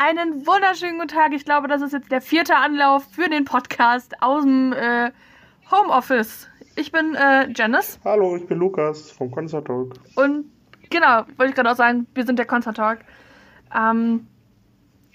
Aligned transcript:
Einen 0.00 0.46
wunderschönen 0.46 0.94
guten 0.94 1.08
Tag. 1.08 1.32
Ich 1.32 1.44
glaube, 1.44 1.66
das 1.66 1.82
ist 1.82 1.92
jetzt 1.92 2.12
der 2.12 2.20
vierte 2.20 2.54
Anlauf 2.54 3.04
für 3.10 3.28
den 3.28 3.44
Podcast 3.44 4.14
aus 4.22 4.44
dem 4.44 4.72
äh, 4.72 5.10
Homeoffice. 5.72 6.48
Ich 6.76 6.92
bin 6.92 7.16
äh, 7.16 7.50
Janice. 7.52 7.98
Hallo, 8.04 8.36
ich 8.36 8.46
bin 8.46 8.58
Lukas 8.58 9.10
vom 9.10 9.28
Concert 9.32 9.66
Talk. 9.66 9.94
Und 10.14 10.44
genau, 10.88 11.24
wollte 11.36 11.46
ich 11.46 11.54
gerade 11.56 11.72
auch 11.72 11.76
sagen, 11.76 12.06
wir 12.14 12.24
sind 12.24 12.38
der 12.38 12.46
Concert 12.46 12.76
Talk. 12.76 13.00
Ähm, 13.76 14.28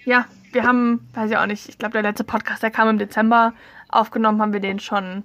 ja, 0.04 0.26
wir 0.52 0.64
haben, 0.64 1.08
weiß 1.14 1.30
ich 1.30 1.36
auch 1.38 1.46
nicht, 1.46 1.66
ich 1.66 1.78
glaube, 1.78 1.94
der 1.94 2.02
letzte 2.02 2.24
Podcast, 2.24 2.62
der 2.62 2.70
kam 2.70 2.90
im 2.90 2.98
Dezember. 2.98 3.54
Aufgenommen 3.88 4.42
haben 4.42 4.52
wir 4.52 4.60
den 4.60 4.80
schon 4.80 5.24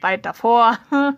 weit 0.00 0.26
davor. 0.26 0.78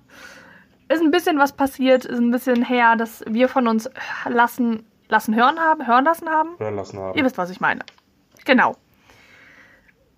ist 0.90 1.00
ein 1.00 1.10
bisschen 1.10 1.38
was 1.38 1.54
passiert, 1.54 2.04
ist 2.04 2.18
ein 2.18 2.32
bisschen 2.32 2.62
her, 2.66 2.96
dass 2.96 3.24
wir 3.26 3.48
von 3.48 3.66
uns 3.66 3.88
lassen 4.28 4.84
lassen 5.08 5.34
hören 5.34 5.58
haben, 5.58 5.86
hören 5.86 6.04
lassen 6.04 6.28
haben. 6.28 6.50
Hören 6.58 6.76
lassen 6.76 6.98
haben. 6.98 7.18
Ihr 7.18 7.24
wisst, 7.24 7.38
was 7.38 7.50
ich 7.50 7.60
meine. 7.60 7.80
Genau. 8.44 8.76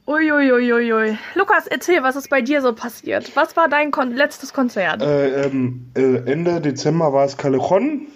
Uiuiuiui. 0.07 0.73
Ui, 0.73 0.93
ui. 0.93 1.19
Lukas, 1.35 1.67
erzähl, 1.67 2.03
was 2.03 2.17
ist 2.17 2.31
bei 2.31 2.43
dir 2.43 2.63
so 2.63 2.75
passiert? 2.75 3.37
Was 3.37 3.57
war 3.57 3.69
dein 3.69 3.91
Kon 3.91 4.13
letztes 4.13 4.53
Konzert? 4.53 5.03
Äh, 5.03 5.45
ähm, 5.45 5.93
äh, 5.97 6.31
Ende 6.31 6.61
Dezember 6.61 7.13
war 7.13 7.25
es 7.25 7.37
Callejon. 7.37 8.09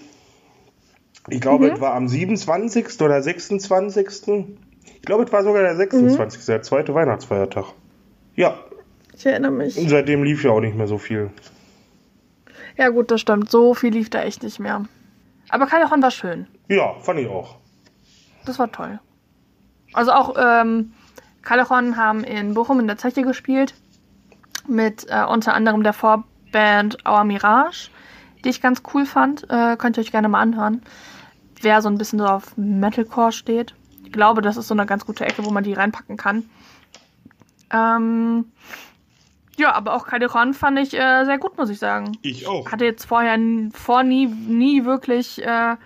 Ich 1.28 1.40
glaube, 1.40 1.66
mhm. 1.66 1.74
es 1.74 1.80
war 1.80 1.94
am 1.94 2.08
27. 2.08 3.00
oder 3.00 3.22
26. 3.22 4.08
Ich 4.84 5.02
glaube, 5.02 5.24
es 5.24 5.32
war 5.32 5.44
sogar 5.44 5.62
der 5.62 5.76
26. 5.76 6.40
Mhm. 6.40 6.46
der 6.46 6.62
zweite 6.62 6.94
Weihnachtsfeiertag. 6.94 7.66
Ja. 8.34 8.58
Ich 9.16 9.24
erinnere 9.24 9.52
mich. 9.52 9.78
Und 9.78 9.88
seitdem 9.88 10.24
lief 10.24 10.42
ja 10.42 10.50
auch 10.50 10.60
nicht 10.60 10.76
mehr 10.76 10.88
so 10.88 10.98
viel. 10.98 11.30
Ja, 12.76 12.88
gut, 12.88 13.10
das 13.10 13.20
stimmt. 13.20 13.50
So 13.50 13.74
viel 13.74 13.92
lief 13.92 14.10
da 14.10 14.22
echt 14.22 14.42
nicht 14.42 14.58
mehr. 14.58 14.84
Aber 15.48 15.66
Callejon 15.66 16.02
war 16.02 16.10
schön. 16.10 16.48
Ja, 16.68 16.94
fand 17.00 17.20
ich 17.20 17.28
auch. 17.28 17.56
Das 18.44 18.58
war 18.58 18.70
toll. 18.70 18.98
Also 19.92 20.12
auch 20.12 20.34
ähm, 20.38 20.92
Callejon 21.42 21.96
haben 21.96 22.24
in 22.24 22.54
Bochum 22.54 22.80
in 22.80 22.86
der 22.86 22.98
Zeche 22.98 23.22
gespielt. 23.22 23.74
Mit 24.66 25.06
äh, 25.08 25.24
unter 25.24 25.54
anderem 25.54 25.82
der 25.82 25.92
Vorband 25.92 26.98
Our 27.06 27.24
Mirage, 27.24 27.90
die 28.44 28.48
ich 28.48 28.62
ganz 28.62 28.82
cool 28.92 29.04
fand. 29.06 29.48
Äh, 29.50 29.76
könnt 29.76 29.96
ihr 29.96 30.00
euch 30.00 30.10
gerne 30.10 30.28
mal 30.28 30.40
anhören. 30.40 30.82
Wer 31.60 31.82
so 31.82 31.88
ein 31.88 31.98
bisschen 31.98 32.18
so 32.18 32.26
auf 32.26 32.56
Metalcore 32.56 33.32
steht. 33.32 33.74
Ich 34.04 34.12
glaube, 34.12 34.42
das 34.42 34.56
ist 34.56 34.68
so 34.68 34.74
eine 34.74 34.86
ganz 34.86 35.06
gute 35.06 35.24
Ecke, 35.24 35.44
wo 35.44 35.50
man 35.50 35.64
die 35.64 35.74
reinpacken 35.74 36.16
kann. 36.16 36.48
Ähm, 37.70 38.46
ja, 39.56 39.74
aber 39.74 39.94
auch 39.94 40.06
Calderon 40.06 40.54
fand 40.54 40.78
ich 40.78 40.94
äh, 40.94 41.24
sehr 41.24 41.38
gut, 41.38 41.56
muss 41.56 41.70
ich 41.70 41.78
sagen. 41.78 42.16
Ich 42.22 42.46
auch. 42.46 42.70
Hatte 42.70 42.84
jetzt 42.84 43.04
vorher 43.04 43.38
vor 43.72 44.02
nie, 44.02 44.26
nie 44.26 44.84
wirklich 44.84 45.42
äh, 45.44 45.76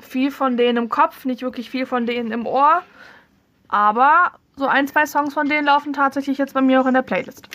viel 0.00 0.30
von 0.30 0.56
denen 0.56 0.76
im 0.78 0.88
Kopf, 0.88 1.24
nicht 1.24 1.42
wirklich 1.42 1.70
viel 1.70 1.86
von 1.86 2.06
denen 2.06 2.30
im 2.32 2.46
Ohr. 2.46 2.82
Aber 3.68 4.32
so 4.56 4.66
ein, 4.66 4.88
zwei 4.88 5.06
Songs 5.06 5.34
von 5.34 5.48
denen 5.48 5.66
laufen 5.66 5.92
tatsächlich 5.92 6.38
jetzt 6.38 6.54
bei 6.54 6.60
mir 6.60 6.80
auch 6.80 6.86
in 6.86 6.94
der 6.94 7.02
Playlist. 7.02 7.48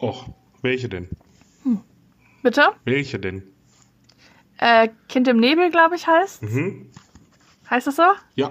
Och, 0.00 0.26
welche 0.62 0.88
denn? 0.88 1.08
Hm. 1.62 1.80
Bitte? 2.42 2.68
Welche 2.84 3.18
denn? 3.18 3.42
Äh, 4.58 4.88
Kind 5.08 5.28
im 5.28 5.38
Nebel, 5.38 5.70
glaube 5.70 5.96
ich, 5.96 6.06
heißt. 6.06 6.42
Mhm. 6.42 6.90
Heißt 7.70 7.86
es 7.86 7.96
so? 7.96 8.02
Ja. 8.34 8.50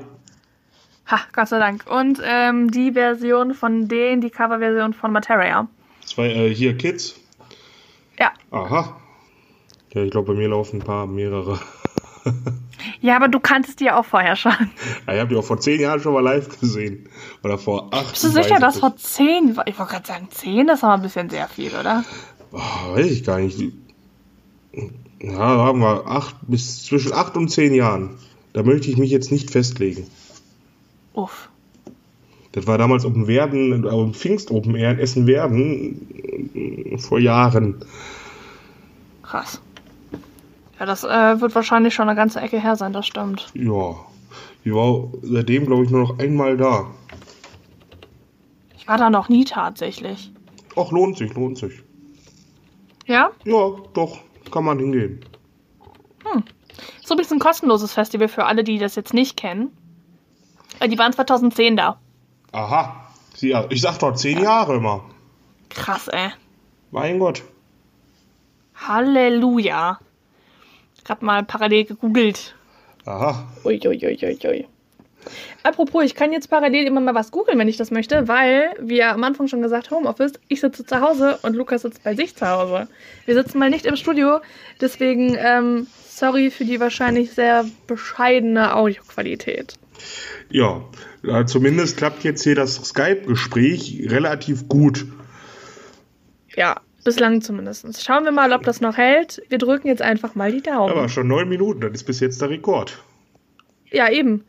Ha, 1.09 1.19
Gott 1.33 1.47
sei 1.47 1.59
Dank. 1.59 1.85
Und 1.89 2.21
ähm, 2.23 2.71
die 2.71 2.93
Version 2.93 3.53
von 3.53 3.87
denen, 3.87 4.21
die 4.21 4.29
Coverversion 4.29 4.93
von 4.93 5.11
Materia. 5.11 5.67
Zwei, 6.05 6.27
äh, 6.27 6.53
hier 6.53 6.77
Kids. 6.77 7.19
Ja. 8.19 8.31
Aha. 8.51 8.99
Ja, 9.93 10.03
ich 10.03 10.11
glaube, 10.11 10.33
bei 10.33 10.39
mir 10.39 10.49
laufen 10.49 10.81
ein 10.81 10.85
paar, 10.85 11.07
mehrere. 11.07 11.59
ja, 13.01 13.15
aber 13.15 13.27
du 13.27 13.39
kanntest 13.39 13.79
die 13.79 13.85
ja 13.85 13.99
auch 13.99 14.05
vorher 14.05 14.35
schon. 14.35 14.51
Ja, 15.05 15.13
ich 15.13 15.19
habe 15.19 15.29
die 15.29 15.35
auch 15.35 15.43
vor 15.43 15.59
zehn 15.59 15.79
Jahren 15.79 15.99
schon 15.99 16.13
mal 16.13 16.23
live 16.23 16.59
gesehen. 16.59 17.07
Oder 17.43 17.57
vor 17.57 17.93
acht. 17.93 18.11
Bist 18.11 18.23
du 18.23 18.29
sicher, 18.29 18.59
dass 18.59 18.79
vor 18.79 18.95
zehn? 18.97 19.57
Ich 19.65 19.79
wollte 19.79 19.93
gerade 19.93 20.07
sagen, 20.07 20.27
zehn, 20.31 20.67
das 20.67 20.83
war 20.83 20.95
ein 20.95 21.01
bisschen 21.01 21.29
sehr 21.29 21.47
viel, 21.47 21.71
oder? 21.73 22.03
Boah, 22.51 22.95
weiß 22.95 23.07
ich 23.07 23.23
gar 23.23 23.39
nicht. 23.39 23.61
Ja, 25.21 25.37
haben 25.37 25.79
wir 25.79 26.07
acht 26.07 26.35
bis 26.43 26.85
zwischen 26.85 27.13
acht 27.13 27.35
und 27.37 27.49
zehn 27.49 27.73
Jahren. 27.73 28.17
Da 28.53 28.63
möchte 28.63 28.89
ich 28.89 28.97
mich 28.97 29.11
jetzt 29.11 29.31
nicht 29.31 29.51
festlegen. 29.51 30.07
Uff. 31.13 31.49
Das 32.51 32.65
war 32.65 32.77
damals 32.77 33.05
Open 33.05 33.27
Werden, 33.27 33.85
äh, 33.85 34.13
Pfingst 34.13 34.51
Open 34.51 34.75
Air 34.75 34.91
in 34.91 34.99
Essen-Werden 34.99 36.53
äh, 36.55 36.97
vor 36.97 37.19
Jahren. 37.19 37.75
Krass. 39.21 39.61
Ja, 40.79 40.85
das 40.85 41.03
äh, 41.03 41.41
wird 41.41 41.55
wahrscheinlich 41.55 41.93
schon 41.93 42.07
eine 42.07 42.15
ganze 42.15 42.39
Ecke 42.39 42.59
her 42.61 42.75
sein, 42.75 42.93
das 42.93 43.07
stimmt. 43.07 43.47
Ja. 43.53 43.95
Ich 44.63 44.73
war 44.73 45.07
seitdem, 45.21 45.65
glaube 45.65 45.85
ich, 45.85 45.89
nur 45.89 46.01
noch 46.01 46.19
einmal 46.19 46.57
da. 46.57 46.87
Ich 48.77 48.87
war 48.87 48.97
da 48.97 49.09
noch 49.09 49.29
nie 49.29 49.45
tatsächlich. 49.45 50.31
Ach, 50.75 50.91
lohnt 50.91 51.17
sich, 51.17 51.33
lohnt 51.33 51.57
sich. 51.57 51.83
Ja? 53.05 53.31
Ja, 53.45 53.71
doch. 53.93 54.19
Kann 54.51 54.65
man 54.65 54.79
hingehen. 54.79 55.21
Hm. 56.23 56.43
So 57.03 57.13
ein 57.13 57.17
bisschen 57.17 57.39
kostenloses 57.39 57.93
Festival 57.93 58.27
für 58.27 58.45
alle, 58.45 58.63
die 58.63 58.77
das 58.77 58.95
jetzt 58.95 59.13
nicht 59.13 59.37
kennen. 59.37 59.75
Äh, 60.79 60.89
die 60.89 60.97
waren 60.97 61.13
2010 61.13 61.77
da. 61.77 61.99
Aha. 62.51 63.07
Ich 63.69 63.81
sag 63.81 63.99
doch 63.99 64.13
zehn 64.15 64.41
Jahre 64.41 64.77
immer. 64.77 65.03
Krass, 65.69 66.07
ey. 66.07 66.29
Mein 66.91 67.19
Gott. 67.19 67.43
Halleluja. 68.75 69.99
Ich 71.07 71.09
hab 71.09 71.21
mal 71.21 71.41
parallel 71.45 71.85
gegoogelt. 71.85 72.53
Aha. 73.05 73.47
Uiuiuiui. 73.63 74.17
Ui, 74.21 74.37
ui, 74.43 74.49
ui. 74.49 74.67
Apropos, 75.63 76.03
ich 76.03 76.15
kann 76.15 76.33
jetzt 76.33 76.49
parallel 76.49 76.85
immer 76.85 76.99
mal 76.99 77.15
was 77.15 77.31
googeln, 77.31 77.57
wenn 77.57 77.69
ich 77.69 77.77
das 77.77 77.91
möchte, 77.91 78.27
weil, 78.27 78.75
wie 78.81 79.01
am 79.01 79.23
Anfang 79.23 79.47
schon 79.47 79.61
gesagt, 79.61 79.89
Homeoffice, 79.89 80.33
ich 80.49 80.59
sitze 80.59 80.85
zu 80.85 80.99
Hause 80.99 81.39
und 81.43 81.55
Lukas 81.55 81.83
sitzt 81.83 82.03
bei 82.03 82.13
sich 82.13 82.35
zu 82.35 82.45
Hause. 82.45 82.89
Wir 83.25 83.35
sitzen 83.35 83.57
mal 83.57 83.69
nicht 83.69 83.85
im 83.85 83.95
Studio, 83.95 84.41
deswegen 84.81 85.37
ähm, 85.39 85.87
sorry 86.09 86.51
für 86.51 86.65
die 86.65 86.81
wahrscheinlich 86.81 87.31
sehr 87.31 87.63
bescheidene 87.87 88.75
Audioqualität. 88.75 89.75
Ja, 90.49 90.81
zumindest 91.45 91.95
klappt 91.95 92.25
jetzt 92.25 92.43
hier 92.43 92.55
das 92.55 92.75
Skype-Gespräch 92.75 94.07
relativ 94.09 94.67
gut. 94.67 95.05
Ja, 96.53 96.81
bislang 97.07 97.41
zumindest. 97.41 98.03
Schauen 98.03 98.25
wir 98.25 98.33
mal, 98.33 98.51
ob 98.51 98.63
das 98.63 98.81
noch 98.81 98.97
hält. 98.97 99.41
Wir 99.47 99.57
drücken 99.57 99.87
jetzt 99.87 100.01
einfach 100.01 100.35
mal 100.35 100.51
die 100.51 100.61
Daumen. 100.61 100.91
Aber 100.91 101.07
schon 101.07 101.29
neun 101.29 101.47
Minuten, 101.47 101.79
das 101.79 101.91
ist 101.93 102.03
bis 102.03 102.19
jetzt 102.19 102.41
der 102.41 102.49
Rekord. 102.49 103.01
Ja, 103.91 104.09
eben. 104.11 104.43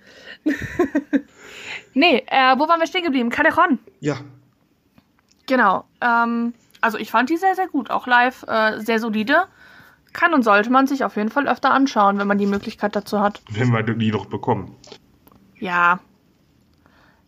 nee, 1.94 2.24
äh, 2.26 2.58
wo 2.58 2.68
waren 2.68 2.80
wir 2.80 2.88
stehen 2.88 3.04
geblieben? 3.04 3.30
Calderon. 3.30 3.78
Ja. 4.00 4.16
Genau. 5.46 5.84
Ähm, 6.00 6.52
also 6.80 6.98
ich 6.98 7.12
fand 7.12 7.30
die 7.30 7.36
sehr, 7.36 7.54
sehr 7.54 7.68
gut. 7.68 7.90
Auch 7.90 8.08
live 8.08 8.44
äh, 8.48 8.80
sehr 8.80 8.98
solide. 8.98 9.44
Kann 10.12 10.34
und 10.34 10.42
sollte 10.42 10.70
man 10.70 10.88
sich 10.88 11.04
auf 11.04 11.14
jeden 11.14 11.28
Fall 11.28 11.46
öfter 11.46 11.70
anschauen, 11.70 12.18
wenn 12.18 12.26
man 12.26 12.38
die 12.38 12.46
Möglichkeit 12.46 12.96
dazu 12.96 13.20
hat. 13.20 13.40
Wenn 13.50 13.70
wir 13.70 13.84
die 13.84 14.10
doch 14.10 14.26
bekommen. 14.26 14.74
Ja. 15.60 16.00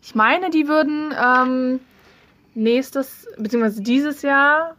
Ich 0.03 0.17
meine, 0.17 0.51
die 0.51 0.67
würden 0.67 1.15
ähm, 1.17 1.79
nächstes, 2.55 3.29
beziehungsweise 3.39 3.81
dieses 3.83 4.23
Jahr 4.23 4.75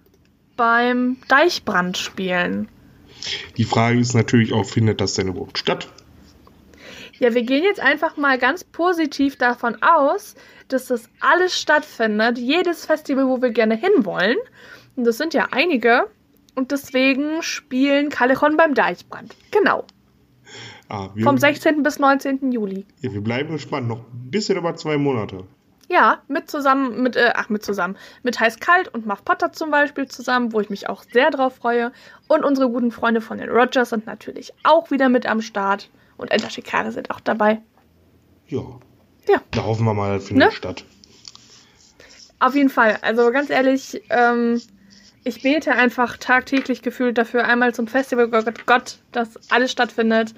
beim 0.61 1.17
Deichbrand 1.27 1.97
spielen. 1.97 2.67
Die 3.57 3.63
Frage 3.63 3.97
ist 3.97 4.13
natürlich 4.13 4.53
auch, 4.53 4.63
findet 4.63 5.01
das 5.01 5.16
denn 5.16 5.29
überhaupt 5.29 5.57
statt? 5.57 5.91
Ja, 7.17 7.33
wir 7.33 7.41
gehen 7.41 7.63
jetzt 7.63 7.79
einfach 7.79 8.16
mal 8.16 8.38
ganz 8.38 8.63
positiv 8.63 9.38
davon 9.38 9.81
aus, 9.81 10.35
dass 10.67 10.85
das 10.85 11.09
alles 11.19 11.59
stattfindet. 11.59 12.38
Jedes 12.38 12.85
Festival, 12.85 13.27
wo 13.27 13.41
wir 13.41 13.49
gerne 13.49 13.75
hinwollen. 13.75 14.38
Und 14.95 15.05
das 15.05 15.17
sind 15.17 15.33
ja 15.33 15.47
einige. 15.49 16.11
Und 16.53 16.72
deswegen 16.72 17.41
spielen 17.41 18.09
Callejon 18.09 18.55
beim 18.55 18.75
Deichbrand. 18.75 19.35
Genau. 19.49 19.85
Ah, 20.89 21.09
Vom 21.23 21.39
16. 21.39 21.81
bis 21.81 21.97
19. 21.97 22.51
Juli. 22.51 22.85
Ja, 22.99 23.11
wir 23.11 23.22
bleiben 23.22 23.53
gespannt. 23.53 23.88
Noch 23.88 24.01
ein 24.13 24.29
bisschen 24.29 24.59
über 24.59 24.75
zwei 24.75 24.99
Monate. 24.99 25.43
Ja, 25.89 26.22
mit 26.28 26.49
zusammen, 26.49 27.03
mit, 27.03 27.16
äh, 27.16 27.33
ach, 27.35 27.49
mit 27.49 27.63
zusammen. 27.66 27.97
Mit 28.23 28.39
Heiß 28.39 28.59
Kalt 28.59 28.87
und 28.87 29.05
Muff 29.05 29.25
Potter 29.25 29.51
zum 29.51 29.72
Beispiel 29.72 30.07
zusammen, 30.07 30.53
wo 30.53 30.61
ich 30.61 30.69
mich 30.69 30.87
auch 30.87 31.03
sehr 31.03 31.31
drauf 31.31 31.55
freue. 31.55 31.91
Und 32.28 32.45
unsere 32.45 32.69
guten 32.69 32.91
Freunde 32.91 33.22
von 33.22 33.37
den 33.37 33.49
Rogers 33.49 33.89
sind 33.89 34.05
natürlich 34.05 34.53
auch 34.63 34.91
wieder 34.91 35.09
mit 35.09 35.25
am 35.25 35.41
Start. 35.41 35.89
Und 36.17 36.31
Enter 36.31 36.49
Shikari 36.49 36.91
sind 36.91 37.11
auch 37.11 37.19
dabei. 37.19 37.61
Ja. 38.47 38.63
Ja. 39.28 39.41
Da 39.51 39.63
hoffen 39.63 39.85
wir 39.85 39.93
mal, 39.93 40.19
findet 40.19 40.49
ne? 40.49 40.51
statt. 40.55 40.85
Auf 42.39 42.55
jeden 42.55 42.69
Fall. 42.69 42.97
Also 43.01 43.31
ganz 43.31 43.49
ehrlich, 43.49 44.01
ähm, 44.09 44.61
ich 45.23 45.43
bete 45.43 45.73
einfach 45.73 46.17
tagtäglich 46.17 46.81
gefühlt 46.81 47.17
dafür, 47.17 47.45
einmal 47.45 47.75
zum 47.75 47.87
Festival 47.87 48.29
Gott, 48.29 48.66
Gott, 48.66 48.97
dass 49.11 49.51
alles 49.51 49.72
stattfindet 49.72 50.33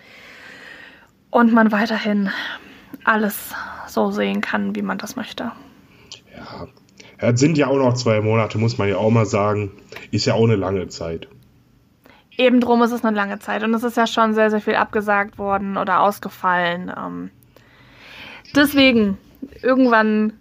und 1.29 1.53
man 1.53 1.71
weiterhin 1.71 2.29
alles 3.03 3.53
so 3.87 4.11
sehen 4.11 4.41
kann, 4.41 4.75
wie 4.75 4.81
man 4.81 4.97
das 4.97 5.15
möchte. 5.15 5.51
Ja, 6.35 6.67
es 7.17 7.39
sind 7.39 7.57
ja 7.57 7.67
auch 7.67 7.77
noch 7.77 7.93
zwei 7.93 8.21
Monate, 8.21 8.57
muss 8.57 8.77
man 8.77 8.89
ja 8.89 8.97
auch 8.97 9.09
mal 9.09 9.25
sagen. 9.25 9.71
Ist 10.11 10.25
ja 10.25 10.33
auch 10.33 10.43
eine 10.43 10.55
lange 10.55 10.87
Zeit. 10.89 11.27
Eben 12.35 12.59
drum 12.59 12.81
ist 12.81 12.91
es 12.91 13.05
eine 13.05 13.15
lange 13.15 13.39
Zeit 13.39 13.63
und 13.63 13.73
es 13.73 13.83
ist 13.83 13.95
ja 13.95 14.07
schon 14.07 14.33
sehr, 14.33 14.49
sehr 14.49 14.61
viel 14.61 14.75
abgesagt 14.75 15.37
worden 15.37 15.77
oder 15.77 16.01
ausgefallen. 16.01 16.91
Ähm, 16.97 17.29
deswegen, 18.55 19.17
irgendwann 19.61 20.33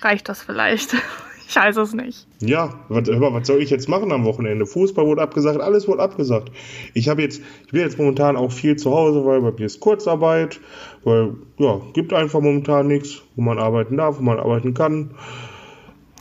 reicht 0.00 0.28
das 0.28 0.42
vielleicht. 0.42 0.94
Ich 1.48 1.54
weiß 1.54 1.76
es 1.76 1.94
nicht. 1.94 2.26
Ja, 2.40 2.74
was, 2.88 3.08
was 3.08 3.46
soll 3.46 3.62
ich 3.62 3.70
jetzt 3.70 3.88
machen 3.88 4.10
am 4.10 4.24
Wochenende? 4.24 4.66
Fußball 4.66 5.06
wurde 5.06 5.22
abgesagt, 5.22 5.60
alles 5.60 5.86
wurde 5.86 6.02
abgesagt. 6.02 6.50
Ich 6.92 7.08
habe 7.08 7.22
jetzt, 7.22 7.40
ich 7.66 7.72
bin 7.72 7.82
jetzt 7.82 7.98
momentan 7.98 8.36
auch 8.36 8.50
viel 8.50 8.76
zu 8.76 8.90
Hause, 8.90 9.24
weil 9.24 9.40
bei 9.40 9.52
mir 9.52 9.66
ist 9.66 9.78
Kurzarbeit, 9.80 10.60
weil 11.04 11.34
ja, 11.58 11.80
gibt 11.92 12.12
einfach 12.12 12.40
momentan 12.40 12.88
nichts, 12.88 13.22
wo 13.36 13.42
man 13.42 13.58
arbeiten 13.58 13.96
darf, 13.96 14.18
wo 14.18 14.22
man 14.22 14.38
arbeiten 14.38 14.74
kann. 14.74 15.12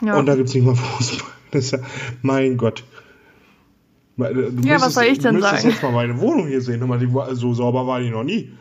Ja. 0.04 0.18
Und 0.18 0.28
da 0.28 0.36
gibt 0.36 0.50
es 0.50 0.56
nicht 0.56 0.66
mal 0.66 0.76
Fußball. 0.76 1.32
Ja, 1.54 1.80
mein 2.22 2.58
Gott. 2.58 2.84
Du 4.18 4.24
ja, 4.64 4.80
was 4.80 4.94
soll 4.94 5.06
ich 5.06 5.20
denn 5.20 5.42
sagen? 5.42 5.62
Du 5.62 5.70
jetzt 5.70 5.84
mal 5.84 5.92
meine 5.92 6.20
Wohnung 6.20 6.48
hier 6.48 6.62
sehen. 6.62 6.82
So 7.34 7.54
sauber 7.54 7.88
war 7.88 8.00
die 8.00 8.10
noch 8.10 8.24
nie. 8.24 8.52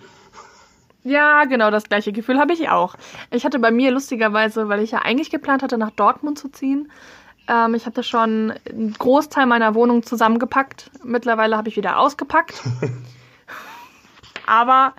Ja, 1.05 1.45
genau, 1.45 1.71
das 1.71 1.85
gleiche 1.85 2.13
Gefühl 2.13 2.39
habe 2.39 2.55
ich 2.55 2.69
auch. 2.71 2.97
Ich 3.31 3.45
hatte 3.45 3.59
bei 3.59 3.71
mir 3.71 3.91
lustigerweise, 3.91 4.69
weil 4.69 4.81
ich 4.81 4.93
ja 4.93 5.01
eigentlich 5.01 5.31
geplant 5.31 5.63
hatte, 5.63 5.77
nach 5.77 5.91
Dortmund 5.91 6.39
zu 6.39 6.49
ziehen. 6.49 6.91
Ähm, 7.47 7.75
ich 7.75 7.85
hatte 7.85 8.03
schon 8.03 8.55
einen 8.69 8.95
Großteil 8.95 9.45
meiner 9.47 9.75
Wohnung 9.75 10.03
zusammengepackt. 10.03 10.91
Mittlerweile 11.05 11.57
habe 11.59 11.69
ich 11.69 11.77
wieder 11.77 11.99
ausgepackt. 11.99 12.63
Aber 14.47 14.95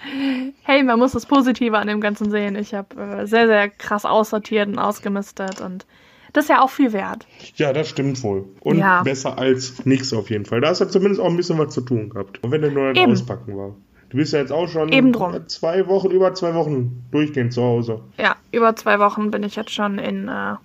hey, 0.64 0.84
man 0.84 1.00
muss 1.00 1.12
das 1.12 1.26
Positive 1.26 1.78
an 1.78 1.88
dem 1.88 2.02
Ganzen 2.02 2.30
sehen. 2.30 2.56
Ich 2.56 2.74
habe 2.74 2.96
äh, 2.96 3.26
sehr, 3.28 3.48
sehr 3.48 3.70
krass 3.70 4.06
aussortiert 4.06 4.68
und 4.68 4.80
ausgemistet 4.80 5.62
und 5.62 5.86
das 6.34 6.46
ist 6.46 6.50
ja 6.50 6.62
auch 6.62 6.70
viel 6.70 6.92
wert. 6.92 7.26
Ja, 7.56 7.72
das 7.72 7.88
stimmt 7.88 8.22
wohl. 8.22 8.46
Und 8.60 8.78
ja. 8.78 9.04
besser 9.04 9.38
als 9.38 9.86
nichts 9.86 10.12
auf 10.12 10.30
jeden 10.30 10.46
Fall. 10.46 10.60
Da 10.60 10.68
hast 10.68 10.82
du 10.82 10.86
zumindest 10.86 11.22
auch 11.22 11.30
ein 11.30 11.38
bisschen 11.38 11.58
was 11.58 11.74
zu 11.74 11.80
tun 11.80 12.10
gehabt. 12.10 12.44
Und 12.44 12.52
wenn 12.52 12.62
du 12.62 12.72
nur 12.72 12.90
ein 12.90 12.98
Auspacken 13.10 13.56
war. 13.56 13.76
Du 14.10 14.18
bist 14.18 14.34
ja 14.34 14.40
jetzt 14.40 14.52
auch 14.52 14.68
schon 14.68 14.90
Eben 14.90 15.12
drum. 15.14 15.48
zwei 15.48 15.88
Wochen, 15.88 16.12
über 16.12 16.34
zwei 16.34 16.54
Wochen 16.54 17.04
durchgehend 17.12 17.54
zu 17.54 17.64
Hause. 17.64 18.02
Ja, 18.18 18.36
über 18.52 18.76
zwei 18.76 19.00
Wochen 19.00 19.32
bin 19.32 19.44
ich 19.44 19.56
jetzt 19.56 19.72
schon 19.72 19.98
in, 19.98 20.28
äh, 20.28 20.56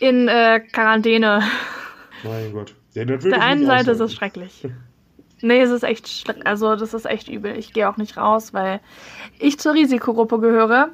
in 0.00 0.28
äh, 0.28 0.60
Quarantäne. 0.72 1.42
Mein 2.24 2.52
Gott. 2.52 2.74
Ja, 2.94 3.02
Auf 3.14 3.22
der 3.22 3.40
einen 3.40 3.66
Seite 3.66 3.92
ist 3.92 4.00
es 4.00 4.14
schrecklich. 4.14 4.66
Nee, 5.40 5.60
es 5.60 5.70
ist 5.70 5.84
echt, 5.84 6.24
also 6.44 6.74
das 6.74 6.94
ist 6.94 7.06
echt 7.06 7.28
übel. 7.28 7.56
Ich 7.56 7.72
gehe 7.72 7.88
auch 7.88 7.96
nicht 7.96 8.16
raus, 8.16 8.52
weil 8.52 8.80
ich 9.38 9.58
zur 9.58 9.74
Risikogruppe 9.74 10.40
gehöre. 10.40 10.88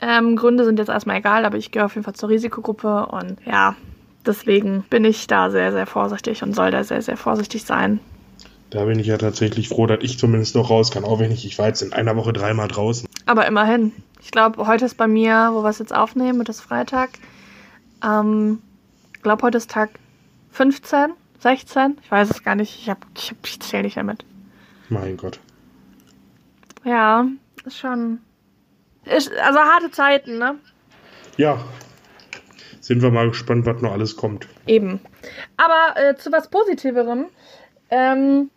Ähm, 0.00 0.36
Gründe 0.36 0.64
sind 0.64 0.78
jetzt 0.78 0.88
erstmal 0.88 1.18
egal, 1.18 1.44
aber 1.44 1.58
ich 1.58 1.70
gehöre 1.70 1.86
auf 1.86 1.94
jeden 1.94 2.04
Fall 2.04 2.14
zur 2.14 2.30
Risikogruppe 2.30 3.06
und 3.06 3.36
ja, 3.44 3.76
deswegen 4.24 4.84
bin 4.88 5.04
ich 5.04 5.26
da 5.26 5.50
sehr, 5.50 5.72
sehr 5.72 5.86
vorsichtig 5.86 6.42
und 6.42 6.54
soll 6.54 6.70
da 6.70 6.82
sehr, 6.82 7.02
sehr 7.02 7.18
vorsichtig 7.18 7.64
sein. 7.64 8.00
Da 8.70 8.84
bin 8.84 9.00
ich 9.00 9.08
ja 9.08 9.18
tatsächlich 9.18 9.68
froh, 9.68 9.86
dass 9.86 9.98
ich 10.02 10.16
zumindest 10.16 10.54
noch 10.54 10.70
raus 10.70 10.92
kann, 10.92 11.04
auch 11.04 11.18
wenn 11.18 11.32
ich, 11.32 11.44
ich 11.44 11.58
war 11.58 11.66
jetzt 11.66 11.82
in 11.82 11.92
einer 11.92 12.16
Woche 12.16 12.32
dreimal 12.32 12.68
draußen. 12.68 13.08
Aber 13.26 13.46
immerhin. 13.46 13.92
Ich 14.22 14.30
glaube, 14.30 14.64
heute 14.66 14.84
ist 14.84 14.96
bei 14.96 15.08
mir, 15.08 15.50
wo 15.52 15.62
wir 15.62 15.70
es 15.70 15.80
jetzt 15.80 15.94
aufnehmen, 15.94 16.38
mit 16.38 16.48
ist 16.48 16.60
Freitag. 16.60 17.10
Ähm, 18.04 18.62
ich 19.16 19.22
glaube, 19.22 19.42
heute 19.42 19.58
ist 19.58 19.70
Tag 19.70 19.90
15, 20.52 21.12
16. 21.40 21.98
Ich 22.02 22.10
weiß 22.10 22.30
es 22.30 22.44
gar 22.44 22.54
nicht. 22.54 22.78
Ich, 22.78 22.92
ich, 23.16 23.34
ich 23.44 23.60
zähle 23.60 23.82
nicht 23.82 23.96
damit. 23.96 24.24
Mein 24.88 25.16
Gott. 25.16 25.40
Ja, 26.84 27.26
ist 27.64 27.78
schon. 27.78 28.20
Ist, 29.04 29.32
also 29.32 29.58
harte 29.58 29.90
Zeiten, 29.90 30.38
ne? 30.38 30.56
Ja. 31.36 31.58
Sind 32.80 33.02
wir 33.02 33.10
mal 33.10 33.28
gespannt, 33.28 33.66
was 33.66 33.82
noch 33.82 33.92
alles 33.92 34.16
kommt. 34.16 34.46
Eben. 34.66 35.00
Aber 35.56 36.00
äh, 36.00 36.16
zu 36.16 36.30
was 36.30 36.48
Positiverem. 36.48 37.26
Ähm, 37.90 38.50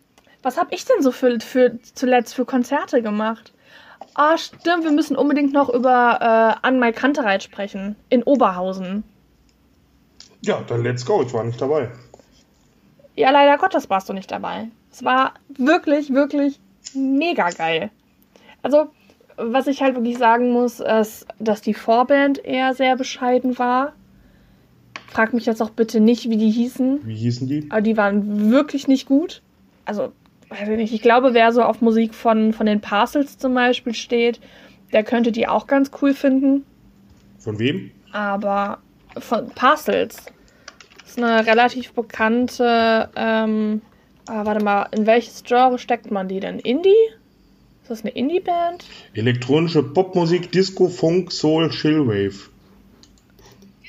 was 0.44 0.58
habe 0.58 0.74
ich 0.74 0.84
denn 0.84 1.02
so 1.02 1.10
für, 1.10 1.40
für 1.40 1.78
zuletzt 1.94 2.34
für 2.34 2.44
Konzerte 2.44 3.02
gemacht? 3.02 3.52
Ah, 4.14 4.36
stimmt, 4.36 4.84
wir 4.84 4.92
müssen 4.92 5.16
unbedingt 5.16 5.52
noch 5.52 5.68
über 5.68 6.18
äh, 6.20 6.66
Anmai 6.66 6.92
Kantereit 6.92 7.42
sprechen. 7.42 7.96
In 8.10 8.22
Oberhausen. 8.22 9.02
Ja, 10.42 10.62
dann 10.66 10.82
let's 10.82 11.04
go. 11.04 11.22
Ich 11.22 11.32
war 11.32 11.42
nicht 11.42 11.60
dabei. 11.60 11.90
Ja, 13.16 13.30
leider 13.30 13.56
Gottes 13.58 13.88
warst 13.90 14.08
du 14.08 14.12
nicht 14.12 14.30
dabei. 14.30 14.68
Es 14.92 15.02
war 15.04 15.34
wirklich, 15.48 16.12
wirklich 16.12 16.60
mega 16.94 17.50
geil. 17.50 17.90
Also, 18.62 18.88
was 19.36 19.66
ich 19.66 19.82
halt 19.82 19.94
wirklich 19.94 20.18
sagen 20.18 20.52
muss, 20.52 20.80
ist, 20.80 21.26
dass 21.38 21.60
die 21.60 21.74
Vorband 21.74 22.44
eher 22.44 22.74
sehr 22.74 22.96
bescheiden 22.96 23.58
war. 23.58 23.94
Frag 25.08 25.32
mich 25.32 25.46
jetzt 25.46 25.62
auch 25.62 25.70
bitte 25.70 26.00
nicht, 26.00 26.28
wie 26.28 26.36
die 26.36 26.50
hießen. 26.50 27.06
Wie 27.06 27.16
hießen 27.16 27.48
die? 27.48 27.66
Aber 27.70 27.80
die 27.80 27.96
waren 27.96 28.50
wirklich 28.50 28.86
nicht 28.86 29.06
gut. 29.06 29.42
Also, 29.84 30.12
weiß 30.54 30.68
ich 30.68 30.76
nicht. 30.76 30.94
Ich 30.94 31.02
glaube, 31.02 31.34
wer 31.34 31.52
so 31.52 31.62
auf 31.62 31.80
Musik 31.80 32.14
von, 32.14 32.52
von 32.52 32.66
den 32.66 32.80
Parcels 32.80 33.38
zum 33.38 33.54
Beispiel 33.54 33.94
steht, 33.94 34.40
der 34.92 35.04
könnte 35.04 35.32
die 35.32 35.48
auch 35.48 35.66
ganz 35.66 35.90
cool 36.00 36.14
finden. 36.14 36.64
Von 37.38 37.58
wem? 37.58 37.90
Aber 38.12 38.78
von 39.18 39.48
Parcels. 39.50 40.26
Das 41.00 41.10
ist 41.10 41.22
eine 41.22 41.46
relativ 41.46 41.92
bekannte. 41.92 43.10
Ähm, 43.16 43.82
ah, 44.26 44.44
warte 44.46 44.64
mal, 44.64 44.88
in 44.92 45.06
welches 45.06 45.42
Genre 45.44 45.78
steckt 45.78 46.10
man 46.10 46.28
die 46.28 46.40
denn? 46.40 46.58
Indie? 46.58 46.94
Ist 47.82 47.90
das 47.90 48.00
eine 48.00 48.10
Indie-Band? 48.10 48.86
Elektronische 49.12 49.82
Popmusik, 49.82 50.50
Disco, 50.52 50.88
Funk, 50.88 51.30
Soul, 51.30 51.68
Chillwave. 51.68 52.48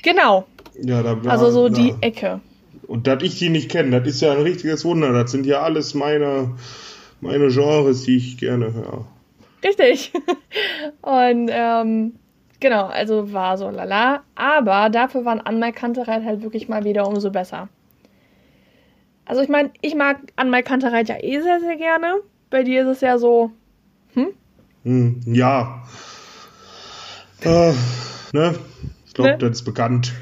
Genau, 0.02 0.46
ja, 0.82 1.02
da 1.02 1.18
Also 1.26 1.50
so 1.50 1.68
die 1.68 1.94
Ecke. 2.00 2.40
Und 2.86 3.06
dass 3.06 3.22
ich 3.22 3.38
die 3.38 3.48
nicht 3.48 3.70
kenne, 3.70 4.00
das 4.00 4.08
ist 4.08 4.20
ja 4.20 4.32
ein 4.32 4.42
richtiges 4.42 4.84
Wunder. 4.84 5.12
Das 5.12 5.32
sind 5.32 5.46
ja 5.46 5.62
alles 5.62 5.94
meine, 5.94 6.54
meine 7.20 7.48
Genres, 7.48 8.04
die 8.04 8.16
ich 8.16 8.38
gerne 8.38 8.72
höre. 8.72 9.06
Richtig. 9.64 10.12
Und 11.02 11.50
ähm, 11.52 12.14
genau, 12.60 12.86
also 12.86 13.32
war 13.32 13.58
so 13.58 13.68
lala. 13.70 14.22
Aber 14.34 14.90
dafür 14.90 15.24
waren 15.24 15.40
Anmerkantereit 15.40 16.24
halt 16.24 16.42
wirklich 16.42 16.68
mal 16.68 16.84
wieder 16.84 17.08
umso 17.08 17.30
besser. 17.30 17.68
Also 19.24 19.42
ich 19.42 19.48
meine, 19.48 19.70
ich 19.80 19.96
mag 19.96 20.18
Anmerkantereit 20.36 21.08
ja 21.08 21.16
eh 21.20 21.40
sehr, 21.40 21.60
sehr 21.60 21.76
gerne. 21.76 22.20
Bei 22.48 22.62
dir 22.62 22.82
ist 22.82 22.88
es 22.88 23.00
ja 23.00 23.18
so, 23.18 23.50
hm? 24.14 24.28
hm 24.84 25.20
ja. 25.26 25.82
Äh, 27.42 27.72
ne? 28.32 28.54
Ich 29.06 29.14
glaube, 29.14 29.30
ne? 29.32 29.38
das 29.38 29.50
ist 29.50 29.64
bekannt. 29.64 30.12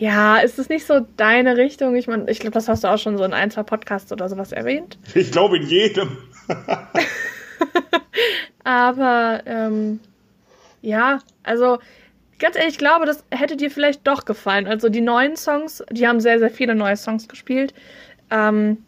Ja, 0.00 0.38
ist 0.38 0.58
es 0.58 0.70
nicht 0.70 0.86
so 0.86 1.06
deine 1.18 1.58
Richtung? 1.58 1.94
Ich 1.94 2.06
meine, 2.06 2.30
ich 2.30 2.40
glaube, 2.40 2.54
das 2.54 2.68
hast 2.68 2.84
du 2.84 2.88
auch 2.88 2.96
schon 2.96 3.18
so 3.18 3.24
in 3.24 3.34
ein, 3.34 3.50
zwei 3.50 3.64
Podcasts 3.64 4.10
oder 4.10 4.30
sowas 4.30 4.50
erwähnt. 4.50 4.98
Ich 5.14 5.30
glaube 5.30 5.58
in 5.58 5.66
jedem. 5.66 6.16
Aber 8.64 9.42
ähm, 9.44 10.00
ja, 10.80 11.18
also 11.42 11.80
ganz 12.38 12.56
ehrlich, 12.56 12.72
ich 12.72 12.78
glaube, 12.78 13.04
das 13.04 13.24
hätte 13.30 13.58
dir 13.58 13.70
vielleicht 13.70 14.06
doch 14.06 14.24
gefallen. 14.24 14.66
Also 14.66 14.88
die 14.88 15.02
neuen 15.02 15.36
Songs, 15.36 15.84
die 15.90 16.08
haben 16.08 16.20
sehr, 16.20 16.38
sehr 16.38 16.50
viele 16.50 16.74
neue 16.74 16.96
Songs 16.96 17.28
gespielt, 17.28 17.74
ähm, 18.30 18.78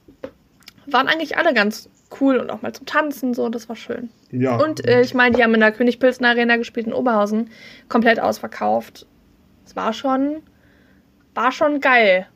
waren 0.86 1.08
eigentlich 1.08 1.36
alle 1.36 1.52
ganz 1.52 1.90
cool 2.22 2.38
und 2.38 2.48
auch 2.48 2.62
mal 2.62 2.72
zum 2.72 2.86
Tanzen 2.86 3.34
so, 3.34 3.50
das 3.50 3.68
war 3.68 3.76
schön. 3.76 4.08
Ja. 4.30 4.56
Und 4.56 4.88
äh, 4.88 5.02
ich 5.02 5.12
meine, 5.12 5.36
die 5.36 5.42
haben 5.42 5.52
in 5.52 5.60
der 5.60 5.72
Königpilzner 5.72 6.30
Arena 6.30 6.56
gespielt 6.56 6.86
in 6.86 6.94
Oberhausen, 6.94 7.50
komplett 7.90 8.18
ausverkauft. 8.18 9.04
Es 9.66 9.76
war 9.76 9.92
schon 9.92 10.42
war 11.34 11.52
schon 11.52 11.80
geil. 11.80 12.26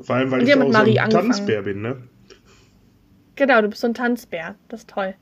Vor 0.00 0.16
allem, 0.16 0.30
weil 0.30 0.42
ich 0.42 0.54
auch 0.54 0.68
Marie 0.68 0.94
so 0.94 1.00
ein 1.00 1.10
Tanzbär 1.10 1.62
bin, 1.62 1.82
ne? 1.82 2.02
Genau, 3.36 3.60
du 3.62 3.68
bist 3.68 3.80
so 3.80 3.86
ein 3.86 3.94
Tanzbär. 3.94 4.54
Das 4.68 4.80
ist 4.80 4.90
toll. 4.90 5.14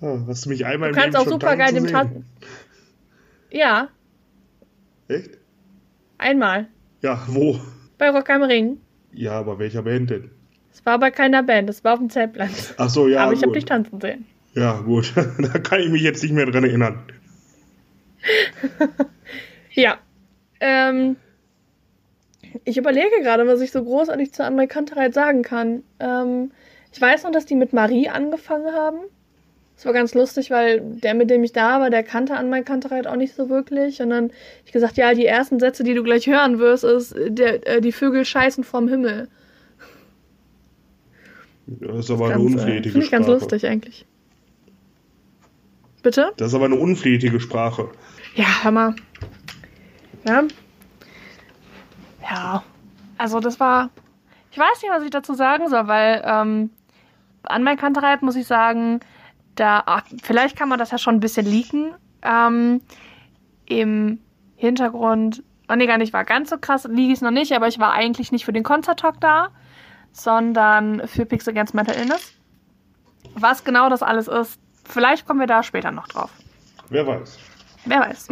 Oh, 0.00 0.20
hast 0.26 0.46
du 0.46 0.48
mich 0.50 0.64
einmal 0.64 0.92
Du 0.92 0.98
kannst 0.98 1.16
auch 1.16 1.26
super 1.26 1.56
geil 1.56 1.76
im 1.76 1.86
Tanzen. 1.86 2.24
Ja. 3.50 3.88
Echt? 5.08 5.38
Einmal. 6.18 6.68
Ja, 7.02 7.22
wo? 7.28 7.60
Bei 7.98 8.10
Rock 8.10 8.30
am 8.30 8.42
Ring. 8.42 8.80
Ja, 9.12 9.32
aber 9.32 9.58
welcher 9.58 9.82
Band 9.82 10.10
denn? 10.10 10.30
Es 10.72 10.86
war 10.86 10.98
bei 10.98 11.10
keiner 11.10 11.42
Band, 11.42 11.68
es 11.68 11.82
war 11.82 11.94
auf 11.94 11.98
dem 11.98 12.10
Zeltplatz. 12.10 12.74
Ach 12.76 12.88
so, 12.88 13.08
ja. 13.08 13.24
Aber 13.24 13.32
ich 13.32 13.42
habe 13.42 13.52
dich 13.52 13.64
tanzen 13.64 14.00
sehen. 14.00 14.26
Ja, 14.54 14.80
gut. 14.80 15.12
da 15.38 15.58
kann 15.58 15.80
ich 15.80 15.90
mich 15.90 16.02
jetzt 16.02 16.22
nicht 16.22 16.32
mehr 16.32 16.46
dran 16.46 16.64
erinnern. 16.64 17.02
ja. 19.72 19.98
Ähm, 20.60 21.16
ich 22.64 22.76
überlege 22.76 23.20
gerade, 23.22 23.46
was 23.46 23.60
ich 23.60 23.72
so 23.72 23.82
großartig 23.82 24.32
zur 24.32 24.46
Amerikanterheit 24.46 25.14
sagen 25.14 25.42
kann. 25.42 25.82
Ähm, 25.98 26.52
ich 26.92 27.00
weiß 27.00 27.24
noch, 27.24 27.30
dass 27.30 27.46
die 27.46 27.54
mit 27.54 27.72
Marie 27.72 28.08
angefangen 28.08 28.72
haben. 28.72 28.98
Das 29.76 29.86
war 29.86 29.92
ganz 29.94 30.14
lustig, 30.14 30.50
weil 30.50 30.80
der, 30.80 31.14
mit 31.14 31.30
dem 31.30 31.42
ich 31.42 31.52
da 31.52 31.80
war, 31.80 31.88
der 31.88 32.02
kannte 32.02 32.36
Amerikanterheit 32.36 33.06
auch 33.06 33.16
nicht 33.16 33.34
so 33.34 33.48
wirklich. 33.48 34.02
Und 34.02 34.10
dann 34.10 34.30
ich 34.66 34.72
gesagt, 34.72 34.98
ja, 34.98 35.14
die 35.14 35.24
ersten 35.24 35.58
Sätze, 35.58 35.84
die 35.84 35.94
du 35.94 36.02
gleich 36.02 36.26
hören 36.26 36.58
wirst, 36.58 36.84
ist, 36.84 37.14
der, 37.16 37.66
äh, 37.66 37.80
die 37.80 37.92
Vögel 37.92 38.24
scheißen 38.24 38.62
vom 38.62 38.88
Himmel. 38.88 39.28
Das 41.66 42.00
ist 42.00 42.10
aber 42.10 42.28
das 42.28 42.36
eine 42.36 42.44
unflätige 42.44 42.80
Sprache. 42.80 42.92
Finde 42.92 43.04
ich 43.04 43.10
ganz 43.10 43.26
lustig 43.26 43.66
eigentlich. 43.66 44.06
Bitte? 46.02 46.32
Das 46.36 46.48
ist 46.48 46.54
aber 46.54 46.66
eine 46.66 46.76
unflätige 46.76 47.40
Sprache. 47.40 47.88
Ja, 48.34 48.62
hör 48.62 48.70
mal. 48.72 48.96
Ja, 50.26 50.44
ja, 52.30 52.62
also 53.18 53.40
das 53.40 53.60
war. 53.60 53.90
Ich 54.52 54.58
weiß 54.58 54.82
nicht, 54.82 54.90
was 54.90 55.04
ich 55.04 55.10
dazu 55.10 55.34
sagen 55.34 55.68
soll, 55.68 55.86
weil 55.86 56.22
ähm, 56.24 56.70
an 57.44 57.62
mein 57.62 57.76
Kantereit 57.76 58.22
muss 58.22 58.36
ich 58.36 58.46
sagen, 58.46 59.00
da 59.54 59.82
ach, 59.86 60.02
vielleicht 60.22 60.56
kann 60.56 60.68
man 60.68 60.78
das 60.78 60.90
ja 60.90 60.98
schon 60.98 61.16
ein 61.16 61.20
bisschen 61.20 61.46
leaken. 61.46 61.94
Ähm, 62.22 62.80
im 63.66 64.18
Hintergrund, 64.56 65.42
oh 65.68 65.74
nee, 65.74 65.86
gar 65.86 65.98
nicht, 65.98 66.12
war 66.12 66.24
ganz 66.24 66.50
so 66.50 66.58
krass, 66.58 66.84
liege 66.84 67.12
ich 67.12 67.20
noch 67.20 67.30
nicht, 67.30 67.52
aber 67.52 67.68
ich 67.68 67.78
war 67.78 67.92
eigentlich 67.92 68.32
nicht 68.32 68.44
für 68.44 68.52
den 68.52 68.64
Konzerttalk 68.64 69.20
da, 69.20 69.50
sondern 70.12 71.06
für 71.06 71.24
Pix 71.24 71.46
Against 71.46 71.74
Mental 71.74 71.96
Illness. 71.96 72.34
Was 73.34 73.64
genau 73.64 73.88
das 73.88 74.02
alles 74.02 74.28
ist, 74.28 74.58
vielleicht 74.84 75.26
kommen 75.26 75.40
wir 75.40 75.46
da 75.46 75.62
später 75.62 75.92
noch 75.92 76.08
drauf. 76.08 76.30
Wer 76.88 77.06
weiß. 77.06 77.38
Wer 77.84 78.00
weiß. 78.00 78.28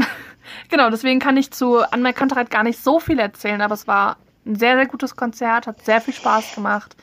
Genau, 0.68 0.90
deswegen 0.90 1.20
kann 1.20 1.36
ich 1.36 1.50
zu 1.50 1.78
Anne 1.90 2.12
Kantereit 2.12 2.50
gar 2.50 2.62
nicht 2.62 2.82
so 2.82 3.00
viel 3.00 3.18
erzählen, 3.18 3.60
aber 3.60 3.74
es 3.74 3.86
war 3.86 4.16
ein 4.46 4.56
sehr, 4.56 4.76
sehr 4.76 4.86
gutes 4.86 5.16
Konzert, 5.16 5.66
hat 5.66 5.84
sehr 5.84 6.00
viel 6.00 6.14
Spaß 6.14 6.54
gemacht. 6.54 6.96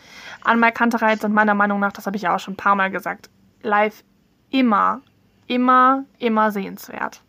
Anne 0.44 0.72
Kantereit 0.72 1.22
sind 1.22 1.34
meiner 1.34 1.56
Meinung 1.56 1.80
nach, 1.80 1.92
das 1.92 2.06
habe 2.06 2.18
ich 2.18 2.24
ja 2.24 2.36
auch 2.36 2.40
schon 2.40 2.54
ein 2.54 2.58
paar 2.58 2.76
Mal 2.76 2.92
gesagt, 2.92 3.30
live 3.62 4.04
immer, 4.50 5.02
immer, 5.48 6.06
immer 6.20 6.52
sehenswert. 6.52 7.22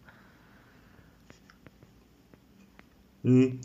Hm. 3.23 3.61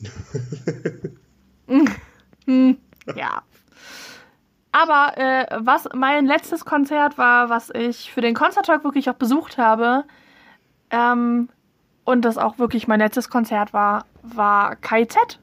hm. 2.46 2.78
ja. 3.16 3.44
Aber 4.72 5.18
äh, 5.18 5.46
was 5.60 5.88
mein 5.94 6.26
letztes 6.26 6.66
Konzert 6.66 7.18
war, 7.18 7.50
was 7.50 7.70
ich 7.72 8.12
für 8.12 8.22
den 8.22 8.34
Konzerttalk 8.34 8.84
wirklich 8.84 9.10
auch 9.10 9.16
besucht 9.16 9.58
habe, 9.58 10.06
ähm, 10.90 11.50
und 12.04 12.24
das 12.24 12.38
auch 12.38 12.58
wirklich 12.58 12.88
mein 12.88 13.00
letztes 13.00 13.30
Konzert 13.30 13.74
war, 13.74 14.06
war 14.22 14.76
KZ. 14.76 15.40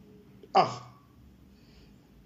Ach. 0.52 0.82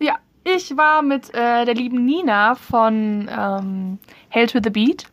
Ja, 0.00 0.16
ich 0.44 0.76
war 0.76 1.02
mit 1.02 1.32
äh, 1.34 1.64
der 1.64 1.74
lieben 1.74 2.04
Nina 2.04 2.54
von 2.54 3.28
ähm, 3.30 3.98
Hail 4.32 4.46
to 4.46 4.58
the 4.62 4.70
Beat, 4.70 5.06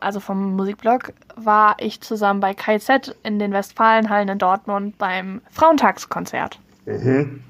also 0.00 0.20
vom 0.20 0.56
Musikblog, 0.56 1.12
war 1.36 1.76
ich 1.78 2.00
zusammen 2.00 2.40
bei 2.40 2.54
KZ 2.54 3.16
in 3.22 3.38
den 3.38 3.52
Westfalenhallen 3.52 4.28
in 4.28 4.38
Dortmund 4.38 4.98
beim 4.98 5.40
Frauentagskonzert. 5.50 6.58
Mhm. 6.86 7.42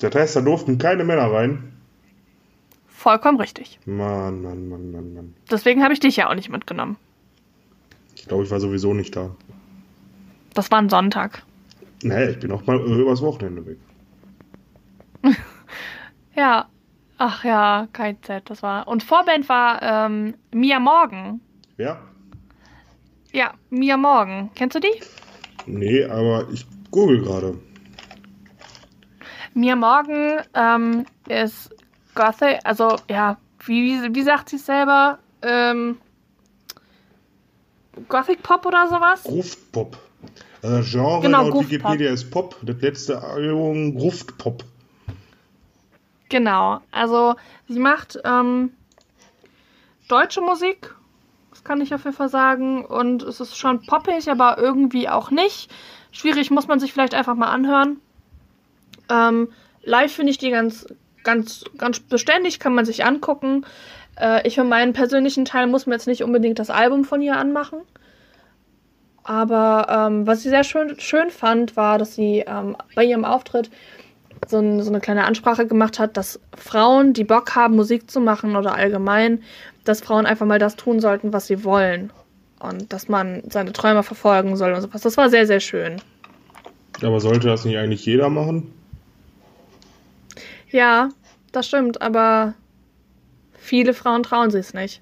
Das 0.00 0.14
heißt, 0.14 0.36
da 0.36 0.40
durften 0.40 0.78
keine 0.78 1.04
Männer 1.04 1.32
rein. 1.32 1.72
Vollkommen 2.88 3.38
richtig. 3.38 3.78
Mann, 3.86 4.42
Mann, 4.42 4.68
Mann, 4.68 4.90
Mann, 4.90 5.14
Mann. 5.14 5.34
Deswegen 5.50 5.82
habe 5.82 5.92
ich 5.92 6.00
dich 6.00 6.16
ja 6.16 6.28
auch 6.28 6.34
nicht 6.34 6.50
mitgenommen. 6.50 6.96
Ich 8.16 8.26
glaube, 8.26 8.44
ich 8.44 8.50
war 8.50 8.60
sowieso 8.60 8.94
nicht 8.94 9.14
da. 9.14 9.30
Das 10.54 10.70
war 10.70 10.78
ein 10.78 10.88
Sonntag. 10.88 11.42
Nee, 12.02 12.30
ich 12.30 12.38
bin 12.38 12.52
auch 12.52 12.64
mal 12.66 12.80
übers 12.80 13.20
Wochenende 13.22 13.66
weg. 13.66 13.78
ja. 16.34 16.68
Ach 17.16 17.44
ja, 17.44 17.86
KZ, 17.92 18.42
das 18.50 18.62
war. 18.62 18.88
Und 18.88 19.02
Vorband 19.02 19.48
war 19.48 19.80
ähm, 19.82 20.34
Mia 20.52 20.80
Morgan. 20.80 21.40
Ja? 21.76 22.00
Ja, 23.32 23.54
Mia 23.70 23.96
Morgan. 23.96 24.50
Kennst 24.54 24.74
du 24.74 24.80
die? 24.80 25.00
Nee, 25.66 26.04
aber 26.04 26.48
ich 26.52 26.66
google 26.90 27.22
gerade. 27.22 27.58
Mia 29.54 29.76
Morgan 29.76 30.42
ähm, 30.54 31.06
ist 31.28 31.70
Gothic, 32.14 32.58
also 32.64 32.96
ja, 33.08 33.38
wie, 33.64 34.14
wie 34.14 34.22
sagt 34.22 34.48
sie 34.48 34.58
selber? 34.58 35.18
Ähm, 35.42 35.98
Gothic 38.08 38.42
Pop 38.42 38.66
oder 38.66 38.88
sowas? 38.88 39.22
Gruft 39.22 39.72
Pop. 39.72 39.96
Äh, 40.64 40.82
Genre 40.82 41.20
genau, 41.20 41.48
laut 41.48 41.70
Wikipedia 41.70 42.10
ist 42.10 42.30
Pop. 42.30 42.56
Das 42.62 42.80
letzte 42.80 43.22
Album 43.22 43.94
Gruft 43.94 44.38
Pop. 44.38 44.64
Genau. 46.30 46.80
Also 46.90 47.34
sie 47.68 47.78
macht 47.78 48.18
ähm, 48.24 48.72
deutsche 50.08 50.40
Musik, 50.40 50.94
das 51.50 51.64
kann 51.64 51.82
ich 51.82 51.94
auf 51.94 52.04
jeden 52.04 52.16
Fall 52.16 52.30
sagen. 52.30 52.82
Und 52.86 53.22
es 53.22 53.40
ist 53.40 53.58
schon 53.58 53.84
poppig, 53.84 54.30
aber 54.30 54.56
irgendwie 54.56 55.08
auch 55.10 55.30
nicht. 55.30 55.70
Schwierig, 56.12 56.50
muss 56.50 56.66
man 56.66 56.80
sich 56.80 56.94
vielleicht 56.94 57.14
einfach 57.14 57.34
mal 57.34 57.50
anhören. 57.50 58.00
Ähm, 59.10 59.48
live 59.82 60.12
finde 60.12 60.30
ich 60.30 60.38
die 60.38 60.50
ganz, 60.50 60.86
ganz, 61.24 61.64
ganz 61.76 62.00
beständig, 62.00 62.58
kann 62.58 62.74
man 62.74 62.86
sich 62.86 63.04
angucken. 63.04 63.66
Äh, 64.18 64.48
ich 64.48 64.54
für 64.54 64.64
meinen 64.64 64.94
persönlichen 64.94 65.44
Teil 65.44 65.66
muss 65.66 65.86
mir 65.86 65.94
jetzt 65.94 66.06
nicht 66.06 66.22
unbedingt 66.22 66.58
das 66.58 66.70
Album 66.70 67.04
von 67.04 67.20
ihr 67.20 67.36
anmachen. 67.36 67.80
Aber 69.24 69.86
ähm, 69.88 70.26
was 70.26 70.44
ich 70.44 70.50
sehr 70.50 70.64
schön, 70.64 71.00
schön 71.00 71.30
fand, 71.30 71.76
war, 71.76 71.98
dass 71.98 72.14
sie 72.14 72.44
ähm, 72.46 72.76
bei 72.94 73.04
ihrem 73.04 73.24
Auftritt 73.24 73.70
so, 74.46 74.58
ein, 74.58 74.82
so, 74.82 74.90
eine 74.90 75.00
kleine 75.00 75.24
Ansprache 75.24 75.66
gemacht 75.66 75.98
hat, 75.98 76.18
dass 76.18 76.38
Frauen, 76.54 77.14
die 77.14 77.24
Bock 77.24 77.54
haben, 77.54 77.74
Musik 77.74 78.10
zu 78.10 78.20
machen 78.20 78.54
oder 78.54 78.74
allgemein, 78.74 79.42
dass 79.84 80.02
Frauen 80.02 80.26
einfach 80.26 80.44
mal 80.44 80.58
das 80.58 80.76
tun 80.76 81.00
sollten, 81.00 81.32
was 81.32 81.46
sie 81.46 81.64
wollen. 81.64 82.12
Und 82.60 82.92
dass 82.92 83.08
man 83.08 83.42
seine 83.48 83.72
Träume 83.72 84.02
verfolgen 84.02 84.56
soll 84.56 84.72
und 84.74 84.82
sowas. 84.82 85.00
Das 85.00 85.16
war 85.16 85.30
sehr, 85.30 85.46
sehr 85.46 85.60
schön. 85.60 85.96
Aber 87.02 87.20
sollte 87.20 87.48
das 87.48 87.64
nicht 87.64 87.78
eigentlich 87.78 88.04
jeder 88.04 88.28
machen? 88.28 88.72
Ja, 90.70 91.08
das 91.52 91.66
stimmt, 91.66 92.02
aber 92.02 92.54
viele 93.54 93.94
Frauen 93.94 94.22
trauen 94.22 94.50
sich 94.50 94.60
es 94.60 94.74
nicht. 94.74 95.00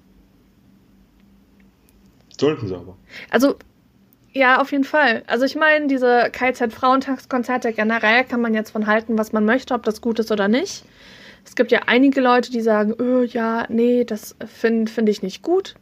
Sollten 2.37 2.67
sie 2.67 2.75
aber. 2.75 2.97
Also, 3.29 3.57
ja, 4.33 4.59
auf 4.59 4.71
jeden 4.71 4.83
Fall. 4.83 5.23
Also 5.27 5.45
ich 5.45 5.55
meine, 5.55 5.87
diese 5.87 6.29
KZ-Frauentagskonzerte 6.31 7.71
generell 7.71 8.23
kann 8.23 8.41
man 8.41 8.53
jetzt 8.53 8.71
von 8.71 8.87
halten, 8.87 9.17
was 9.17 9.31
man 9.31 9.45
möchte, 9.45 9.73
ob 9.75 9.83
das 9.83 10.01
gut 10.01 10.19
ist 10.19 10.31
oder 10.31 10.47
nicht. 10.47 10.83
Es 11.45 11.55
gibt 11.55 11.71
ja 11.71 11.81
einige 11.85 12.19
Leute, 12.19 12.51
die 12.51 12.61
sagen, 12.61 12.95
oh, 12.99 13.21
ja, 13.21 13.65
nee, 13.69 14.03
das 14.03 14.35
finde 14.45 14.91
find 14.91 15.09
ich 15.09 15.21
nicht 15.21 15.43
gut, 15.43 15.75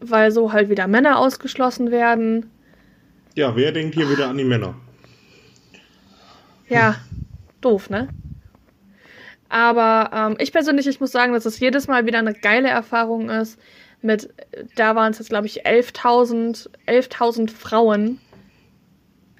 weil 0.00 0.30
so 0.30 0.52
halt 0.52 0.70
wieder 0.70 0.86
Männer 0.86 1.18
ausgeschlossen 1.18 1.90
werden. 1.90 2.50
Ja, 3.34 3.54
wer 3.54 3.72
denkt 3.72 3.96
hier 3.96 4.08
wieder 4.10 4.28
an 4.28 4.38
die 4.38 4.44
Männer? 4.44 4.74
Ja, 6.68 6.96
doof, 7.60 7.90
ne? 7.90 8.08
Aber 9.48 10.10
ähm, 10.12 10.36
ich 10.40 10.52
persönlich, 10.52 10.86
ich 10.86 11.00
muss 11.00 11.12
sagen, 11.12 11.32
dass 11.32 11.44
es 11.44 11.60
jedes 11.60 11.86
Mal 11.86 12.06
wieder 12.06 12.18
eine 12.18 12.34
geile 12.34 12.68
Erfahrung 12.68 13.28
ist. 13.28 13.60
Mit, 14.02 14.32
da 14.76 14.94
waren 14.94 15.12
es 15.12 15.18
jetzt, 15.18 15.30
glaube 15.30 15.46
ich, 15.46 15.66
11.000 15.66 16.68
11 16.86 17.08
Frauen 17.56 18.20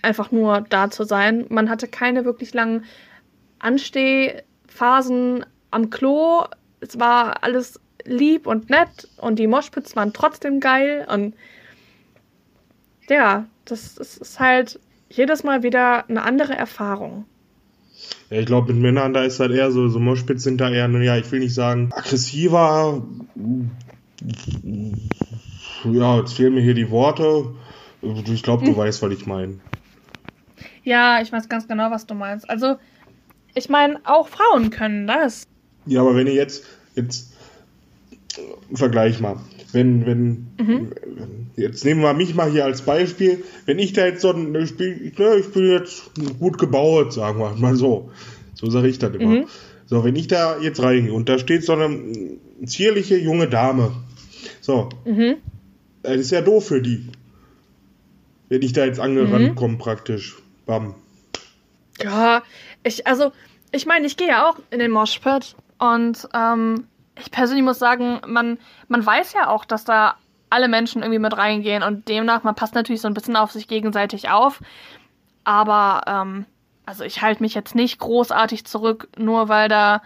einfach 0.03 0.31
nur 0.31 0.65
da 0.69 0.91
zu 0.91 1.05
sein. 1.05 1.47
Man 1.49 1.69
hatte 1.69 1.89
keine 1.89 2.25
wirklich 2.25 2.55
langen 2.55 2.85
Anstehphasen 3.59 5.45
am 5.71 5.91
Klo. 5.91 6.45
Es 6.81 6.99
war 6.99 7.43
alles 7.43 7.81
lieb 8.05 8.47
und 8.47 8.71
nett 8.71 9.09
und 9.17 9.39
die 9.39 9.47
Moshpits 9.47 9.97
waren 9.97 10.13
trotzdem 10.13 10.61
geil 10.61 11.07
und 11.11 11.35
ja, 13.09 13.47
das, 13.65 13.97
das 13.97 14.17
ist 14.17 14.41
halt 14.41 14.81
jedes 15.09 15.45
Mal 15.45 15.63
wieder 15.63 16.09
eine 16.09 16.23
andere 16.23 16.55
Erfahrung. 16.55 17.25
Ja, 18.31 18.39
ich 18.39 18.47
glaube, 18.47 18.73
mit 18.73 18.83
Männern, 18.83 19.13
da 19.13 19.25
ist 19.25 19.41
halt 19.41 19.53
eher 19.53 19.71
so, 19.71 19.89
so 19.89 19.99
Moshpits 19.99 20.43
sind 20.43 20.61
da 20.61 20.71
eher, 20.71 20.89
ja, 21.03 21.17
ich 21.17 21.31
will 21.31 21.41
nicht 21.41 21.55
sagen, 21.55 21.91
aggressiver. 21.93 23.03
Ja, 25.85 26.19
jetzt 26.19 26.35
fehlen 26.35 26.55
mir 26.55 26.63
hier 26.63 26.75
die 26.75 26.91
Worte. 26.91 27.55
Ich 28.33 28.43
glaube, 28.43 28.65
du 28.65 28.71
hm. 28.71 28.77
weißt, 28.79 29.03
was 29.03 29.13
ich 29.13 29.27
meine. 29.27 29.59
Ja, 30.85 31.21
ich 31.21 31.33
weiß 31.33 31.49
ganz 31.49 31.67
genau, 31.67 31.91
was 31.91 32.07
du 32.07 32.15
meinst. 32.15 32.49
Also, 32.49 32.77
ich 33.55 33.69
meine, 33.69 34.01
auch 34.05 34.29
Frauen 34.29 34.71
können 34.71 35.07
das. 35.07 35.45
Ja, 35.87 36.01
aber 36.01 36.15
wenn 36.15 36.27
ihr 36.27 36.35
jetzt, 36.35 36.65
jetzt, 36.95 37.33
vergleich 38.73 39.21
mal 39.21 39.39
wenn, 39.77 40.07
wenn, 40.07 40.47
mhm. 40.59 40.93
jetzt 41.57 41.85
nehmen 41.85 42.01
wir 42.01 42.15
mich 42.15 42.35
mal 42.35 42.51
hier 42.51 42.65
als 42.65 42.83
Beispiel, 42.83 43.45
wenn 43.67 43.79
ich 43.79 43.93
da 43.93 44.07
jetzt 44.07 44.23
so 44.23 44.33
ein, 44.33 44.55
ich 44.55 44.77
bin, 44.77 45.05
ich 45.05 45.15
bin 45.15 45.71
jetzt 45.71 46.11
gut 46.39 46.59
gebaut, 46.59 47.13
sagen 47.13 47.39
wir 47.39 47.55
mal 47.57 47.77
so. 47.77 48.11
So 48.55 48.71
sage 48.71 48.89
ich 48.89 48.99
das 48.99 49.15
immer. 49.15 49.41
Mhm. 49.41 49.47
So, 49.87 50.05
wenn 50.05 50.17
ich 50.17 50.27
da 50.27 50.59
jetzt 50.59 50.83
reingehe 50.83 51.13
und 51.13 51.29
da 51.29 51.39
steht 51.39 51.65
so 51.65 51.73
eine 51.73 52.39
zierliche 52.65 53.17
junge 53.17 53.49
Dame. 53.49 53.93
So. 54.61 54.89
Mhm. 55.05 55.37
Das 56.03 56.17
ist 56.17 56.31
ja 56.33 56.41
doof 56.41 56.67
für 56.67 56.83
die. 56.83 57.09
Wenn 58.49 58.63
ich 58.63 58.73
da 58.73 58.85
jetzt 58.85 59.01
angerannt 59.01 59.51
mhm. 59.51 59.55
komme, 59.55 59.79
praktisch. 59.79 60.37
Bam. 60.67 60.95
Ja, 62.03 62.43
ich, 62.83 63.07
also, 63.07 63.33
ich 63.73 63.87
meine, 63.87 64.07
ich 64.07 64.17
gehe 64.17 64.29
ja 64.29 64.49
auch 64.49 64.59
in 64.71 64.81
den 64.81 64.91
Moshpit 64.91 65.55
und 65.79 66.29
ähm, 66.35 66.87
ich 67.19 67.31
persönlich 67.31 67.65
muss 67.65 67.79
sagen, 67.79 68.21
man, 68.27 68.59
man 68.89 69.05
weiß 69.05 69.33
ja 69.33 69.49
auch, 69.49 69.65
dass 69.65 69.85
da 69.85 70.17
alle 70.51 70.69
Menschen 70.69 71.03
irgendwie 71.03 71.19
mit 71.19 71.37
reingehen 71.37 71.83
und 71.83 72.09
demnach, 72.09 72.43
man 72.43 72.55
passt 72.55 72.75
natürlich 72.75 73.01
so 73.01 73.09
ein 73.09 73.15
bisschen 73.15 73.37
auf 73.37 73.53
sich 73.53 73.69
gegenseitig 73.69 74.29
auf. 74.29 74.61
Aber, 75.45 76.03
ähm, 76.07 76.45
also 76.87 77.05
ich 77.05 77.21
halte 77.21 77.43
mich 77.43 77.55
jetzt 77.55 77.75
nicht 77.75 77.99
großartig 77.99 78.65
zurück, 78.65 79.09
nur 79.19 79.49
weil 79.49 79.69
da, 79.69 80.03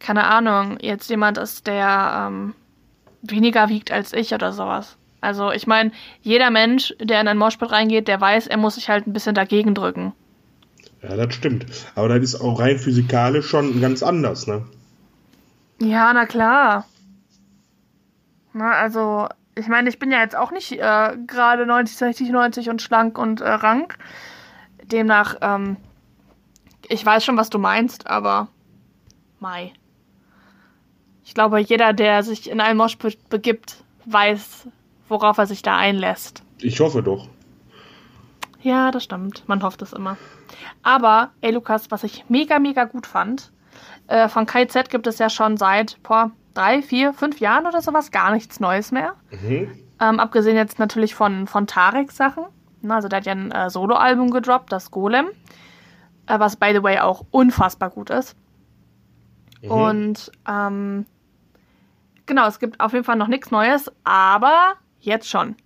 keine 0.00 0.24
Ahnung, 0.24 0.78
jetzt 0.80 1.10
jemand 1.10 1.38
ist, 1.38 1.66
der 1.66 2.28
ähm, 2.28 2.54
weniger 3.22 3.68
wiegt 3.68 3.92
als 3.92 4.12
ich 4.12 4.32
oder 4.32 4.52
sowas. 4.52 4.96
Also 5.20 5.52
ich 5.52 5.66
meine, 5.66 5.92
jeder 6.22 6.50
Mensch, 6.50 6.94
der 7.00 7.20
in 7.20 7.28
ein 7.28 7.38
Moshpit 7.38 7.70
reingeht, 7.70 8.08
der 8.08 8.20
weiß, 8.20 8.46
er 8.46 8.56
muss 8.56 8.76
sich 8.76 8.88
halt 8.88 9.06
ein 9.06 9.12
bisschen 9.12 9.34
dagegen 9.34 9.74
drücken. 9.74 10.12
Ja, 11.02 11.16
das 11.16 11.34
stimmt. 11.34 11.66
Aber 11.94 12.08
das 12.08 12.20
ist 12.20 12.40
auch 12.40 12.58
rein 12.58 12.78
physikalisch 12.78 13.46
schon 13.46 13.80
ganz 13.80 14.02
anders, 14.02 14.46
ne? 14.46 14.64
Ja, 15.80 16.12
na 16.12 16.26
klar. 16.26 16.86
Na, 18.52 18.72
also, 18.72 19.28
ich 19.54 19.68
meine, 19.68 19.88
ich 19.88 19.98
bin 19.98 20.10
ja 20.10 20.20
jetzt 20.20 20.36
auch 20.36 20.50
nicht 20.50 20.72
äh, 20.72 21.16
gerade 21.26 21.66
90, 21.66 21.96
60, 21.96 22.30
90 22.30 22.70
und 22.70 22.82
schlank 22.82 23.18
und 23.18 23.40
äh, 23.40 23.48
rank. 23.48 23.96
Demnach, 24.84 25.36
ähm, 25.40 25.76
ich 26.88 27.04
weiß 27.04 27.24
schon, 27.24 27.36
was 27.36 27.50
du 27.50 27.58
meinst, 27.58 28.06
aber 28.06 28.48
Mai. 29.40 29.72
Ich 31.24 31.34
glaube, 31.34 31.60
jeder, 31.60 31.92
der 31.92 32.22
sich 32.22 32.50
in 32.50 32.60
einen 32.60 32.78
Mosch 32.78 32.96
be 32.98 33.12
begibt, 33.28 33.84
weiß, 34.06 34.66
worauf 35.08 35.38
er 35.38 35.46
sich 35.46 35.62
da 35.62 35.76
einlässt. 35.76 36.42
Ich 36.60 36.80
hoffe 36.80 37.02
doch. 37.02 37.28
Ja, 38.60 38.90
das 38.90 39.04
stimmt. 39.04 39.46
Man 39.46 39.62
hofft 39.62 39.82
es 39.82 39.92
immer. 39.92 40.16
Aber, 40.82 41.30
ey 41.40 41.52
Lukas, 41.52 41.90
was 41.90 42.02
ich 42.02 42.24
mega, 42.28 42.58
mega 42.58 42.84
gut 42.84 43.06
fand, 43.06 43.52
äh, 44.08 44.28
von 44.28 44.46
KZ 44.46 44.90
gibt 44.90 45.06
es 45.06 45.18
ja 45.18 45.30
schon 45.30 45.56
seit 45.56 46.02
boah, 46.02 46.32
drei, 46.54 46.82
vier, 46.82 47.12
fünf 47.12 47.40
Jahren 47.40 47.66
oder 47.66 47.82
sowas 47.82 48.10
gar 48.10 48.32
nichts 48.32 48.58
Neues 48.58 48.90
mehr. 48.90 49.14
Mhm. 49.30 49.70
Ähm, 50.00 50.20
abgesehen 50.20 50.56
jetzt 50.56 50.78
natürlich 50.78 51.14
von, 51.14 51.46
von 51.46 51.66
Tarek 51.66 52.10
Sachen. 52.10 52.44
Also 52.88 53.08
der 53.08 53.18
hat 53.18 53.26
ja 53.26 53.32
ein 53.32 53.52
äh, 53.52 53.70
Soloalbum 53.70 54.30
gedroppt, 54.30 54.72
das 54.72 54.90
Golem. 54.90 55.26
Äh, 56.28 56.38
was 56.38 56.56
by 56.56 56.72
the 56.72 56.82
way 56.82 56.98
auch 56.98 57.24
unfassbar 57.30 57.90
gut 57.90 58.10
ist. 58.10 58.36
Mhm. 59.62 59.70
Und 59.70 60.32
ähm, 60.46 61.06
genau, 62.26 62.46
es 62.46 62.58
gibt 62.58 62.78
auf 62.80 62.92
jeden 62.92 63.04
Fall 63.04 63.16
noch 63.16 63.28
nichts 63.28 63.50
Neues, 63.50 63.90
aber 64.04 64.74
jetzt 65.00 65.28
schon. 65.28 65.56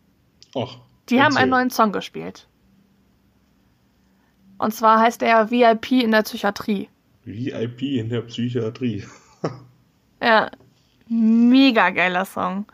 Och, 0.55 0.79
Die 1.09 1.21
haben 1.21 1.37
einen 1.37 1.51
neuen 1.51 1.71
Song 1.71 1.93
gespielt. 1.93 2.49
Und 4.59 4.73
zwar 4.73 5.01
heißt 5.01 5.23
er 5.23 5.51
VIP 5.51 5.93
in 5.93 6.13
der 6.13 6.23
Psychiatrie. 6.23 6.89
VIP 7.25 7.83
in 7.83 8.09
der 8.09 8.23
Psychiatrie. 8.23 9.05
ja, 10.23 10.51
mega 11.09 11.91
geiler 11.91 12.25
Song. 12.25 12.67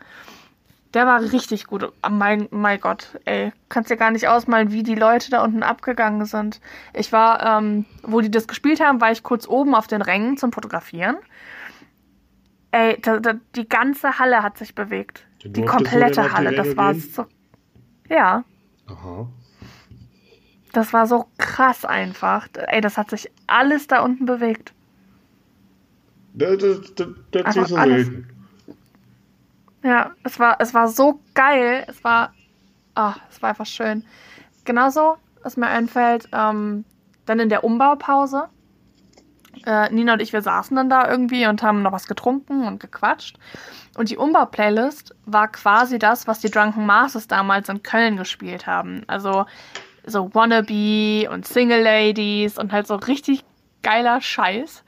Der 0.93 1.05
war 1.05 1.21
richtig 1.21 1.67
gut. 1.67 1.83
Oh 1.83 2.09
mein, 2.09 2.47
mein 2.49 2.79
Gott, 2.79 3.19
ey. 3.25 3.53
Kannst 3.69 3.91
dir 3.91 3.97
gar 3.97 4.09
nicht 4.09 4.27
ausmalen, 4.27 4.71
wie 4.71 4.81
die 4.81 4.95
Leute 4.95 5.29
da 5.29 5.43
unten 5.43 5.61
abgegangen 5.61 6.25
sind. 6.25 6.59
Ich 6.93 7.11
war, 7.11 7.59
ähm, 7.59 7.85
wo 8.01 8.21
die 8.21 8.31
das 8.31 8.47
gespielt 8.47 8.79
haben, 8.79 8.99
war 8.99 9.11
ich 9.11 9.21
kurz 9.21 9.47
oben 9.47 9.75
auf 9.75 9.85
den 9.85 10.01
Rängen 10.01 10.37
zum 10.37 10.51
Fotografieren. 10.51 11.17
Ey, 12.71 12.99
da, 13.01 13.19
da, 13.19 13.33
die 13.55 13.69
ganze 13.69 14.17
Halle 14.17 14.41
hat 14.41 14.57
sich 14.57 14.73
bewegt. 14.73 15.25
Die 15.43 15.63
komplette 15.63 16.33
Halle. 16.33 16.55
Das 16.55 16.75
war 16.75 16.95
so. 16.95 17.25
Ja. 18.09 18.43
Aha. 18.87 19.27
Das 20.73 20.93
war 20.93 21.07
so 21.07 21.27
krass 21.37 21.85
einfach. 21.85 22.47
Ey, 22.53 22.81
das 22.81 22.97
hat 22.97 23.11
sich 23.11 23.31
alles 23.47 23.87
da 23.87 24.01
unten 24.01 24.25
bewegt. 24.25 24.73
Das, 26.33 26.57
das, 26.57 26.95
das, 26.95 27.07
das 27.31 27.55
ist 27.55 27.69
so 27.69 27.75
selten. 27.75 28.38
Ja, 29.83 30.11
es 30.23 30.39
war, 30.39 30.57
es 30.59 30.73
war 30.73 30.87
so 30.87 31.21
geil. 31.33 31.85
Es 31.87 32.03
war, 32.03 32.33
oh, 32.95 33.13
es 33.29 33.41
war 33.41 33.49
einfach 33.49 33.65
schön. 33.65 34.05
Genauso, 34.65 35.17
was 35.43 35.57
mir 35.57 35.67
einfällt, 35.67 36.27
ähm, 36.33 36.85
dann 37.25 37.39
in 37.39 37.49
der 37.49 37.63
Umbaupause. 37.63 38.49
Äh, 39.65 39.89
Nina 39.91 40.13
und 40.13 40.21
ich, 40.21 40.31
wir 40.31 40.41
saßen 40.41 40.75
dann 40.75 40.89
da 40.89 41.09
irgendwie 41.09 41.45
und 41.47 41.63
haben 41.63 41.81
noch 41.81 41.91
was 41.91 42.07
getrunken 42.07 42.65
und 42.65 42.79
gequatscht. 42.79 43.37
Und 43.97 44.09
die 44.09 44.17
Umbau-Playlist 44.17 45.15
war 45.25 45.49
quasi 45.49 45.99
das, 45.99 46.27
was 46.27 46.39
die 46.39 46.49
Drunken 46.49 46.85
Masters 46.85 47.27
damals 47.27 47.69
in 47.69 47.83
Köln 47.83 48.17
gespielt 48.17 48.67
haben. 48.67 49.03
Also 49.07 49.45
so 50.05 50.33
Wannabe 50.33 51.29
und 51.29 51.47
Single 51.47 51.81
Ladies 51.81 52.57
und 52.57 52.71
halt 52.71 52.87
so 52.87 52.95
richtig 52.95 53.43
geiler 53.83 54.21
Scheiß. 54.21 54.83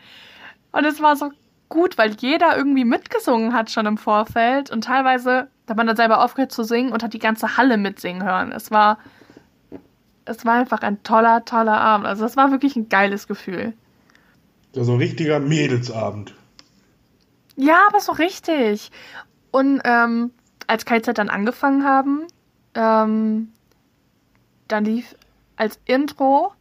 Und 0.72 0.86
es 0.86 1.02
war 1.02 1.16
so 1.16 1.32
gut, 1.72 1.98
weil 1.98 2.12
jeder 2.20 2.56
irgendwie 2.56 2.86
mitgesungen 2.86 3.54
hat 3.54 3.72
schon 3.72 3.88
im 3.88 3.98
Vorfeld 3.98 4.70
und 4.70 4.84
teilweise 4.84 5.48
hat 5.68 5.78
man 5.78 5.88
dann 5.88 5.96
selber 5.96 6.24
aufgehört 6.24 6.52
zu 6.52 6.64
singen 6.64 6.92
und 6.92 7.02
hat 7.02 7.14
die 7.14 7.20
ganze 7.20 7.58
Halle 7.58 7.78
mitsingen 7.78 8.24
hören. 8.24 8.52
Es 8.52 8.70
war, 8.70 9.00
es 10.26 10.46
war 10.46 10.56
einfach 10.56 10.82
ein 10.82 11.02
toller, 11.02 11.44
toller 11.46 11.80
Abend. 11.80 12.06
Also 12.06 12.26
es 12.26 12.38
war 12.38 12.52
wirklich 12.52 12.76
ein 12.76 12.90
geiles 12.90 13.28
Gefühl. 13.28 13.74
So 14.74 14.92
ein 14.92 15.00
richtiger 15.00 15.40
Mädelsabend. 15.40 16.36
Ja, 17.56 17.86
aber 17.88 18.00
so 18.00 18.12
richtig. 18.12 18.92
Und 19.52 19.82
ähm, 19.84 20.32
als 20.68 20.86
KZ 20.86 21.18
dann 21.18 21.30
angefangen 21.30 21.86
haben, 21.86 22.28
ähm, 22.76 23.50
dann 24.68 24.86
lief 24.86 25.16
als 25.56 25.80
Intro 25.86 26.54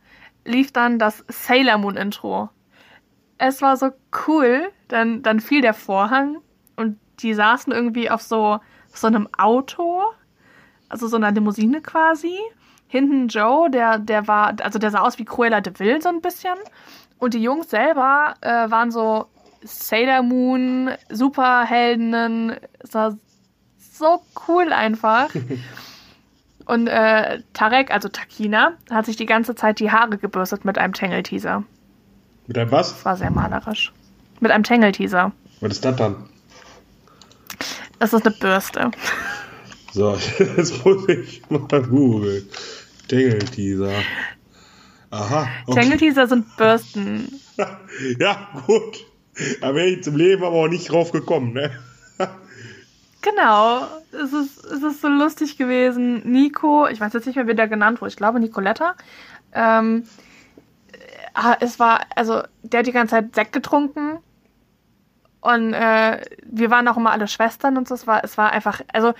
lief 0.44 0.72
dann 0.72 0.98
das 0.98 1.24
Sailor 1.28 1.78
Moon 1.78 1.96
Intro. 1.96 2.50
Es 3.42 3.62
war 3.62 3.76
so 3.79 3.90
cool. 4.26 4.70
Dann, 4.88 5.22
dann 5.22 5.40
fiel 5.40 5.62
der 5.62 5.72
Vorhang 5.72 6.38
und 6.76 6.98
die 7.20 7.33
saßen 7.33 7.72
irgendwie 7.72 8.11
auf 8.11 8.20
so, 8.20 8.61
so 8.92 9.07
einem 9.07 9.29
Auto, 9.37 10.03
also 10.88 11.09
so 11.09 11.16
einer 11.16 11.33
Limousine 11.33 11.81
quasi. 11.81 12.37
Hinten 12.87 13.29
Joe, 13.29 13.70
der, 13.70 13.98
der 13.98 14.29
war, 14.29 14.55
also 14.62 14.79
der 14.79 14.90
sah 14.90 15.00
aus 15.00 15.18
wie 15.18 15.24
Cruella 15.24 15.61
de 15.61 15.72
Vil 15.79 16.03
so 16.03 16.11
ein 16.11 16.20
bisschen. 16.20 16.57
Und 17.18 17.35
die 17.35 17.42
Jungs 17.42 17.70
selber 17.70 18.35
äh, 18.42 18.70
waren 18.70 18.90
so 18.90 19.26
Sailor 19.62 20.22
Moon, 20.22 20.90
Superheldinnen. 21.09 22.57
Es 22.79 22.92
war 22.94 23.16
so 23.79 24.22
cool 24.48 24.72
einfach. 24.72 25.31
Und 26.66 26.88
äh, 26.88 27.42
Tarek, 27.55 27.90
also 27.90 28.09
Takina, 28.09 28.74
hat 28.90 29.07
sich 29.07 29.16
die 29.16 29.26
ganze 29.26 29.55
Zeit 29.55 29.81
die 29.81 29.90
Haare 29.90 30.18
gebürstet 30.18 30.64
mit 30.64 30.76
einem 30.76 30.92
Tangle-Teaser. 30.92 31.64
Mit 32.50 32.58
einem 32.58 32.72
was? 32.72 32.94
Das 32.94 33.04
war 33.04 33.16
sehr 33.16 33.30
malerisch. 33.30 33.92
Mit 34.40 34.50
einem 34.50 34.64
Tangle-Teaser. 34.64 35.30
Was 35.60 35.70
ist 35.70 35.84
das 35.84 35.94
dann? 35.94 36.16
Das 38.00 38.12
ist 38.12 38.26
eine 38.26 38.34
Bürste. 38.34 38.90
So, 39.92 40.16
jetzt 40.56 40.84
muss 40.84 41.08
ich 41.08 41.48
mal 41.48 41.80
googeln. 41.80 42.48
Tangle-Teaser. 43.06 43.92
Aha. 45.10 45.46
Okay. 45.64 45.80
Tangle-Teaser 45.80 46.26
sind 46.26 46.56
Bürsten. 46.56 47.40
ja, 48.18 48.48
gut. 48.66 49.06
Da 49.60 49.72
wäre 49.72 49.86
ich 49.86 50.02
zum 50.02 50.16
Leben 50.16 50.42
aber 50.42 50.56
auch 50.56 50.66
nicht 50.66 50.90
drauf 50.90 51.12
gekommen, 51.12 51.52
ne? 51.52 51.70
Genau, 53.22 53.86
es 54.10 54.32
ist, 54.32 54.64
es 54.64 54.82
ist 54.82 55.02
so 55.02 55.06
lustig 55.06 55.56
gewesen. 55.56 56.28
Nico, 56.28 56.88
ich 56.88 57.00
weiß 57.00 57.12
jetzt 57.12 57.26
nicht 57.26 57.36
mehr, 57.36 57.46
wie 57.46 57.54
der 57.54 57.68
genannt 57.68 58.00
wurde, 58.00 58.08
ich 58.08 58.16
glaube 58.16 58.40
Nicoletta. 58.40 58.96
Ähm, 59.52 60.04
äh, 61.34 61.56
es 61.60 61.78
war, 61.78 62.00
also, 62.16 62.42
der 62.62 62.80
hat 62.80 62.86
die 62.86 62.92
ganze 62.92 63.16
Zeit 63.16 63.34
Sekt 63.34 63.52
getrunken. 63.52 64.18
Und 65.40 65.72
äh, 65.72 66.22
wir 66.44 66.70
waren 66.70 66.86
auch 66.88 66.96
immer 66.96 67.12
alle 67.12 67.28
Schwestern 67.28 67.76
und 67.76 67.88
so. 67.88 67.94
Es 67.94 68.06
war, 68.06 68.24
es 68.24 68.36
war 68.36 68.52
einfach, 68.52 68.82
also, 68.92 69.14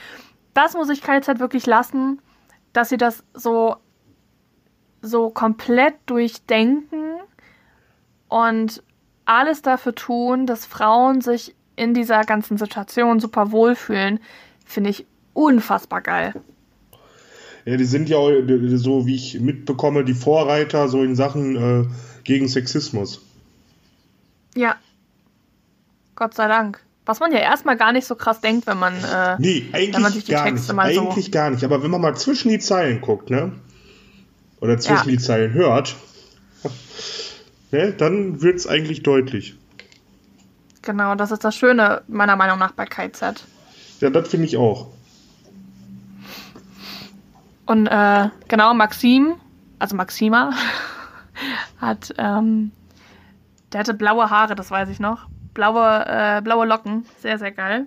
das 0.55 0.75
muss 0.75 0.91
ich 0.91 1.03
keine 1.03 1.23
Zeit 1.23 1.39
wirklich 1.39 1.67
lassen, 1.67 2.21
dass 2.73 2.89
sie 2.89 2.97
das 2.97 3.25
so, 3.35 3.77
so 5.01 5.31
komplett 5.31 5.95
durchdenken 6.07 7.15
und 8.29 8.83
alles 9.25 9.63
dafür 9.63 9.95
tun, 9.95 10.47
dass 10.47 10.67
Frauen 10.67 11.21
sich 11.21 11.55
in 11.77 11.95
dieser 11.95 12.25
ganzen 12.25 12.59
Situation 12.59 13.21
super 13.21 13.53
wohlfühlen, 13.53 14.21
finde 14.67 14.91
ich 14.91 15.07
unfassbar 15.33 16.01
geil. 16.03 16.35
Ja, 17.65 17.77
die 17.77 17.85
sind 17.85 18.09
ja 18.09 18.17
auch, 18.17 18.33
so 18.75 19.07
wie 19.07 19.15
ich 19.15 19.41
mitbekomme, 19.41 20.05
die 20.05 20.15
Vorreiter 20.15 20.89
so 20.89 21.03
in 21.03 21.15
Sachen 21.15 21.57
äh, 21.57 21.87
gegen 22.25 22.49
Sexismus. 22.49 23.23
Ja. 24.55 24.77
Gott 26.17 26.35
sei 26.35 26.49
Dank. 26.49 26.81
Was 27.07 27.21
man 27.21 27.33
ja 27.33 27.39
erstmal 27.39 27.77
gar 27.77 27.93
nicht 27.93 28.07
so 28.07 28.15
krass 28.15 28.41
denkt, 28.41 28.67
wenn 28.67 28.79
man, 28.79 28.95
äh, 28.95 29.37
nee, 29.39 29.67
eigentlich 29.73 29.95
wenn 29.95 30.03
man 30.03 30.13
sich 30.13 30.25
die 30.25 30.33
gar 30.33 30.45
Texte 30.45 30.69
nicht. 30.69 30.77
mal 30.77 30.95
so. 30.95 31.01
Eigentlich 31.01 31.33
gar 31.33 31.51
nicht. 31.51 31.65
Aber 31.65 31.83
wenn 31.83 31.91
man 31.91 32.01
mal 32.01 32.15
zwischen 32.15 32.51
die 32.51 32.59
Zeilen 32.59 33.01
guckt, 33.01 33.31
ne? 33.31 33.53
Oder 34.61 34.79
zwischen 34.79 35.09
ja. 35.09 35.17
die 35.17 35.19
Zeilen 35.19 35.53
hört, 35.53 35.97
ne, 37.71 37.93
dann 37.93 38.43
wird 38.43 38.57
es 38.57 38.67
eigentlich 38.67 39.03
deutlich. 39.03 39.57
Genau, 40.83 41.15
das 41.15 41.31
ist 41.31 41.45
das 41.45 41.57
Schöne 41.57 42.03
meiner 42.09 42.37
Meinung 42.37 42.59
nach 42.59 42.73
bei 42.73 42.85
KZ. 42.85 43.45
Ja, 44.01 44.11
das 44.11 44.29
finde 44.29 44.47
ich 44.47 44.57
auch. 44.57 44.89
Und 47.71 47.87
äh, 47.87 48.31
genau, 48.49 48.75
Maxim, 48.75 49.37
also 49.79 49.95
Maxima, 49.95 50.53
hat, 51.81 52.13
ähm, 52.19 52.73
der 53.73 53.79
hatte 53.79 53.95
blaue 53.95 54.29
Haare, 54.29 54.57
das 54.57 54.73
weiß 54.73 54.89
ich 54.89 54.99
noch. 54.99 55.29
Blaue, 55.55 56.05
äh, 56.05 56.41
blaue 56.43 56.67
Locken, 56.67 57.07
sehr, 57.19 57.39
sehr 57.39 57.53
geil. 57.53 57.87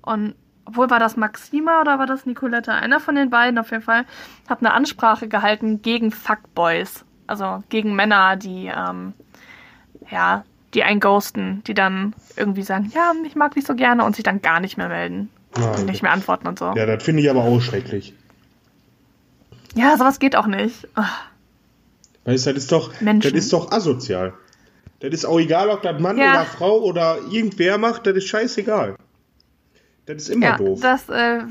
Und 0.00 0.36
obwohl 0.64 0.90
war 0.90 1.00
das 1.00 1.16
Maxima 1.16 1.80
oder 1.80 1.98
war 1.98 2.06
das 2.06 2.24
Nicoletta? 2.24 2.70
Einer 2.70 3.00
von 3.00 3.16
den 3.16 3.30
beiden 3.30 3.58
auf 3.58 3.72
jeden 3.72 3.82
Fall 3.82 4.04
hat 4.48 4.60
eine 4.60 4.72
Ansprache 4.72 5.26
gehalten 5.26 5.82
gegen 5.82 6.12
Fuckboys. 6.12 7.04
Also 7.26 7.64
gegen 7.70 7.96
Männer, 7.96 8.36
die 8.36 8.70
ähm, 8.72 9.12
ja 10.08 10.44
die 10.72 10.84
einen 10.84 11.00
ghosten, 11.00 11.64
die 11.66 11.74
dann 11.74 12.14
irgendwie 12.36 12.62
sagen, 12.62 12.92
ja, 12.94 13.10
ich 13.26 13.34
mag 13.34 13.54
dich 13.54 13.66
so 13.66 13.74
gerne 13.74 14.04
und 14.04 14.14
sich 14.14 14.22
dann 14.22 14.40
gar 14.40 14.60
nicht 14.60 14.76
mehr 14.76 14.88
melden 14.88 15.30
ja, 15.58 15.72
und 15.72 15.86
nicht 15.86 16.04
mehr 16.04 16.12
antworten 16.12 16.46
und 16.46 16.60
so. 16.60 16.72
Ja, 16.76 16.86
das 16.86 17.02
finde 17.02 17.22
ich 17.22 17.30
aber 17.30 17.42
auch 17.42 17.60
schrecklich. 17.60 18.14
Ja, 19.74 19.96
sowas 19.96 20.18
geht 20.18 20.36
auch 20.36 20.46
nicht. 20.46 20.88
Oh. 20.96 21.02
Weißt 22.24 22.46
du, 22.46 22.54
das 22.54 22.64
ist 22.64 22.72
doch, 22.72 22.92
das 23.00 23.32
ist 23.32 23.52
doch 23.52 23.70
asozial. 23.70 24.32
Das 25.00 25.12
ist 25.12 25.24
auch 25.26 25.38
egal, 25.38 25.68
ob 25.68 25.82
das 25.82 26.00
Mann 26.00 26.16
ja. 26.16 26.30
oder 26.30 26.44
Frau 26.46 26.80
oder 26.80 27.18
irgendwer 27.30 27.76
macht, 27.76 28.06
das 28.06 28.16
ist 28.16 28.28
scheißegal. 28.28 28.96
Das 30.06 30.16
ist 30.16 30.28
immer 30.30 30.46
ja, 30.46 30.56
doof. 30.56 30.80
Das, 30.80 31.08
äh, 31.08 31.42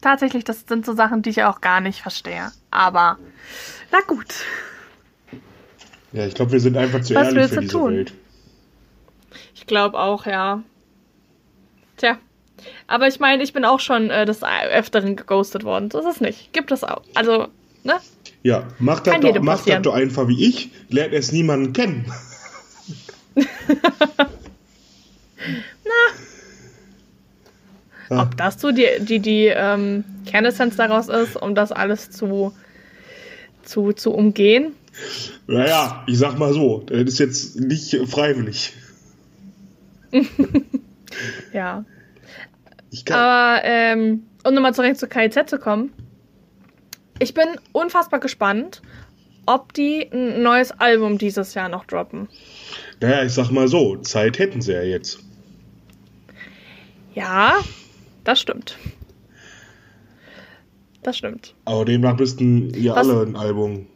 tatsächlich, 0.00 0.44
das 0.44 0.64
sind 0.66 0.86
so 0.86 0.94
Sachen, 0.94 1.22
die 1.22 1.30
ich 1.30 1.42
auch 1.42 1.60
gar 1.60 1.80
nicht 1.80 2.00
verstehe. 2.00 2.50
Aber, 2.70 3.18
na 3.92 3.98
gut. 4.06 4.34
Ja, 6.12 6.26
ich 6.26 6.34
glaube, 6.34 6.52
wir 6.52 6.60
sind 6.60 6.76
einfach 6.76 7.02
zu 7.02 7.14
Was 7.14 7.28
ehrlich 7.28 7.48
für 7.48 7.60
diese 7.60 7.72
tun? 7.72 7.94
Welt. 7.94 8.14
Ich 9.54 9.66
glaube 9.66 9.98
auch, 9.98 10.24
ja. 10.24 10.62
Tja. 11.98 12.18
Aber 12.86 13.08
ich 13.08 13.20
meine, 13.20 13.42
ich 13.42 13.52
bin 13.52 13.64
auch 13.64 13.80
schon 13.80 14.10
äh, 14.10 14.24
des 14.26 14.42
Öfteren 14.42 15.16
geghostet 15.16 15.64
worden. 15.64 15.90
So 15.90 16.00
ist 16.00 16.06
es 16.06 16.20
nicht. 16.20 16.52
Gibt 16.52 16.70
es 16.72 16.84
auch. 16.84 17.02
Also, 17.14 17.48
ne? 17.84 17.94
Ja, 18.42 18.68
macht 18.78 19.06
das, 19.06 19.20
doch, 19.20 19.42
macht 19.42 19.68
das 19.68 19.82
doch 19.82 19.94
einfach 19.94 20.28
wie 20.28 20.46
ich. 20.46 20.70
Lernt 20.88 21.14
es 21.14 21.32
niemanden 21.32 21.72
kennen. 21.72 22.12
Na. 28.10 28.22
Ob 28.22 28.36
das 28.36 28.60
so 28.60 28.70
die, 28.70 28.86
die, 29.00 29.18
die 29.18 29.46
ähm, 29.46 30.04
Kernessenz 30.26 30.76
daraus 30.76 31.08
ist, 31.08 31.36
um 31.36 31.54
das 31.54 31.72
alles 31.72 32.10
zu, 32.10 32.52
zu, 33.64 33.92
zu 33.92 34.12
umgehen? 34.12 34.72
Naja, 35.46 36.04
ich 36.06 36.18
sag 36.18 36.38
mal 36.38 36.52
so, 36.52 36.84
das 36.86 37.02
ist 37.02 37.18
jetzt 37.18 37.60
nicht 37.60 37.96
freiwillig. 38.08 38.72
ja. 41.52 41.84
Aber 43.10 43.60
ähm, 43.64 44.24
um 44.44 44.54
nochmal 44.54 44.74
zurück 44.74 44.96
zu 44.96 45.08
KIZ 45.08 45.50
zu 45.50 45.58
kommen, 45.58 45.92
ich 47.18 47.34
bin 47.34 47.46
unfassbar 47.72 48.20
gespannt, 48.20 48.82
ob 49.46 49.72
die 49.72 50.08
ein 50.12 50.42
neues 50.42 50.72
Album 50.72 51.18
dieses 51.18 51.54
Jahr 51.54 51.68
noch 51.68 51.84
droppen. 51.84 52.28
Naja, 53.00 53.24
ich 53.24 53.32
sag 53.32 53.50
mal 53.50 53.68
so, 53.68 53.96
Zeit 53.96 54.38
hätten 54.38 54.60
sie 54.60 54.72
ja 54.72 54.82
jetzt. 54.82 55.20
Ja, 57.14 57.58
das 58.24 58.40
stimmt. 58.40 58.76
Das 61.02 61.16
stimmt. 61.16 61.54
Aber 61.64 61.84
demnach 61.84 62.18
müssten 62.18 62.74
ja 62.74 62.94
was? 62.94 63.08
alle 63.08 63.22
ein 63.22 63.36
Album 63.36 63.86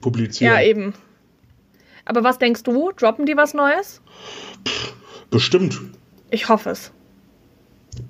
publizieren. 0.00 0.52
Ja, 0.52 0.60
eben. 0.60 0.94
Aber 2.04 2.24
was 2.24 2.38
denkst 2.38 2.64
du? 2.64 2.90
Droppen 2.92 3.26
die 3.26 3.36
was 3.36 3.54
Neues? 3.54 4.02
Pff, 4.66 4.94
bestimmt. 5.30 5.80
Ich 6.30 6.48
hoffe 6.48 6.70
es. 6.70 6.92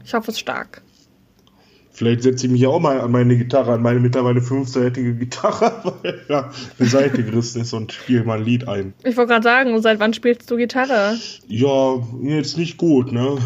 Ich 0.04 0.14
hoffe 0.14 0.30
es 0.30 0.38
stark. 0.38 0.82
Vielleicht 1.94 2.22
setze 2.22 2.46
ich 2.46 2.52
mich 2.52 2.62
ja 2.62 2.68
auch 2.68 2.80
mal 2.80 3.00
an 3.00 3.12
meine 3.12 3.36
Gitarre, 3.36 3.74
an 3.74 3.82
meine 3.82 4.00
mittlerweile 4.00 4.40
fünfseitige 4.40 5.14
Gitarre, 5.14 5.94
weil 6.02 6.22
ja 6.28 6.50
eine 6.78 6.88
Seite 6.88 7.22
gerissen 7.22 7.60
ist 7.60 7.74
und 7.74 7.92
spiele 7.92 8.24
mal 8.24 8.38
ein 8.38 8.44
Lied 8.44 8.66
ein. 8.66 8.94
Ich 9.04 9.16
wollte 9.16 9.32
gerade 9.32 9.42
sagen, 9.44 9.82
seit 9.82 10.00
wann 10.00 10.14
spielst 10.14 10.50
du 10.50 10.56
Gitarre? 10.56 11.18
Ja, 11.46 12.00
jetzt 12.22 12.56
nicht 12.56 12.78
gut, 12.78 13.12
ne? 13.12 13.36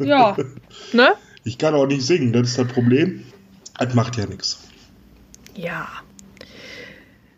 Ja, 0.00 0.36
ne? 0.92 1.12
Ich 1.44 1.58
kann 1.58 1.74
auch 1.74 1.86
nicht 1.86 2.02
singen, 2.02 2.32
das 2.32 2.48
ist 2.48 2.58
das 2.58 2.68
Problem. 2.68 3.24
Das 3.78 3.94
macht 3.94 4.16
ja 4.16 4.26
nichts. 4.26 4.68
Ja. 5.54 5.88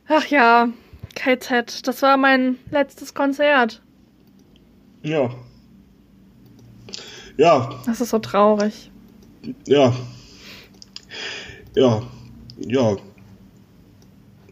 Ach 0.09 0.27
ja, 0.27 0.69
KZ, 1.15 1.87
das 1.87 2.03
war 2.03 2.17
mein 2.17 2.59
letztes 2.71 3.15
Konzert. 3.15 3.83
Ja. 5.03 5.31
Ja. 7.43 7.71
Das 7.87 8.01
ist 8.01 8.11
so 8.11 8.21
traurig. 8.21 8.93
Ja. 9.67 9.93
Ja. 11.75 12.01
Ja. 12.57 12.97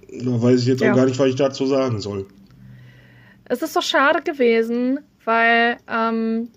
Da 0.09 0.43
weiß 0.43 0.63
ich 0.63 0.67
jetzt 0.67 0.81
ja. 0.81 0.91
auch 0.91 0.97
gar 0.97 1.07
nicht, 1.07 1.17
was 1.17 1.29
ich 1.29 1.37
dazu 1.37 1.67
sagen 1.67 2.01
soll. 2.01 2.27
Es 3.45 3.63
ist 3.63 3.75
so 3.75 3.81
schade 3.81 4.23
gewesen, 4.23 4.99
weil 5.25 5.77
ähm, 5.89 6.49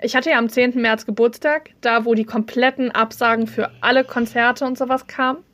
ich 0.00 0.16
hatte 0.16 0.30
ja 0.30 0.38
am 0.38 0.48
10. 0.48 0.80
März 0.80 1.06
Geburtstag, 1.06 1.70
da 1.80 2.04
wo 2.04 2.14
die 2.14 2.24
kompletten 2.24 2.90
Absagen 2.90 3.46
für 3.46 3.70
alle 3.82 4.02
Konzerte 4.02 4.64
und 4.64 4.76
sowas 4.76 5.06
kamen. 5.06 5.44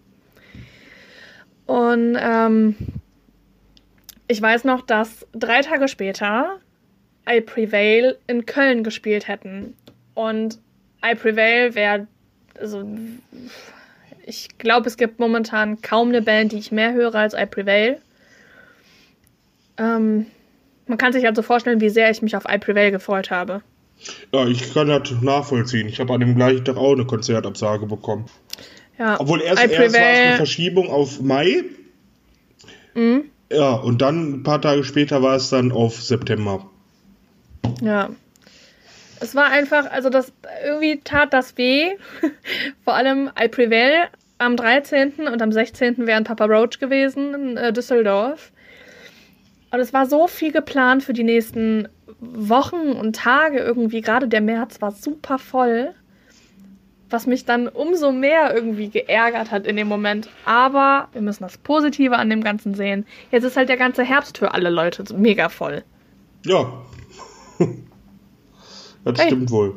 Und 1.67 2.17
ähm, 2.19 2.77
ich 4.27 4.41
weiß 4.41 4.65
noch, 4.65 4.81
dass 4.81 5.27
drei 5.35 5.61
Tage 5.61 5.87
später 5.87 6.61
I 7.29 7.43
Prevail 7.43 8.17
in 8.27 8.47
Köln 8.47 8.83
gespielt 8.83 9.29
hätten. 9.29 9.75
Und 10.19 10.59
I 11.01 11.15
Prevail 11.15 11.77
wäre, 11.77 12.09
also 12.61 12.85
ich 14.27 14.59
glaube, 14.59 14.89
es 14.89 14.97
gibt 14.97 15.21
momentan 15.21 15.81
kaum 15.81 16.09
eine 16.09 16.23
Band, 16.23 16.51
die 16.51 16.59
ich 16.59 16.73
mehr 16.73 16.93
höre 16.93 17.15
als 17.15 17.35
I 17.35 17.47
Prevail. 17.47 18.01
Ähm, 19.77 20.27
man 20.89 20.99
kann 20.99 21.13
sich 21.13 21.25
also 21.25 21.43
vorstellen, 21.43 21.81
wie 21.81 21.89
sehr 21.89 22.11
ich 22.11 22.21
mich 22.21 22.35
auf 22.35 22.47
I 22.53 22.59
Prevail 22.59 22.91
gefreut 22.91 23.31
habe. 23.31 23.63
Ja, 24.33 24.45
ich 24.49 24.75
kann 24.75 24.89
das 24.89 25.09
nachvollziehen. 25.23 25.87
Ich 25.87 26.01
habe 26.01 26.13
an 26.13 26.19
dem 26.19 26.35
gleichen 26.35 26.65
Tag 26.65 26.77
auch 26.79 26.95
eine 26.95 27.07
Konzertabsage 27.07 27.87
bekommen. 27.87 28.27
Ja. 28.99 29.21
Obwohl 29.21 29.41
erst, 29.41 29.63
erst 29.63 29.79
war 29.79 29.85
es 29.85 29.95
eine 29.95 30.37
Verschiebung 30.37 30.91
auf 30.91 31.21
Mai. 31.21 31.63
Mhm. 32.95 33.27
Ja, 33.53 33.75
und 33.75 34.03
dann 34.03 34.33
ein 34.33 34.43
paar 34.43 34.61
Tage 34.61 34.83
später 34.83 35.23
war 35.23 35.37
es 35.37 35.49
dann 35.51 35.71
auf 35.71 36.03
September. 36.03 36.69
Ja. 37.81 38.11
Es 39.21 39.35
war 39.35 39.47
einfach, 39.47 39.91
also 39.91 40.11
das 40.11 40.33
irgendwie 40.65 41.01
tat 41.01 41.33
das 41.33 41.57
weh. 41.57 41.97
Vor 42.85 42.95
allem 42.95 43.31
I 43.41 43.49
Prevail 43.49 44.09
am 44.39 44.57
13. 44.57 45.29
und 45.29 45.43
am 45.43 45.53
16. 45.53 46.07
wären 46.07 46.25
Papa 46.25 46.45
Roach 46.45 46.79
gewesen 46.79 47.35
in 47.35 47.57
äh, 47.57 47.73
Düsseldorf. 47.73 48.53
Und 49.71 49.81
es 49.81 49.93
war 49.93 50.07
so 50.07 50.27
viel 50.27 50.53
geplant 50.53 51.03
für 51.03 51.13
die 51.13 51.25
nächsten 51.25 51.89
Wochen 52.21 52.93
und 52.93 53.17
Tage 53.17 53.59
irgendwie. 53.59 54.01
Gerade 54.01 54.29
der 54.29 54.41
März 54.41 54.81
war 54.81 54.93
super 54.93 55.39
voll. 55.39 55.95
Was 57.11 57.27
mich 57.27 57.45
dann 57.45 57.69
umso 57.69 58.13
mehr 58.13 58.55
irgendwie 58.55 58.91
geärgert 58.91 59.51
hat 59.51 59.67
in 59.67 59.77
dem 59.77 59.89
Moment. 59.89 60.29
Aber 60.45 61.09
wir 61.13 61.23
müssen 61.23 61.43
das 61.43 61.59
Positive 61.59 62.17
an 62.17 62.31
dem 62.31 62.45
Ganzen 62.45 62.75
sehen. 62.75 63.07
Jetzt 63.31 63.45
ist 63.45 63.57
halt 63.57 63.69
der 63.69 63.77
ganze 63.77 64.05
Herbst 64.05 64.39
für 64.39 64.53
alle 64.53 64.71
Leute 64.71 65.05
mega 65.15 65.49
voll. 65.49 65.85
Ja. 66.45 66.71
das 69.05 69.19
hey. 69.19 69.27
stimmt 69.27 69.51
wohl. 69.51 69.75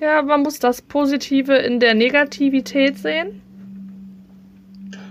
Ja, 0.00 0.22
man 0.22 0.42
muss 0.42 0.58
das 0.58 0.82
Positive 0.82 1.54
in 1.54 1.78
der 1.78 1.94
Negativität 1.94 2.98
sehen. 2.98 3.40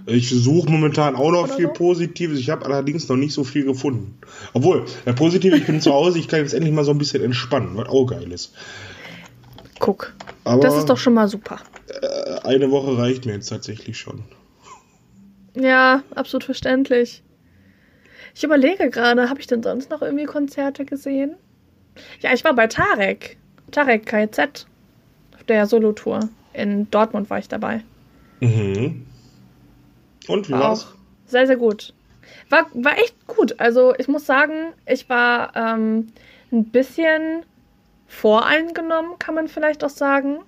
Ich 0.06 0.30
suche 0.30 0.70
momentan 0.70 1.16
auch 1.16 1.32
noch 1.32 1.46
Oder 1.46 1.54
viel 1.54 1.68
so? 1.68 1.74
Positives. 1.74 2.40
Ich 2.40 2.50
habe 2.50 2.66
allerdings 2.66 3.08
noch 3.08 3.16
nicht 3.16 3.34
so 3.34 3.44
viel 3.44 3.64
gefunden. 3.64 4.18
Obwohl, 4.54 4.86
der 5.06 5.14
Positive, 5.14 5.56
ich 5.56 5.66
bin 5.66 5.80
zu 5.80 5.94
Hause, 5.94 6.20
ich 6.20 6.28
kann 6.28 6.40
jetzt 6.40 6.54
endlich 6.54 6.74
mal 6.74 6.84
so 6.84 6.92
ein 6.92 6.98
bisschen 6.98 7.24
entspannen, 7.24 7.78
was 7.78 7.88
auch 7.88 8.06
geil 8.06 8.32
ist. 8.32 8.54
Guck. 9.80 10.14
Aber 10.44 10.62
das 10.62 10.78
ist 10.78 10.90
doch 10.90 10.98
schon 10.98 11.14
mal 11.14 11.28
super. 11.28 11.60
Äh, 11.88 12.48
eine 12.48 12.72
Woche 12.72 12.98
reicht 12.98 13.26
mir 13.26 13.34
jetzt 13.34 13.48
tatsächlich 13.48 13.98
schon. 13.98 14.24
Ja, 15.56 16.04
absolut 16.16 16.44
verständlich. 16.44 17.24
Ich 18.36 18.44
überlege 18.44 18.90
gerade, 18.90 19.30
habe 19.30 19.40
ich 19.40 19.48
denn 19.48 19.64
sonst 19.64 19.90
noch 19.90 20.02
irgendwie 20.02 20.26
Konzerte 20.26 20.86
gesehen? 20.86 21.36
Ja, 22.22 22.34
ich 22.34 22.44
war 22.44 22.54
bei 22.54 22.68
Tarek. 22.68 23.38
Tarek 23.72 24.06
KZ. 24.06 24.68
Auf 25.36 25.44
der 25.44 25.66
Solo-Tour. 25.66 26.30
In 26.54 26.90
Dortmund 26.92 27.30
war 27.30 27.40
ich 27.40 27.48
dabei. 27.48 27.84
Mhm. 28.42 29.06
Und 30.28 30.50
wie 30.50 30.54
war 30.54 30.60
war's? 30.62 30.86
Auch 30.86 30.96
sehr, 31.26 31.48
sehr 31.48 31.58
gut. 31.58 31.94
War, 32.50 32.68
war 32.74 32.98
echt 32.98 33.28
gut. 33.28 33.60
Also 33.60 33.94
ich 33.98 34.08
muss 34.08 34.26
sagen, 34.26 34.74
ich 34.86 35.10
war 35.10 35.56
ähm, 35.56 36.08
ein 36.52 36.66
bisschen 36.66 37.44
voreingenommen, 38.08 39.18
kann 39.20 39.36
man 39.36 39.48
vielleicht 39.48 39.84
auch 39.84 39.90
sagen. 39.90 40.40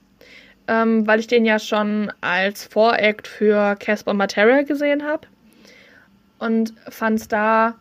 Ähm, 0.67 1.05
weil 1.07 1.19
ich 1.19 1.27
den 1.27 1.43
ja 1.43 1.59
schon 1.59 2.11
als 2.21 2.63
Voract 2.65 3.27
für 3.27 3.75
Casper 3.75 4.13
Materia 4.13 4.61
gesehen 4.61 5.03
habe. 5.03 5.27
Und 6.39 6.73
fand 6.89 7.19
es 7.19 7.27
da, 7.27 7.75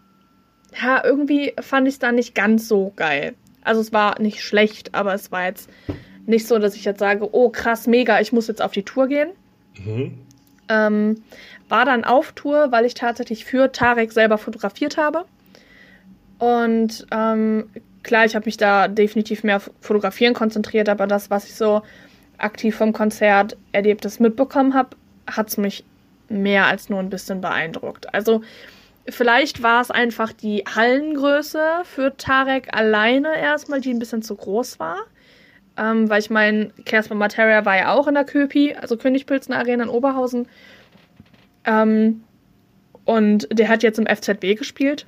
ja, 0.81 1.05
irgendwie 1.05 1.55
fand 1.61 1.87
ich 1.87 1.95
es 1.95 1.99
da 2.01 2.11
nicht 2.11 2.35
ganz 2.35 2.67
so 2.67 2.93
geil. 2.97 3.35
Also 3.65 3.81
es 3.81 3.93
war 3.93 4.21
nicht 4.21 4.43
schlecht, 4.43 4.95
aber 4.95 5.15
es 5.15 5.33
war 5.33 5.45
jetzt 5.45 5.71
nicht 6.27 6.47
so, 6.47 6.59
dass 6.59 6.77
ich 6.77 6.85
jetzt 6.85 7.01
sage, 7.01 7.29
oh 7.33 7.49
krass, 7.49 7.87
mega, 7.87 8.21
ich 8.21 8.33
muss 8.33 8.49
jetzt 8.49 8.63
auf 8.63 8.73
die 8.73 8.85
Tour 8.85 9.09
gehen. 9.09 9.31
Mhm. 9.85 10.19
Ähm, 10.69 11.23
war 11.69 11.85
dann 11.85 12.05
auf 12.05 12.33
Tour, 12.33 12.71
weil 12.71 12.85
ich 12.85 12.95
tatsächlich 12.95 13.45
für 13.45 13.73
Tarek 13.73 14.13
selber 14.13 14.39
fotografiert 14.39 14.97
habe. 14.97 15.25
Und 16.39 17.07
ähm, 17.11 17.71
klar, 18.03 18.25
ich 18.25 18.35
habe 18.35 18.47
mich 18.47 18.57
da 18.57 18.89
definitiv 18.89 19.45
mehr 19.45 19.57
auf 19.57 19.71
Fotografieren 19.81 20.35
konzentriert, 20.35 20.89
aber 20.89 21.07
das, 21.07 21.31
was 21.31 21.47
ich 21.47 21.55
so 21.55 21.83
aktiv 22.39 22.75
vom 22.77 22.93
Konzert 22.93 23.57
erlebtes 23.73 24.19
mitbekommen 24.19 24.75
habe, 24.75 24.97
hat 25.27 25.49
es 25.49 25.57
mich 25.57 25.85
mehr 26.29 26.67
als 26.67 26.89
nur 26.89 26.99
ein 26.99 27.11
bisschen 27.11 27.41
beeindruckt. 27.41 28.13
Also 28.13 28.43
vielleicht 29.09 29.63
war 29.63 29.81
es 29.81 29.91
einfach 29.91 30.33
die 30.33 30.65
Hallengröße 30.75 31.83
für 31.85 32.17
Tarek 32.17 32.75
alleine 32.75 33.37
erstmal, 33.39 33.81
die 33.81 33.93
ein 33.93 33.99
bisschen 33.99 34.23
zu 34.23 34.35
groß 34.37 34.79
war. 34.79 34.99
Ähm, 35.77 36.09
weil 36.11 36.21
ich 36.21 36.31
meine, 36.31 36.71
Kerstin 36.85 37.19
Materia 37.19 37.65
war 37.65 37.77
ja 37.77 37.93
auch 37.93 38.07
in 38.09 38.15
der 38.15 38.25
Köpi, 38.25 38.75
also 38.75 38.97
Königpilzen 38.97 39.55
Arena 39.55 39.85
in 39.85 39.91
Oberhausen. 39.91 40.49
Ähm, 41.65 42.25
und 43.05 43.49
der 43.51 43.69
hat 43.69 43.83
jetzt 43.83 43.99
im 43.99 44.07
FZB 44.07 44.57
gespielt, 44.59 45.07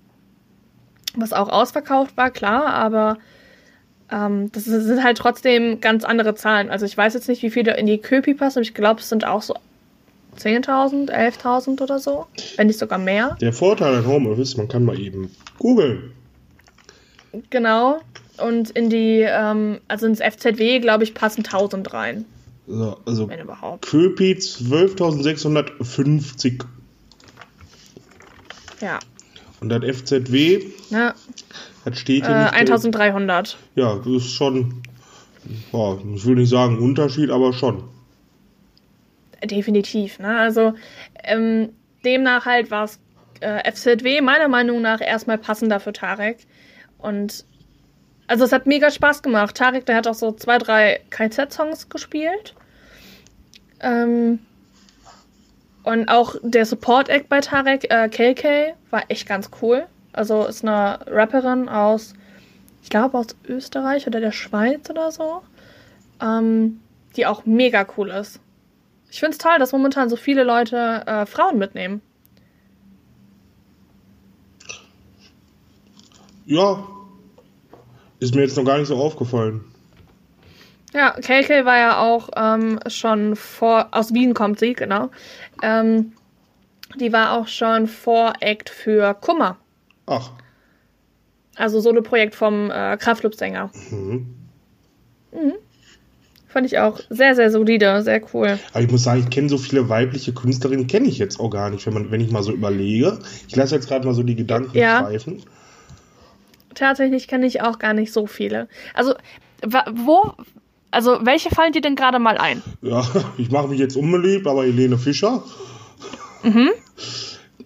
was 1.15 1.33
auch 1.33 1.49
ausverkauft 1.49 2.17
war, 2.17 2.31
klar, 2.31 2.67
aber 2.67 3.19
Ähm, 4.11 4.53
das 4.53 4.65
sind 4.65 5.03
halt 5.03 5.17
trotzdem 5.17 5.81
ganz 5.81 6.05
andere 6.05 6.35
Zahlen. 6.35 6.71
Also 6.71 6.85
ich 6.85 6.97
weiß 6.97 7.15
jetzt 7.15 7.29
nicht, 7.29 7.43
wie 7.43 7.51
viele 7.51 7.77
in 7.77 7.87
die 7.87 7.99
Köpi 7.99 8.35
passen, 8.35 8.59
aber 8.59 8.63
ich 8.65 8.75
glaube, 8.75 9.01
es 9.01 9.09
sind 9.09 9.25
auch 9.27 9.41
so 9.43 9.55
10.000, 10.39 11.11
11.000 11.11 11.81
oder 11.83 11.99
so, 11.99 12.27
wenn 12.57 12.69
nicht 12.69 12.79
sogar 12.79 12.99
mehr. 12.99 13.37
Der 13.41 13.53
Vorteil 13.53 13.95
an 13.95 14.07
Homeoffice, 14.07 14.57
man 14.57 14.69
kann 14.69 14.85
mal 14.85 14.99
eben 14.99 15.31
googeln. 15.59 16.13
Genau. 17.51 17.99
Und 18.39 18.71
in 18.71 18.89
die, 18.91 19.21
ähm, 19.29 19.81
also 19.89 20.07
ins 20.07 20.21
FZW, 20.21 20.79
glaube 20.81 21.05
ich, 21.05 21.15
passen 21.15 21.45
1000 21.45 21.93
rein. 21.93 22.25
So, 22.67 22.97
also 23.05 23.29
Wenn 23.29 23.41
überhaupt. 23.41 23.85
Köpi 23.87 24.33
12.650 24.35 26.65
Ja. 28.81 28.99
und 29.61 29.69
das 29.69 29.83
FZW, 29.85 30.65
Ne? 30.91 31.15
das 31.85 31.99
steht 31.99 32.25
Äh, 32.25 32.27
hier 32.27 32.39
nicht. 32.43 32.55
1300. 32.55 33.57
Ja, 33.75 33.97
das 33.97 34.07
ist 34.07 34.31
schon, 34.33 34.83
ja, 35.73 35.99
ich 36.15 36.25
will 36.25 36.37
nicht 36.37 36.49
sagen 36.51 36.79
Unterschied, 36.79 37.31
aber 37.31 37.53
schon. 37.53 37.85
Definitiv, 39.45 40.19
ne? 40.19 40.39
Also 40.39 40.75
ähm, 41.23 41.73
demnach 42.05 42.47
halt 42.47 42.71
war 42.71 42.85
es 42.85 43.01
äh, 43.41 43.71
FZW 43.71 44.21
meiner 44.21 44.49
Meinung 44.49 44.81
nach 44.81 45.01
erstmal 45.01 45.39
passender 45.39 45.81
für 45.81 45.93
Tarek. 45.93 46.39
Und 46.99 47.45
also 48.27 48.45
es 48.45 48.53
hat 48.53 48.67
mega 48.67 48.91
Spaß 48.91 49.23
gemacht. 49.23 49.57
Tarek, 49.57 49.87
der 49.87 49.97
hat 49.97 50.07
auch 50.07 50.15
so 50.15 50.33
zwei, 50.33 50.59
drei 50.59 51.01
KZ-Songs 51.11 51.89
gespielt. 51.89 52.55
Ähm, 53.81 54.39
und 55.83 56.09
auch 56.09 56.37
der 56.43 56.65
Support-Act 56.65 57.29
bei 57.29 57.41
Tarek, 57.41 57.91
äh, 57.91 58.09
KK, 58.09 58.75
war 58.91 59.03
echt 59.09 59.29
ganz 59.29 59.51
cool. 59.61 59.87
Also 60.13 60.47
ist 60.47 60.65
eine 60.65 61.01
Rapperin 61.07 61.69
aus, 61.69 62.15
ich 62.83 62.89
glaube 62.89 63.19
aus 63.19 63.37
Österreich 63.47 64.07
oder 64.07 64.21
der 64.21 64.33
Schweiz 64.33 64.89
oder 64.89 65.11
so, 65.11 65.43
ähm, 66.23 66.81
die 67.17 67.27
auch 67.27 67.45
mega 67.45 67.87
cool 67.97 68.11
ist. 68.11 68.41
Ich 69.15 69.21
finde 69.21 69.31
es 69.31 69.39
toll, 69.39 69.61
dass 69.61 69.71
momentan 69.71 70.11
so 70.11 70.17
viele 70.17 70.43
Leute 70.43 71.05
äh, 71.07 71.25
Frauen 71.25 71.57
mitnehmen. 71.57 72.03
Ja, 76.47 76.85
ist 78.19 78.35
mir 78.35 78.41
jetzt 78.41 78.57
noch 78.57 78.65
gar 78.65 78.77
nicht 78.77 78.89
so 78.89 78.97
aufgefallen. 78.97 79.61
Ja, 80.93 81.13
KK 81.13 81.65
war 81.65 81.79
ja 81.79 82.01
auch 82.01 82.29
ähm, 82.35 82.81
schon 82.89 83.37
vor, 83.37 83.87
aus 83.93 84.13
Wien 84.13 84.35
kommt 84.35 84.59
sie, 84.59 84.73
genau. 84.73 85.11
Ähm, 85.63 86.13
die 86.99 87.13
war 87.13 87.39
auch 87.39 87.47
schon 87.47 87.87
Voract 87.87 88.69
für 88.69 89.15
Kummer. 89.15 89.59
Ach, 90.07 90.33
Also 91.55 91.79
Soloprojekt 91.79 92.35
vom 92.35 92.69
äh, 92.73 92.97
Kraftclub-Sänger. 92.97 93.71
mhm. 93.93 95.55
Fand 96.55 96.67
ich 96.67 96.79
auch 96.79 97.01
sehr, 97.11 97.35
sehr 97.35 97.51
solide, 97.51 98.01
sehr 98.03 98.23
cool. 98.33 98.61
aber 98.73 98.81
ich 98.85 98.89
muss 98.89 99.03
sagen, 99.03 99.19
ich 99.25 99.29
kenne 99.31 99.49
so 99.49 99.59
viele 99.59 99.89
weibliche 99.89 100.33
Künstlerinnen, 100.33 100.87
kenne 100.87 101.09
ich 101.09 101.19
jetzt 101.19 101.41
auch 101.41 101.51
gar 101.51 101.69
nicht, 101.69 101.85
wenn, 101.85 101.95
man, 101.95 102.11
wenn 102.13 102.21
ich 102.21 102.31
mal 102.31 102.45
so 102.45 102.53
überlege. 102.53 103.19
Ich 103.49 103.57
lasse 103.57 103.75
jetzt 103.75 103.89
gerade 103.89 104.07
mal 104.07 104.15
so 104.15 104.23
die 104.23 104.37
Gedanken 104.37 104.79
Ja. 104.79 105.01
schweifen. 105.01 105.43
Tatsächlich 106.77 107.27
kenne 107.27 107.47
ich 107.47 107.61
auch 107.61 107.81
gar 107.81 107.93
nicht 107.93 108.13
so 108.13 108.29
viele. 108.29 108.69
Also, 108.95 109.15
wo, 109.93 110.33
also 110.93 111.19
welche 111.23 111.51
fallen 111.51 111.73
dir 111.73 111.81
denn 111.81 111.97
gerade 111.97 112.21
mal 112.21 112.39
ein? 112.39 112.63
Ja, 112.83 113.05
ich 113.37 113.51
mache 113.51 113.67
mich 113.67 113.81
jetzt 113.81 113.97
unbeliebt, 113.97 114.47
aber 114.47 114.63
Helene 114.65 114.97
Fischer. 114.97 115.43
Mhm. 116.45 116.71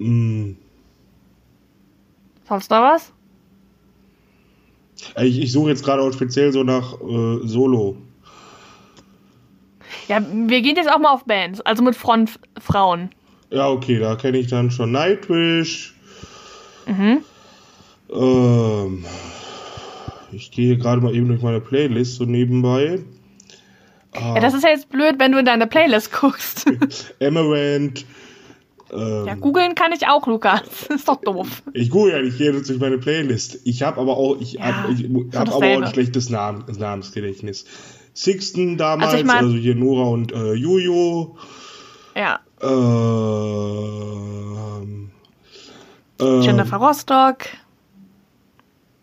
Mm, 0.01 0.53
Sonst 2.49 2.71
noch 2.71 2.81
was? 2.83 3.13
Ich, 5.21 5.41
ich 5.41 5.51
suche 5.51 5.71
jetzt 5.71 5.85
gerade 5.85 6.03
auch 6.03 6.13
speziell 6.13 6.53
so 6.53 6.63
nach 6.63 6.95
äh, 7.01 7.41
Solo. 7.49 7.97
Ja, 10.09 10.21
wir 10.23 10.63
gehen 10.63 10.77
jetzt 10.77 10.91
auch 10.91 10.99
mal 10.99 11.13
auf 11.13 11.25
Bands, 11.25 11.61
also 11.61 11.83
mit 11.83 11.95
Frontfrauen. 11.95 13.11
Ja, 13.51 13.69
okay, 13.69 13.99
da 13.99 14.17
kenne 14.17 14.39
ich 14.39 14.49
dann 14.49 14.71
schon 14.71 14.93
Nightwish. 14.93 15.95
Mhm. 16.87 17.19
Ähm, 18.11 19.05
ich 20.33 20.51
gehe 20.51 20.77
gerade 20.79 21.01
mal 21.01 21.15
eben 21.15 21.29
durch 21.29 21.43
meine 21.43 21.61
Playlist 21.61 22.17
so 22.17 22.25
nebenbei. 22.25 23.01
Ah, 24.13 24.35
Ja, 24.35 24.41
das 24.41 24.55
ist 24.55 24.65
ja 24.65 24.71
jetzt 24.71 24.89
blöd, 24.89 25.17
wenn 25.19 25.33
du 25.33 25.39
in 25.39 25.45
deine 25.45 25.67
Playlist 25.67 26.13
guckst. 26.13 26.67
Amaranth. 27.23 28.05
Ähm, 28.91 29.27
ja, 29.27 29.35
googeln 29.35 29.75
kann 29.75 29.93
ich 29.93 30.07
auch, 30.09 30.27
Lukas. 30.27 30.63
ist 30.89 31.09
doch 31.09 31.21
doof. 31.21 31.63
Ich 31.75 31.91
google 31.91 32.13
ja 32.13 32.23
nicht 32.23 32.39
jedes 32.39 32.69
durch 32.69 32.81
meine 32.81 32.97
Playlist. 32.97 33.59
Ich 33.65 33.83
habe 33.83 34.01
aber 34.01 34.17
auch, 34.17 34.41
ich 34.41 34.55
Ja, 34.55 34.85
hab, 34.85 34.91
ich 34.91 35.01
schon 35.01 35.31
hab 35.35 35.55
aber 35.55 35.67
auch 35.67 35.83
ein 35.83 35.87
schlechtes 35.93 36.31
Namen, 36.31 36.65
Namensgedächtnis. 36.79 37.67
Sixten 38.15 38.77
damals, 38.77 39.13
Also 39.15 39.25
also, 39.25 39.37
ich 39.39 39.43
mein- 39.53 39.61
hier 39.63 39.75
Nora 39.75 40.09
und 40.09 40.33
äh, 40.33 40.53
Juju. 40.55 41.37
Ja, 42.17 42.41
Ähm, 43.79 45.11
ähm, 46.21 46.43
Jennifer 46.43 46.77
Rostock. 46.79 47.45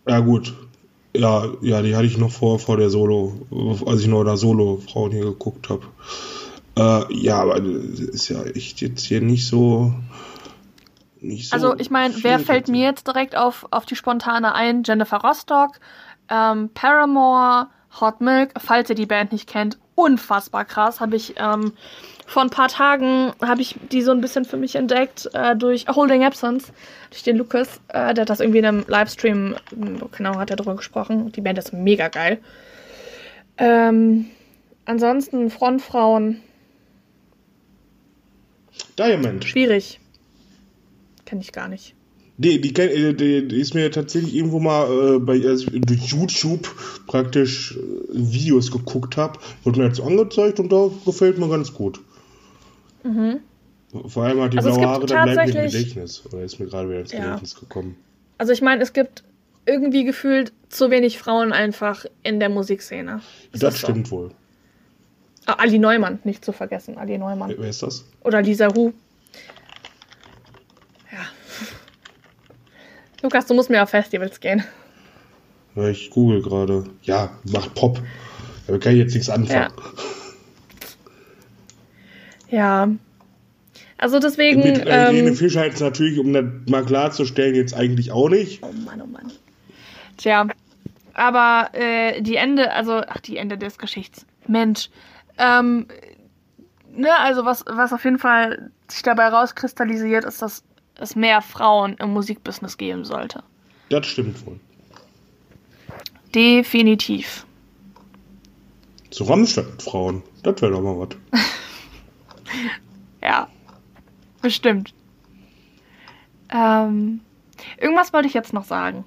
Ja 0.07 0.19
gut. 0.19 0.53
Ja, 1.15 1.45
ja, 1.61 1.81
die 1.81 1.95
hatte 1.95 2.05
ich 2.07 2.17
noch 2.17 2.31
vor, 2.31 2.59
vor 2.59 2.75
der 2.77 2.89
Solo, 2.89 3.47
als 3.85 4.01
ich 4.01 4.07
noch 4.07 4.25
da 4.25 4.35
Solo-Frauen 4.35 5.11
hier 5.11 5.23
geguckt 5.23 5.69
habe. 5.69 5.83
Äh, 6.77 7.13
ja, 7.15 7.41
aber 7.41 7.61
das 7.61 7.99
ist 8.01 8.27
ja 8.27 8.43
echt 8.43 8.81
jetzt 8.81 9.05
hier 9.05 9.21
nicht 9.21 9.47
so. 9.47 9.93
Nicht 11.21 11.47
so 11.49 11.53
Also 11.55 11.75
ich 11.77 11.89
meine, 11.89 12.13
wer 12.21 12.37
fällt 12.39 12.67
mir 12.67 12.83
jetzt 12.83 13.07
direkt 13.07 13.37
auf, 13.37 13.65
auf 13.71 13.85
die 13.85 13.95
spontane 13.95 14.53
ein? 14.53 14.83
Jennifer 14.85 15.17
Rostock, 15.17 15.79
ähm, 16.29 16.69
Paramore, 16.73 17.67
Hot 17.99 18.21
Milk, 18.21 18.51
falls 18.57 18.89
ihr 18.89 18.95
die 18.95 19.05
Band 19.05 19.31
nicht 19.31 19.47
kennt, 19.47 19.77
unfassbar 19.95 20.65
krass. 20.65 20.99
Habe 20.99 21.15
ich 21.15 21.35
ähm, 21.37 21.73
vor 22.25 22.41
ein 22.41 22.49
paar 22.49 22.67
Tagen 22.67 23.33
habe 23.41 23.61
ich 23.61 23.75
die 23.91 24.01
so 24.01 24.11
ein 24.11 24.21
bisschen 24.21 24.45
für 24.45 24.57
mich 24.57 24.75
entdeckt 24.75 25.29
äh, 25.33 25.55
durch 25.55 25.85
Holding 25.87 26.23
Absence, 26.23 26.71
durch 27.11 27.23
den 27.23 27.37
Lucas. 27.37 27.79
Äh, 27.89 28.13
der 28.13 28.23
hat 28.23 28.29
das 28.29 28.39
irgendwie 28.39 28.59
in 28.59 28.65
einem 28.65 28.85
Livestream, 28.87 29.55
genau, 30.11 30.37
hat 30.37 30.49
er 30.49 30.55
drüber 30.55 30.75
gesprochen. 30.75 31.31
Die 31.31 31.41
Band 31.41 31.57
ist 31.57 31.71
mega 31.71 32.07
geil. 32.07 32.39
Ähm, 33.57 34.25
ansonsten 34.85 35.49
Frontfrauen, 35.49 36.41
Diamond. 38.97 39.45
schwierig. 39.45 39.99
Kenne 41.25 41.41
ich 41.41 41.51
gar 41.51 41.67
nicht. 41.67 41.94
Die, 42.37 42.59
die, 42.59 42.75
äh, 42.81 43.13
die, 43.13 43.47
die 43.47 43.61
ist 43.61 43.73
mir 43.73 43.89
tatsächlich 43.91 44.35
irgendwo 44.35 44.59
mal 44.59 45.15
äh, 45.15 45.19
bei, 45.19 45.41
als 45.47 45.61
ich 45.61 45.81
durch 45.81 46.07
YouTube 46.07 46.67
praktisch 47.07 47.77
äh, 47.77 47.79
Videos 48.11 48.71
geguckt 48.71 49.15
habe, 49.15 49.39
wurde 49.63 49.79
mir 49.79 49.87
jetzt 49.87 50.01
angezeigt 50.01 50.59
und 50.59 50.71
da 50.71 50.89
gefällt 51.05 51.37
mir 51.37 51.47
ganz 51.47 51.73
gut. 51.73 52.01
Vor 54.07 54.23
allem 54.23 54.41
hat 54.41 54.53
die 54.53 54.57
Also 54.57 54.71
blaue 54.71 54.85
Haare, 54.85 55.05
dann 55.05 55.31
bleibt 55.31 55.53
mir 55.53 55.59
im 55.61 55.71
Gedächtnis. 55.71 56.23
Oder 56.31 56.43
ist 56.43 56.59
mir 56.59 56.65
gerade 56.65 56.89
wieder 56.89 56.99
ins 57.01 57.11
Ja. 57.11 57.23
Gedächtnis 57.23 57.55
gekommen. 57.55 57.95
Also 58.37 58.51
ich 58.51 58.61
meine, 58.61 58.83
es 58.83 58.91
gibt 58.91 59.23
irgendwie 59.65 60.03
gefühlt 60.03 60.51
zu 60.69 60.91
wenig 60.91 61.17
Frauen 61.17 61.53
einfach 61.53 62.05
in 62.23 62.39
der 62.39 62.49
Musikszene. 62.49 63.21
Ist 63.53 63.63
das 63.63 63.79
so? 63.79 63.87
stimmt 63.87 64.11
wohl. 64.11 64.31
Ah, 65.45 65.53
Ali 65.53 65.79
Neumann, 65.79 66.19
nicht 66.23 66.43
zu 66.43 66.51
vergessen, 66.51 66.97
Ali 66.97 67.17
Neumann. 67.17 67.49
Wer, 67.49 67.59
wer 67.59 67.69
ist 67.69 67.83
das? 67.83 68.05
Oder 68.23 68.41
Lisa 68.41 68.73
Hu. 68.75 68.93
Lukas, 73.25 73.47
du 73.47 73.55
musst 73.55 73.71
mir 73.71 73.81
auf 73.81 73.89
Festivals 73.89 74.39
gehen. 74.39 74.63
Ja, 75.75 75.87
ich 75.89 76.11
google 76.11 76.43
gerade. 76.43 76.83
Ja, 77.01 77.31
macht 77.51 77.73
Pop. 77.73 77.99
Da 78.67 78.77
kann 78.77 78.93
ich 78.93 78.99
jetzt 78.99 79.15
nichts 79.15 79.31
anfangen. 79.31 79.73
Ja. 82.51 82.87
Also 83.97 84.19
deswegen. 84.19 84.61
Mit 84.61 84.85
äh, 84.85 84.91
Helene 84.91 85.29
Ähm, 85.29 85.35
Fischer 85.35 85.65
jetzt 85.65 85.81
natürlich, 85.81 86.19
um 86.19 86.33
das 86.33 86.45
mal 86.69 86.85
klarzustellen, 86.85 87.55
jetzt 87.55 87.73
eigentlich 87.73 88.11
auch 88.11 88.29
nicht. 88.29 88.61
oh 88.61 88.71
Mann, 88.71 89.01
oh 89.01 89.07
Mann. 89.07 89.31
Tja. 90.17 90.47
Aber 91.15 91.69
äh, 91.73 92.21
die 92.21 92.35
Ende, 92.35 92.71
also, 92.73 93.01
ach, 93.07 93.21
die 93.21 93.37
Ende 93.37 93.57
des 93.57 93.79
Geschichts. 93.79 94.27
Mensch. 94.47 94.91
Ähm, 95.39 95.87
ne, 96.95 97.09
also 97.17 97.43
was, 97.43 97.65
was 97.67 97.91
auf 97.91 98.03
jeden 98.03 98.19
Fall 98.19 98.69
sich 98.87 99.01
dabei 99.01 99.29
rauskristallisiert, 99.29 100.25
ist, 100.25 100.43
dass 100.43 100.63
es 100.99 101.15
mehr 101.15 101.41
Frauen 101.41 101.95
im 101.99 102.11
Musikbusiness 102.11 102.77
geben 102.77 103.05
sollte. 103.05 103.43
Das 103.89 104.05
stimmt 104.05 104.45
wohl. 104.45 104.59
Definitiv. 106.33 107.45
Zu 109.11 109.23
Rammstein 109.23 109.65
mit 109.71 109.81
Frauen. 109.81 110.23
Das 110.43 110.61
wäre 110.61 110.71
doch 110.71 110.81
mal 110.81 110.99
was. 110.99 111.41
Ja. 113.21 113.47
Bestimmt. 114.43 114.93
Ähm, 116.53 117.21
irgendwas 117.81 118.13
wollte 118.13 118.27
ich 118.27 118.35
jetzt 118.35 118.53
noch 118.53 118.65
sagen. 118.65 119.03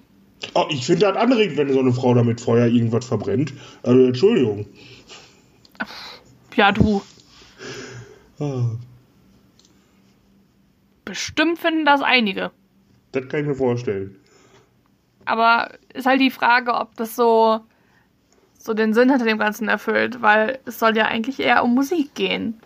Oh, 0.54 0.66
ich 0.70 0.84
finde 0.84 1.06
das 1.06 1.16
anregend, 1.16 1.56
wenn 1.56 1.72
so 1.72 1.78
eine 1.78 1.92
Frau 1.92 2.14
da 2.14 2.24
mit 2.24 2.40
Feuer 2.40 2.66
irgendwas 2.66 3.04
verbrennt. 3.04 3.52
Also, 3.84 4.06
Entschuldigung. 4.06 4.66
Ja, 6.56 6.72
du. 6.72 7.02
Ah, 8.40 8.70
Bestimmt 11.08 11.58
finden 11.58 11.86
das 11.86 12.02
einige. 12.02 12.50
das 13.12 13.26
kann 13.28 13.40
ich 13.40 13.46
mir 13.46 13.54
vorstellen. 13.54 14.14
Aber 15.24 15.72
ist 15.94 16.06
halt 16.06 16.20
die 16.20 16.30
Frage, 16.30 16.74
ob 16.74 16.94
das 16.96 17.16
so 17.16 17.60
so 18.58 18.74
den 18.74 18.92
Sinn 18.92 19.08
hinter 19.08 19.24
dem 19.24 19.38
Ganzen 19.38 19.68
erfüllt, 19.68 20.20
weil 20.20 20.58
es 20.66 20.78
soll 20.78 20.94
ja 20.96 21.06
eigentlich 21.06 21.40
eher 21.40 21.64
um 21.64 21.74
Musik 21.74 22.14
gehen. 22.14 22.60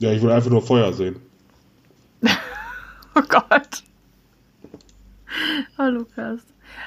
Ja, 0.00 0.10
ich 0.10 0.20
will 0.22 0.32
einfach 0.32 0.50
nur 0.50 0.62
Feuer 0.62 0.92
sehen. 0.92 1.20
oh 3.14 3.22
Gott. 3.28 3.84
Oh, 5.78 5.84
Lukas. 5.84 6.40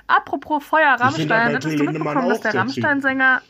Apropos 0.08 0.64
Feuer, 0.64 0.98
Rammstein, 1.00 1.56
hattest 1.56 1.80
du 1.80 1.84
mitbekommen, 1.86 2.28
dass 2.28 2.42
der 2.42 2.56
Rammstein-Sänger, 2.56 3.42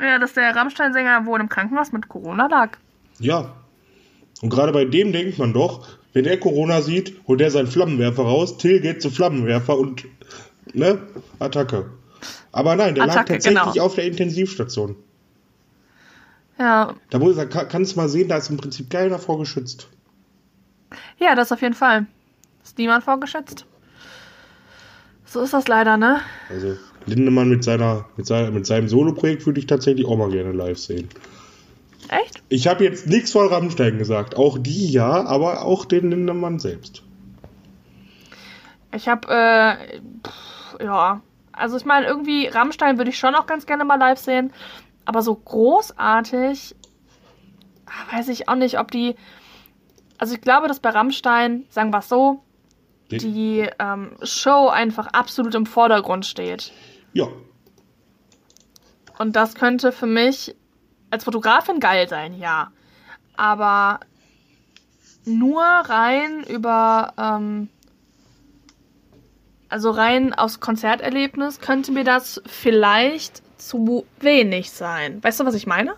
ja, 0.00 0.18
dass 0.20 0.34
der 0.34 0.54
Rammstein-Sänger 0.54 1.26
wohl 1.26 1.40
im 1.40 1.48
Krankenhaus 1.48 1.90
mit 1.90 2.08
Corona 2.08 2.46
lag? 2.46 2.78
Ja. 3.18 3.56
Und 4.42 4.50
gerade 4.50 4.70
bei 4.72 4.84
dem 4.84 5.12
denkt 5.12 5.38
man 5.38 5.52
doch, 5.52 5.88
wenn 6.16 6.24
er 6.24 6.38
Corona 6.38 6.80
sieht, 6.80 7.14
holt 7.28 7.42
er 7.42 7.50
seinen 7.50 7.66
Flammenwerfer 7.66 8.22
raus, 8.22 8.56
Till 8.56 8.80
geht 8.80 9.02
zu 9.02 9.10
Flammenwerfer 9.10 9.78
und, 9.78 10.06
ne, 10.72 10.98
Attacke. 11.40 11.90
Aber 12.52 12.74
nein, 12.74 12.94
der 12.94 13.04
Attacke, 13.04 13.18
lag 13.18 13.28
tatsächlich 13.34 13.72
genau. 13.74 13.84
auf 13.84 13.96
der 13.96 14.04
Intensivstation. 14.06 14.96
Ja. 16.58 16.94
Da 17.10 17.18
muss, 17.18 17.36
kannst 17.50 17.92
du 17.92 17.96
mal 17.98 18.08
sehen, 18.08 18.28
da 18.28 18.38
ist 18.38 18.48
im 18.48 18.56
Prinzip 18.56 18.88
keiner 18.88 19.18
vorgeschützt. 19.18 19.88
Ja, 21.18 21.34
das 21.34 21.52
auf 21.52 21.60
jeden 21.60 21.74
Fall. 21.74 22.06
Ist 22.64 22.78
niemand 22.78 23.04
vorgeschützt. 23.04 23.66
So 25.26 25.42
ist 25.42 25.52
das 25.52 25.68
leider, 25.68 25.98
ne? 25.98 26.22
Also, 26.48 26.78
Lindemann 27.04 27.50
mit, 27.50 27.62
seiner, 27.62 28.06
mit, 28.16 28.24
seiner, 28.24 28.50
mit 28.52 28.64
seinem 28.64 28.88
Solo-Projekt 28.88 29.44
würde 29.44 29.60
ich 29.60 29.66
tatsächlich 29.66 30.06
auch 30.06 30.16
mal 30.16 30.30
gerne 30.30 30.52
live 30.52 30.78
sehen. 30.78 31.10
Echt? 32.08 32.42
Ich 32.48 32.66
habe 32.68 32.84
jetzt 32.84 33.06
nichts 33.06 33.32
von 33.32 33.48
Rammstein 33.48 33.98
gesagt. 33.98 34.36
Auch 34.36 34.58
die 34.58 34.90
ja, 34.90 35.24
aber 35.24 35.64
auch 35.64 35.84
den 35.84 36.10
Lindemann 36.10 36.58
selbst. 36.58 37.02
Ich 38.94 39.08
habe, 39.08 39.28
äh, 39.28 40.84
ja. 40.84 41.20
Also, 41.52 41.76
ich 41.76 41.84
meine, 41.84 42.06
irgendwie, 42.06 42.46
Rammstein 42.48 42.98
würde 42.98 43.10
ich 43.10 43.18
schon 43.18 43.34
auch 43.34 43.46
ganz 43.46 43.66
gerne 43.66 43.84
mal 43.84 43.98
live 43.98 44.18
sehen. 44.18 44.52
Aber 45.04 45.22
so 45.22 45.34
großartig, 45.34 46.74
ah, 47.86 48.16
weiß 48.16 48.28
ich 48.28 48.48
auch 48.48 48.56
nicht, 48.56 48.78
ob 48.78 48.90
die. 48.90 49.16
Also, 50.18 50.34
ich 50.34 50.40
glaube, 50.40 50.68
dass 50.68 50.80
bei 50.80 50.90
Rammstein, 50.90 51.64
sagen 51.70 51.90
wir 51.90 51.98
es 51.98 52.08
so, 52.08 52.42
die 53.10 53.68
ähm, 53.78 54.16
Show 54.22 54.68
einfach 54.68 55.06
absolut 55.08 55.54
im 55.54 55.66
Vordergrund 55.66 56.26
steht. 56.26 56.72
Ja. 57.12 57.28
Und 59.18 59.36
das 59.36 59.54
könnte 59.54 59.92
für 59.92 60.06
mich 60.06 60.54
als 61.10 61.24
Fotografin 61.24 61.80
geil 61.80 62.08
sein, 62.08 62.38
ja. 62.38 62.70
Aber 63.36 64.00
nur 65.24 65.62
rein 65.62 66.44
über, 66.48 67.12
ähm, 67.18 67.68
also 69.68 69.90
rein 69.90 70.32
aus 70.34 70.60
Konzerterlebnis 70.60 71.60
könnte 71.60 71.92
mir 71.92 72.04
das 72.04 72.40
vielleicht 72.46 73.42
zu 73.58 74.06
wenig 74.20 74.70
sein. 74.70 75.22
Weißt 75.22 75.40
du, 75.40 75.44
was 75.44 75.54
ich 75.54 75.66
meine? 75.66 75.94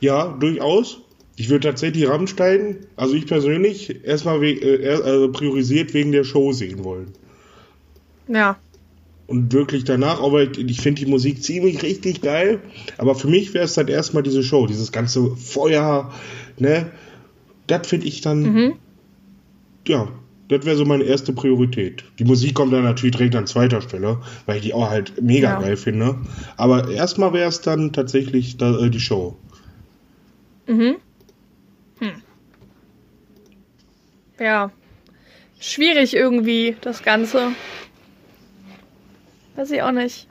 Ja, 0.00 0.28
durchaus. 0.28 1.00
Ich 1.36 1.48
würde 1.48 1.68
tatsächlich 1.68 2.08
Rammstein, 2.08 2.86
also 2.96 3.14
ich 3.14 3.26
persönlich, 3.26 4.04
erstmal 4.04 4.42
äh, 4.42 4.88
also 4.88 5.30
priorisiert 5.30 5.94
wegen 5.94 6.10
der 6.10 6.24
Show 6.24 6.52
sehen 6.52 6.82
wollen. 6.82 7.12
Ja. 8.26 8.56
Und 9.28 9.52
wirklich 9.52 9.84
danach, 9.84 10.22
aber 10.22 10.42
ich 10.42 10.80
finde 10.80 11.04
die 11.04 11.10
Musik 11.10 11.42
ziemlich 11.42 11.82
richtig 11.82 12.22
geil. 12.22 12.60
Aber 12.96 13.14
für 13.14 13.28
mich 13.28 13.52
wäre 13.52 13.66
es 13.66 13.74
dann 13.74 13.86
erstmal 13.86 14.22
diese 14.22 14.42
Show, 14.42 14.66
dieses 14.66 14.90
ganze 14.90 15.36
Feuer, 15.36 16.10
ne? 16.56 16.90
Das 17.66 17.86
finde 17.86 18.06
ich 18.06 18.22
dann, 18.22 18.40
mhm. 18.40 18.72
ja, 19.86 20.08
das 20.48 20.64
wäre 20.64 20.76
so 20.76 20.86
meine 20.86 21.04
erste 21.04 21.34
Priorität. 21.34 22.04
Die 22.18 22.24
Musik 22.24 22.54
kommt 22.54 22.72
dann 22.72 22.84
natürlich 22.84 23.16
direkt 23.16 23.36
an 23.36 23.46
zweiter 23.46 23.82
Stelle, 23.82 24.18
weil 24.46 24.56
ich 24.56 24.62
die 24.62 24.72
auch 24.72 24.88
halt 24.88 25.22
mega 25.22 25.50
ja. 25.50 25.60
geil 25.60 25.76
finde. 25.76 26.16
Aber 26.56 26.88
erstmal 26.90 27.34
wäre 27.34 27.50
es 27.50 27.60
dann 27.60 27.92
tatsächlich 27.92 28.56
da, 28.56 28.78
äh, 28.78 28.88
die 28.88 29.00
Show. 29.00 29.36
Mhm. 30.66 30.96
Hm. 31.98 32.22
Ja. 34.40 34.70
Schwierig 35.60 36.14
irgendwie, 36.16 36.76
das 36.80 37.02
Ganze. 37.02 37.52
Weiß 39.58 39.72
ich 39.72 39.82
auch 39.82 39.90
nicht. 39.90 40.28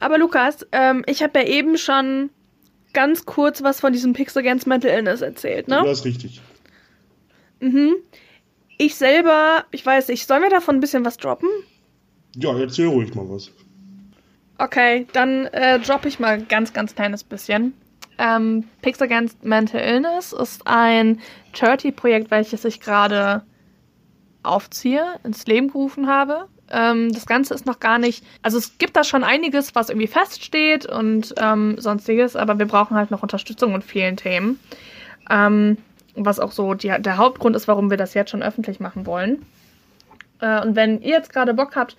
Aber 0.00 0.18
Lukas, 0.18 0.66
ähm, 0.72 1.04
ich 1.06 1.22
habe 1.22 1.38
ja 1.38 1.46
eben 1.46 1.78
schon 1.78 2.30
ganz 2.92 3.24
kurz 3.24 3.62
was 3.62 3.78
von 3.78 3.92
diesem 3.92 4.14
Pix 4.14 4.36
Against 4.36 4.66
Mental 4.66 4.90
Illness 4.90 5.20
erzählt, 5.20 5.68
ne? 5.68 5.80
Das 5.84 6.00
ist 6.00 6.04
richtig. 6.04 6.40
Mhm. 7.60 7.94
Ich 8.78 8.96
selber, 8.96 9.64
ich 9.70 9.86
weiß 9.86 10.08
nicht, 10.08 10.26
sollen 10.26 10.42
wir 10.42 10.50
davon 10.50 10.74
ein 10.74 10.80
bisschen 10.80 11.04
was 11.04 11.18
droppen? 11.18 11.48
Ja, 12.34 12.58
erzähl 12.58 12.88
ruhig 12.88 13.14
mal 13.14 13.30
was. 13.30 13.52
Okay, 14.58 15.06
dann 15.12 15.46
äh, 15.46 15.78
droppe 15.78 16.08
ich 16.08 16.18
mal 16.18 16.42
ganz, 16.42 16.72
ganz 16.72 16.96
kleines 16.96 17.22
bisschen. 17.22 17.74
Ähm, 18.18 18.64
Pigs 18.82 19.00
Against 19.00 19.44
Mental 19.44 19.80
Illness 19.80 20.32
ist 20.32 20.66
ein 20.66 21.20
Charity-Projekt, 21.52 22.32
welches 22.32 22.64
ich 22.64 22.80
gerade 22.80 23.44
aufziehe, 24.42 25.20
ins 25.22 25.46
Leben 25.46 25.68
gerufen 25.68 26.08
habe. 26.08 26.48
Ähm, 26.70 27.12
das 27.12 27.26
Ganze 27.26 27.54
ist 27.54 27.66
noch 27.66 27.80
gar 27.80 27.98
nicht, 27.98 28.24
also 28.42 28.58
es 28.58 28.78
gibt 28.78 28.96
da 28.96 29.04
schon 29.04 29.24
einiges, 29.24 29.74
was 29.74 29.88
irgendwie 29.88 30.08
feststeht 30.08 30.86
und 30.86 31.34
ähm, 31.38 31.76
sonstiges, 31.78 32.36
aber 32.36 32.58
wir 32.58 32.66
brauchen 32.66 32.96
halt 32.96 33.10
noch 33.10 33.22
Unterstützung 33.22 33.74
in 33.74 33.82
vielen 33.82 34.16
Themen. 34.16 34.58
Ähm, 35.30 35.78
was 36.16 36.40
auch 36.40 36.52
so 36.52 36.74
die, 36.74 36.88
der 36.98 37.18
Hauptgrund 37.18 37.54
ist, 37.56 37.68
warum 37.68 37.90
wir 37.90 37.96
das 37.96 38.14
jetzt 38.14 38.30
schon 38.30 38.42
öffentlich 38.42 38.80
machen 38.80 39.06
wollen. 39.06 39.44
Äh, 40.40 40.62
und 40.62 40.74
wenn 40.74 41.02
ihr 41.02 41.10
jetzt 41.10 41.32
gerade 41.32 41.54
Bock 41.54 41.76
habt, 41.76 41.96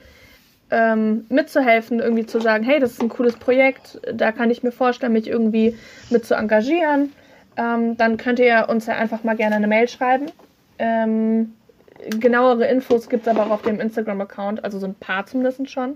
ähm, 0.69 1.25
mitzuhelfen, 1.29 1.99
irgendwie 1.99 2.25
zu 2.25 2.41
sagen, 2.41 2.63
hey, 2.63 2.79
das 2.79 2.93
ist 2.93 3.01
ein 3.01 3.09
cooles 3.09 3.37
Projekt, 3.37 4.01
da 4.11 4.31
kann 4.31 4.51
ich 4.51 4.63
mir 4.63 4.71
vorstellen, 4.71 5.13
mich 5.13 5.27
irgendwie 5.27 5.77
mit 6.09 6.25
zu 6.25 6.35
engagieren, 6.35 7.13
ähm, 7.55 7.95
dann 7.95 8.17
könnt 8.17 8.39
ihr 8.39 8.67
uns 8.67 8.85
ja 8.85 8.95
einfach 8.95 9.23
mal 9.23 9.35
gerne 9.35 9.55
eine 9.55 9.67
Mail 9.67 9.87
schreiben. 9.87 10.25
Ähm, 10.77 11.53
genauere 12.19 12.67
Infos 12.67 13.09
gibt 13.09 13.27
es 13.27 13.27
aber 13.27 13.45
auch 13.45 13.51
auf 13.51 13.61
dem 13.61 13.79
Instagram-Account, 13.79 14.63
also 14.63 14.79
so 14.79 14.85
ein 14.85 14.95
paar 14.95 15.25
zumindest 15.25 15.69
schon. 15.69 15.95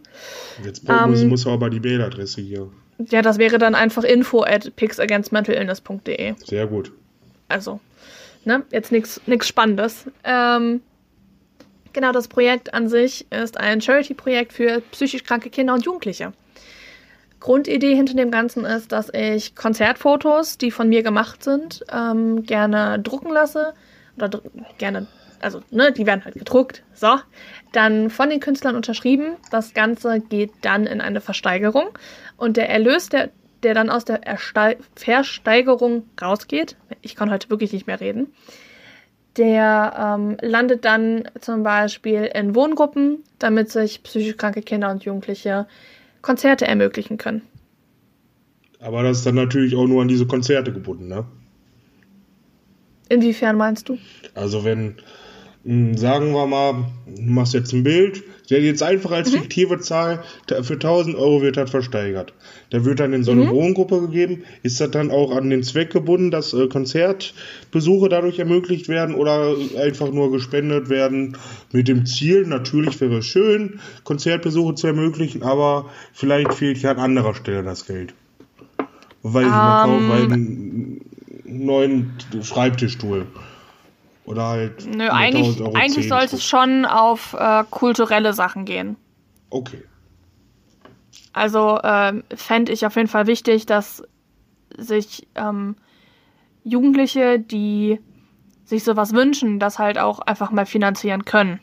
Jetzt 0.63 0.87
muss, 0.87 1.21
ähm, 1.21 1.29
muss 1.29 1.47
aber 1.47 1.69
die 1.69 1.79
Mailadresse 1.79 2.41
hier. 2.41 2.69
Ja, 3.09 3.21
das 3.21 3.37
wäre 3.37 3.57
dann 3.57 3.75
einfach 3.75 4.03
info 4.03 4.43
at 4.43 4.75
pixagainstmentalillness.de. 4.75 6.35
Sehr 6.45 6.67
gut. 6.67 6.91
Also, 7.47 7.79
ne, 8.45 8.63
jetzt 8.71 8.91
nichts 8.91 9.21
Spannendes. 9.47 10.05
Ähm, 10.23 10.81
Genau, 11.93 12.11
das 12.11 12.27
Projekt 12.27 12.73
an 12.73 12.87
sich 12.87 13.29
ist 13.31 13.59
ein 13.59 13.81
Charity-Projekt 13.81 14.53
für 14.53 14.81
psychisch 14.91 15.23
kranke 15.23 15.49
Kinder 15.49 15.73
und 15.73 15.85
Jugendliche. 15.85 16.31
Grundidee 17.39 17.95
hinter 17.95 18.13
dem 18.13 18.31
Ganzen 18.31 18.65
ist, 18.65 18.91
dass 18.91 19.11
ich 19.13 19.55
Konzertfotos, 19.55 20.57
die 20.57 20.71
von 20.71 20.89
mir 20.89 21.03
gemacht 21.03 21.43
sind, 21.43 21.83
ähm, 21.91 22.43
gerne 22.43 22.99
drucken 22.99 23.31
lasse. 23.31 23.73
Oder 24.15 24.29
dr 24.29 24.51
gerne, 24.77 25.07
also, 25.41 25.62
ne, 25.71 25.91
die 25.91 26.06
werden 26.06 26.23
halt 26.25 26.36
gedruckt. 26.36 26.84
So. 26.93 27.17
Dann 27.71 28.10
von 28.10 28.30
den 28.30 28.39
Künstlern 28.39 28.75
unterschrieben. 28.75 29.38
Das 29.51 29.73
Ganze 29.73 30.19
geht 30.19 30.51
dann 30.62 30.86
in 30.86 31.01
eine 31.01 31.21
Versteigerung. 31.21 31.89
Und 32.38 32.58
der 32.58 32.69
Erlös, 32.69 33.10
der, 33.10 33.30
der 33.63 33.73
dann 33.73 33.89
aus 33.89 34.06
der 34.06 34.25
Erste 34.25 34.77
Versteigerung 34.95 36.04
rausgeht, 36.21 36.75
ich 37.01 37.15
kann 37.15 37.32
heute 37.32 37.49
wirklich 37.49 37.73
nicht 37.73 37.88
mehr 37.88 37.99
reden, 37.99 38.34
der 39.38 40.17
ähm, 40.17 40.38
landet 40.41 40.86
dann 40.86 41.23
zum 41.39 41.63
Beispiel 41.63 42.30
in 42.34 42.54
Wohngruppen, 42.56 43.23
damit 43.39 43.71
sich 43.71 44.04
psychisch 44.04 44.38
kranke 44.38 44.62
Kinder 44.62 44.91
und 44.91 45.04
Jugendliche 45.04 45.67
Konzerte 46.21 46.67
ermöglichen 46.67 47.17
können. 47.17 47.41
Aber 48.80 49.04
das 49.04 49.19
ist 49.19 49.25
dann 49.25 49.36
natürlich 49.36 49.75
auch 49.75 49.88
nur 49.88 50.01
an 50.01 50.08
diese 50.08 50.25
Konzerte 50.25 50.73
gebunden, 50.73 51.08
ne? 51.08 51.25
Inwiefern 53.10 53.58
meinst 53.58 53.89
du? 53.89 53.97
Also 54.36 54.63
wenn 54.63 54.95
sagen 55.63 56.32
wir 56.32 56.47
mal, 56.47 56.86
du 57.06 57.21
machst 57.21 57.54
jetzt 57.54 57.71
ein 57.71 57.84
Bild, 57.84 58.24
der 58.50 58.62
jetzt 58.62 58.82
einfach 58.82 59.12
als 59.12 59.32
mhm. 59.32 59.41
fiktive 59.41 59.80
Zahl 59.80 60.24
für 60.47 60.74
1000 60.74 61.16
Euro 61.16 61.41
wird 61.41 61.55
das 61.55 61.70
versteigert. 61.70 62.34
Der 62.72 62.84
wird 62.84 62.99
dann 62.99 63.14
in 63.14 63.24
so 63.24 63.32
eine 63.32 63.45
mhm. 63.45 63.51
Wohngruppe 63.51 64.01
gegeben. 64.01 64.43
Ist 64.64 64.82
das 64.82 64.89
dann 64.89 65.12
auch 65.12 65.36
an 65.36 65.49
den 65.51 65.62
Zweck 65.62 65.91
gebunden, 65.91 66.32
dass 66.32 66.53
äh, 66.53 66.68
Konzertbesuche 66.68 68.09
dadurch 68.09 68.39
ermöglicht 68.39 68.89
werden 68.89 69.14
oder 69.14 69.55
einfach 69.80 70.12
nur 70.12 70.32
gespendet 70.32 70.89
werden 70.89 71.38
mit 71.72 71.88
dem 71.88 72.07
Ziel, 72.07 72.47
natürlich 72.47 72.99
wäre 72.99 73.20
es 73.20 73.26
schön, 73.26 73.80
Konzertbesuche 74.03 74.74
zu 74.76 74.88
ermöglichen, 74.88 75.43
aber 75.43 75.91
vielleicht 76.12 76.55
fehlt 76.55 76.82
ja 76.82 76.91
an 76.91 76.97
anderer 76.97 77.36
Stelle 77.36 77.64
das 77.64 77.86
Geld. 77.86 78.16
Weil 79.22 79.45
um, 79.45 79.51
ich 79.51 80.09
weil 80.09 80.34
einen 80.34 81.01
neuen 81.45 82.14
Schreibtischstuhl. 82.41 83.28
Oder 84.32 84.47
halt. 84.47 84.86
Nö, 84.86 85.09
eigentlich, 85.09 85.61
eigentlich 85.75 86.07
sollte 86.07 86.38
es 86.38 86.45
schon 86.45 86.86
auf 86.86 87.34
äh, 87.38 87.65
kulturelle 87.69 88.32
Sachen 88.32 88.63
gehen. 88.63 88.95
Okay. 89.49 89.84
Also 91.34 91.77
äh, 91.79 92.13
fände 92.34 92.71
ich 92.71 92.86
auf 92.86 92.95
jeden 92.95 93.09
Fall 93.09 93.27
wichtig, 93.27 93.65
dass 93.65 94.03
sich 94.77 95.27
ähm, 95.36 95.75
Jugendliche, 96.63 97.39
die 97.39 97.99
sich 98.63 98.86
sowas 98.86 99.13
wünschen, 99.13 99.59
das 99.59 99.79
halt 99.79 99.97
auch 99.97 100.19
einfach 100.19 100.51
mal 100.51 100.65
finanzieren 100.65 101.25
können. 101.25 101.59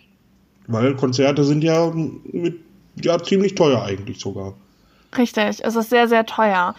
Weil 0.67 0.95
Konzerte 0.95 1.45
sind 1.45 1.65
ja, 1.65 1.91
mit, 1.95 2.61
ja 3.03 3.19
ziemlich 3.19 3.55
teuer 3.55 3.83
eigentlich 3.83 4.21
sogar. 4.21 4.53
Richtig, 5.17 5.65
es 5.65 5.75
ist 5.75 5.89
sehr, 5.89 6.07
sehr 6.07 6.27
teuer. 6.27 6.75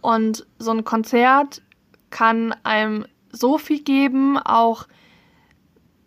Und 0.00 0.46
so 0.58 0.72
ein 0.72 0.82
Konzert 0.82 1.62
kann 2.10 2.56
einem 2.64 3.06
so 3.30 3.56
viel 3.56 3.84
geben, 3.84 4.36
auch 4.36 4.86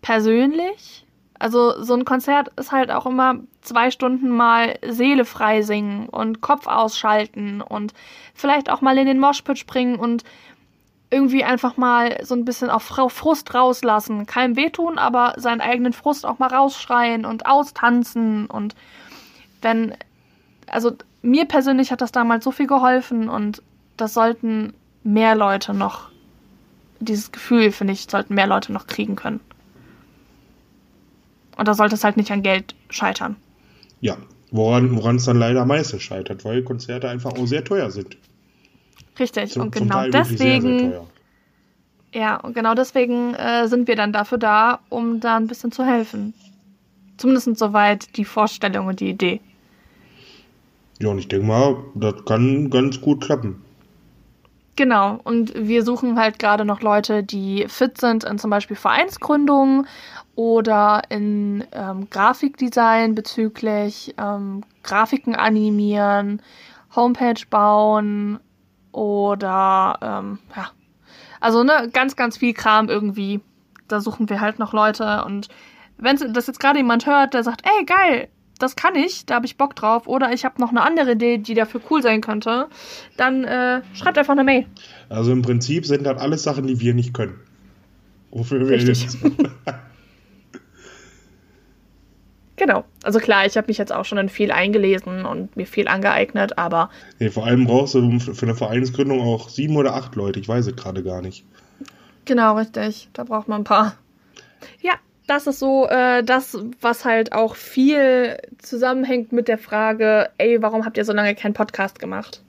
persönlich. 0.02 1.06
Also 1.40 1.82
so 1.84 1.96
ein 1.96 2.06
Konzert 2.06 2.50
ist 2.58 2.72
halt 2.72 2.92
auch 2.92 3.06
immer 3.06 3.36
zwei 3.62 3.90
Stunden 3.90 4.30
mal 4.30 4.78
Seele 4.88 5.26
frei 5.26 5.64
singen 5.64 6.08
und 6.08 6.42
Kopf 6.42 6.68
ausschalten 6.68 7.62
und 7.62 7.94
vielleicht 8.36 8.70
auch 8.70 8.82
mal 8.82 8.98
in 8.98 9.08
den 9.08 9.20
Moshpit 9.20 9.58
springen 9.58 9.96
und 9.96 10.24
irgendwie 11.12 11.44
einfach 11.44 11.78
mal 11.78 12.24
so 12.24 12.36
ein 12.36 12.46
bisschen 12.46 12.70
auf 12.70 12.84
Frust 12.84 13.54
rauslassen. 13.54 14.26
Keinem 14.26 14.56
wehtun, 14.56 14.98
aber 14.98 15.34
seinen 15.38 15.62
eigenen 15.62 15.94
Frust 15.94 16.26
auch 16.26 16.40
mal 16.40 16.48
rausschreien 16.54 17.26
und 17.26 17.46
austanzen. 17.46 18.46
Und 18.46 18.76
wenn, 19.62 19.94
also 20.68 20.94
mir 21.22 21.46
persönlich 21.46 21.92
hat 21.92 22.02
das 22.02 22.14
damals 22.14 22.46
so 22.46 22.52
viel 22.52 22.68
geholfen 22.68 23.30
und 23.30 23.62
das 23.98 24.14
sollten 24.14 24.74
mehr 25.04 25.36
Leute 25.36 25.74
noch, 25.74 26.10
dieses 27.00 27.32
Gefühl, 27.32 27.72
finde 27.72 27.94
ich, 27.94 28.08
sollten 28.10 28.36
mehr 28.36 28.48
Leute 28.48 28.72
noch 28.72 28.88
kriegen 28.88 29.16
können. 29.16 29.42
Und 31.62 31.68
da 31.68 31.76
sollte 31.76 31.94
es 31.94 32.04
halt 32.04 32.18
nicht 32.18 32.32
an 32.32 32.42
Geld 32.42 32.74
scheitern. 32.90 33.36
Ja, 34.00 34.18
woran 34.50 35.18
es 35.18 35.26
dann 35.26 35.38
leider 35.38 35.64
meistens 35.64 36.02
scheitert, 36.02 36.44
weil 36.44 36.64
Konzerte 36.64 37.08
einfach 37.08 37.34
auch 37.34 37.46
sehr 37.46 37.64
teuer 37.64 37.92
sind. 37.92 38.18
Richtig, 39.20 39.52
zum, 39.52 39.62
und 39.62 39.72
genau 39.72 40.10
deswegen. 40.10 40.80
Sehr, 40.80 40.90
sehr 40.90 41.08
ja, 42.16 42.38
und 42.38 42.56
genau 42.56 42.74
deswegen 42.74 43.36
äh, 43.36 43.68
sind 43.68 43.88
wir 43.88 43.96
dann 43.96 44.12
dafür 44.12 44.40
da, 44.40 44.80
um 44.90 45.20
da 45.20 45.38
ein 45.38 45.46
bisschen 45.46 45.72
zu 45.72 45.86
helfen. 45.86 46.34
Zumindest 47.18 47.56
soweit 47.60 48.18
die 48.18 48.26
Vorstellung 48.26 48.88
und 48.88 49.00
die 49.00 49.12
Idee. 49.12 49.40
Ja, 51.00 51.10
und 51.10 51.20
ich 51.20 51.28
denke 51.28 51.46
mal, 51.46 51.76
das 51.94 52.26
kann 52.26 52.72
ganz 52.72 53.00
gut 53.00 53.24
klappen. 53.24 53.62
Genau, 54.82 55.20
und 55.26 55.54
wir 55.54 55.84
suchen 55.84 56.20
halt 56.20 56.40
gerade 56.40 56.66
noch 56.66 56.82
Leute, 56.82 57.22
die 57.22 57.66
fit 57.68 58.02
sind 58.02 58.24
in 58.24 58.40
zum 58.40 58.50
Beispiel 58.50 58.76
Vereinsgründungen 58.76 59.86
oder 60.34 61.04
in 61.10 61.64
ähm, 61.72 62.10
Grafikdesign 62.10 63.14
bezüglich 63.14 64.16
ähm, 64.18 64.64
Grafiken 64.82 65.36
animieren, 65.36 66.42
Homepage 66.96 67.44
bauen 67.48 68.40
oder 68.92 70.00
ähm, 70.02 70.40
ja, 70.56 70.72
also 71.40 71.64
ne, 71.64 71.88
ganz, 71.94 72.16
ganz 72.16 72.38
viel 72.38 72.56
Kram 72.56 72.90
irgendwie. 72.90 73.40
Da 73.88 74.02
suchen 74.02 74.30
wir 74.30 74.42
halt 74.42 74.58
noch 74.58 74.74
Leute. 74.74 75.24
Und 75.26 75.50
wenn 76.00 76.18
das 76.34 76.48
jetzt 76.48 76.60
gerade 76.60 76.80
jemand 76.80 77.06
hört, 77.06 77.36
der 77.36 77.44
sagt, 77.44 77.62
ey 77.68 77.86
geil, 77.86 78.30
das 78.62 78.76
kann 78.76 78.96
ich, 78.96 79.26
da 79.26 79.36
habe 79.36 79.46
ich 79.46 79.58
Bock 79.58 79.76
drauf, 79.76 80.08
oder 80.08 80.34
ich 80.34 80.46
habe 80.46 80.60
noch 80.62 80.70
eine 80.70 80.82
andere 80.82 81.14
Idee, 81.14 81.38
die 81.38 81.54
dafür 81.54 81.82
cool 81.90 82.02
sein 82.02 82.22
könnte, 82.22 82.68
dann 83.18 83.44
äh, 83.44 83.82
schreibt 83.94 84.18
einfach 84.18 84.34
eine 84.34 84.44
Mail. 84.44 84.66
Also 85.10 85.32
im 85.32 85.42
Prinzip 85.42 85.86
sind 85.86 86.04
das 86.04 86.20
alles 86.20 86.44
Sachen, 86.44 86.68
die 86.68 86.80
wir 86.80 86.94
nicht 86.94 87.14
können. 87.14 87.40
Wofür 88.32 88.60
wir 88.60 88.70
Richtig. 88.70 89.08
Genau. 92.58 92.84
Also 93.02 93.18
klar, 93.18 93.48
ich 93.48 93.58
habe 93.58 93.70
mich 93.70 93.80
jetzt 93.80 93.92
auch 93.92 94.06
schon 94.06 94.20
in 94.20 94.30
viel 94.30 94.52
eingelesen 94.52 95.26
und 95.26 95.58
mir 95.58 95.66
viel 95.66 95.88
angeeignet, 95.88 96.60
aber. 96.60 96.92
Nee, 97.18 97.32
vor 97.32 97.48
allem 97.48 97.66
brauchst 97.66 97.96
du 97.96 98.20
für 98.20 98.46
eine 98.46 98.54
Vereinsgründung 98.54 99.20
auch 99.20 99.50
sieben 99.50 99.78
oder 99.78 99.96
acht 99.96 100.16
Leute. 100.16 100.40
Ich 100.40 100.48
weiß 100.48 100.68
es 100.68 100.76
gerade 100.76 101.02
gar 101.02 101.24
nicht. 101.24 101.44
Genau, 102.26 102.56
richtig. 102.58 103.10
Da 103.14 103.24
braucht 103.24 103.48
man 103.48 103.62
ein 103.62 103.64
paar. 103.64 103.96
Ja, 104.80 104.94
das 105.32 105.48
ist 105.48 105.60
so 105.60 105.88
äh, 105.88 106.24
das, 106.24 106.58
was 106.82 107.06
halt 107.06 107.32
auch 107.32 107.56
viel 107.56 108.38
zusammenhängt 108.58 109.32
mit 109.32 109.48
der 109.48 109.58
Frage, 109.58 110.30
ey, 110.38 110.62
warum 110.62 110.84
habt 110.86 110.98
ihr 110.98 111.06
so 111.06 111.14
lange 111.14 111.36
keinen 111.36 111.54
Podcast 111.54 112.00
gemacht? 112.00 112.44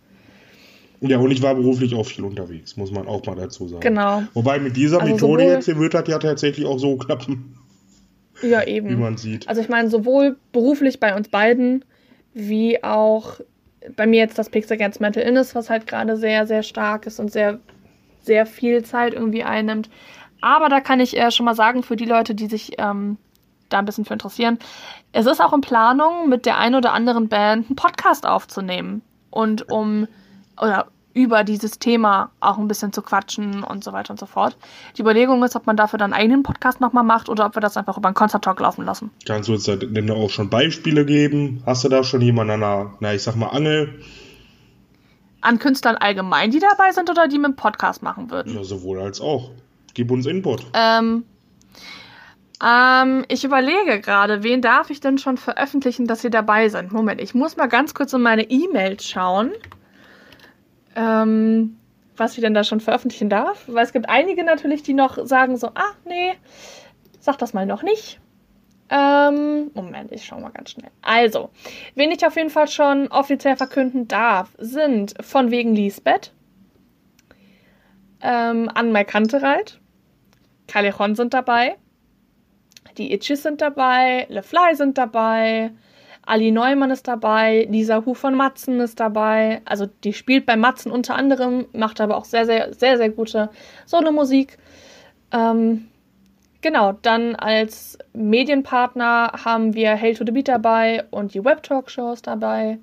Ja, 1.01 1.19
und 1.19 1.31
ich 1.31 1.43
war 1.43 1.55
beruflich 1.55 1.95
auch 1.95 2.07
viel 2.07 2.25
unterwegs, 2.25 2.77
muss 2.77 2.91
man 2.91 3.07
auch 3.07 3.25
mal 3.25 3.37
dazu 3.37 3.69
sagen. 3.69 3.83
Genau. 3.83 4.25
Wobei 4.35 4.59
mit 4.59 4.77
dieser 4.77 5.01
also 5.01 5.13
Methode 5.13 5.45
jetzt, 5.45 5.67
hier 5.67 5.79
wird 5.79 5.95
das 5.95 6.09
ja 6.09 6.19
tatsächlich 6.19 6.67
auch 6.67 6.79
so 6.79 6.97
klappen. 6.97 7.55
Ja, 8.43 8.65
eben. 8.67 8.89
Wie 8.89 8.97
man 8.97 9.17
sieht. 9.19 9.47
Also 9.47 9.61
ich 9.61 9.69
meine, 9.69 9.89
sowohl 9.89 10.37
beruflich 10.51 10.99
bei 10.99 11.15
uns 11.15 11.29
beiden, 11.29 11.85
wie 12.35 12.83
auch 12.83 13.39
bei 13.95 14.05
mir 14.09 14.19
jetzt 14.19 14.37
das 14.37 14.51
Pixel 14.51 14.73
Against 14.73 15.01
Mental 15.01 15.23
Illness, 15.23 15.55
was 15.55 15.71
halt 15.71 15.87
gerade 15.87 16.17
sehr, 16.17 16.49
sehr 16.49 16.65
stark 16.65 17.07
ist 17.07 17.21
und 17.21 17.31
sehr, 17.31 17.61
sehr 18.21 18.45
viel 18.45 18.83
Zeit 18.83 19.15
irgendwie 19.15 19.45
einnimmt. 19.45 19.91
Aber 20.43 20.69
da 20.69 20.81
kann 20.81 21.01
ich 21.01 21.17
äh, 21.17 21.31
schon 21.31 21.47
mal 21.47 21.55
sagen, 21.55 21.83
für 21.83 21.97
die 21.97 22.05
Leute, 22.05 22.35
die 22.35 22.47
sich 22.47 22.73
ähm, 22.77 23.17
da 23.71 23.79
ein 23.79 23.87
bisschen 23.87 24.05
für 24.05 24.13
interessieren, 24.13 24.59
es 25.13 25.25
ist 25.25 25.41
auch 25.41 25.53
in 25.53 25.63
Planung, 25.63 26.29
mit 26.29 26.45
der 26.45 26.59
einen 26.59 26.75
oder 26.75 26.93
anderen 26.93 27.29
Band 27.29 27.69
einen 27.69 27.77
Podcast 27.77 28.27
aufzunehmen. 28.27 29.03
Und 29.31 29.71
um, 29.71 30.09
oder 30.61 30.89
über 31.15 31.45
dieses 31.45 31.79
Thema 31.79 32.31
auch 32.41 32.59
ein 32.59 32.69
bisschen 32.69 32.93
zu 32.93 33.03
quatschen 33.03 33.63
und 33.63 33.85
so 33.85 33.93
weiter 33.93 34.13
und 34.13 34.21
so 34.21 34.27
fort. 34.27 34.57
Die 34.97 35.03
Überlegung 35.03 35.43
ist, 35.45 35.57
ob 35.57 35.67
man 35.67 35.77
dafür 35.77 35.99
dann 35.99 36.13
einen 36.13 36.23
eigenen 36.23 36.43
Podcast 36.43 36.81
nochmal 36.81 37.05
macht 37.05 37.29
oder 37.29 37.47
ob 37.47 37.55
wir 37.55 37.61
das 37.61 37.77
einfach 37.77 37.99
über 37.99 38.09
einen 38.09 38.15
Concert 38.15 38.43
Talk 38.43 38.61
laufen 38.61 38.85
lassen. 38.85 39.11
Kannst 39.27 39.49
du 39.49 39.53
uns 39.53 39.65
denn 39.65 40.11
auch 40.11 40.31
schon 40.31 40.49
Beispiele 40.49 41.05
geben? 41.05 41.63
Hast 41.67 41.85
du 41.85 41.89
da 41.89 42.03
schon 42.03 42.23
jemanden 42.23 42.55
an 42.55 42.63
einer, 42.63 42.95
na, 43.01 43.15
ich 43.15 43.23
sag 43.23 43.37
mal, 43.37 43.49
Angel? 43.49 44.01
An 45.43 45.59
Künstlern 45.59 45.97
allgemein, 45.97 46.51
die 46.51 46.61
dabei 46.61 46.93
sind 46.93 47.11
oder 47.11 47.29
die 47.29 47.39
mit 47.39 47.53
dem 47.53 47.57
Podcast 47.57 48.03
machen 48.03 48.31
würden? 48.31 48.55
Ja, 48.55 48.65
sowohl 48.65 49.01
als 49.01 49.21
auch. 49.21 49.51
Gib 49.95 50.11
uns 50.11 50.27
Input. 50.27 50.67
Ähm, 50.75 51.25
ähm, 52.65 53.25
ich 53.29 53.45
überlege 53.45 54.01
gerade, 54.01 54.43
wen 54.43 54.63
darf 54.63 54.91
ich 54.91 55.01
denn 55.01 55.19
schon 55.19 55.37
veröffentlichen, 55.37 56.07
dass 56.07 56.23
sie 56.23 56.31
dabei 56.31 56.69
sind? 56.69 56.93
Moment, 56.93 57.21
ich 57.21 57.35
muss 57.35 57.57
mal 57.57 57.67
ganz 57.67 57.95
kurz 57.95 58.13
in 58.13 58.23
meine 58.23 58.43
E-Mails 58.51 59.07
schauen 59.09 59.53
ähm, 60.97 61.77
was 62.17 62.35
ich 62.35 62.41
denn 62.41 62.55
da 62.55 62.65
schon 62.65 62.81
veröffentlichen 62.81 63.29
darf. 63.29 63.65
Weil 63.67 63.85
es 63.85 63.93
gibt 63.93 64.09
einige 64.09 64.45
natürlich, 64.45 64.83
die 64.83 64.95
noch 64.95 65.19
sagen 65.27 65.57
so, 65.57 65.69
ah, 65.69 65.93
nee, 66.05 66.35
sag 67.21 67.39
das 67.39 67.55
mal 67.55 67.67
noch 67.67 67.83
nicht. 67.83 68.21
Ähm, 68.91 69.71
Moment, 69.75 70.13
ich 70.13 70.25
schau 70.25 70.39
mal 70.39 70.51
ganz 70.51 70.73
schnell. 70.73 70.91
Also, 71.01 71.51
wen 71.95 72.11
ich 72.11 72.27
auf 72.27 72.37
jeden 72.37 72.51
Fall 72.51 72.69
schon 72.69 73.09
offiziell 73.09 73.57
verkünden 73.57 74.07
darf, 74.07 74.51
sind 74.59 75.15
von 75.23 75.51
wegen 75.51 75.75
Lisbeth, 75.75 76.33
ähm, 78.21 78.71
Anmai 78.75 79.05
Kantereit, 79.05 79.81
Callejon 80.73 81.15
sind 81.15 81.35
dabei, 81.35 81.77
die 82.97 83.13
Itchies 83.13 83.43
sind 83.43 83.61
dabei, 83.61 84.27
Le 84.31 84.43
Fly 84.43 84.75
sind 84.75 84.97
dabei, 84.97 85.71
Ali 86.25 86.51
Neumann 86.51 86.91
ist 86.91 87.09
dabei, 87.09 87.67
Lisa 87.69 88.05
Hu 88.07 88.15
von 88.15 88.35
Matzen 88.35 88.81
ist 88.81 89.01
dabei. 89.01 89.61
Also 89.65 89.87
die 90.05 90.13
spielt 90.13 90.47
bei 90.47 90.57
Matzen 90.57 90.93
unter 90.93 91.17
anderem, 91.17 91.67
macht 91.73 92.01
aber 92.01 92.17
auch 92.17 92.25
sehr, 92.25 92.47
sehr, 92.47 92.73
sehr, 92.75 92.97
sehr 92.97 93.11
gute 93.11 93.51
Solo-Musik. 93.87 94.57
Ähm, 95.33 95.89
genau, 96.61 96.93
dann 96.93 97.35
als 97.35 97.99
Medienpartner 98.13 99.33
haben 99.45 99.75
wir 99.75 100.01
Hail 100.01 100.15
to 100.15 100.25
the 100.25 100.33
Beat 100.33 100.49
dabei 100.49 101.05
und 101.11 101.35
die 101.35 101.45
Web-Talk-Shows 101.45 102.23
dabei. 102.23 102.79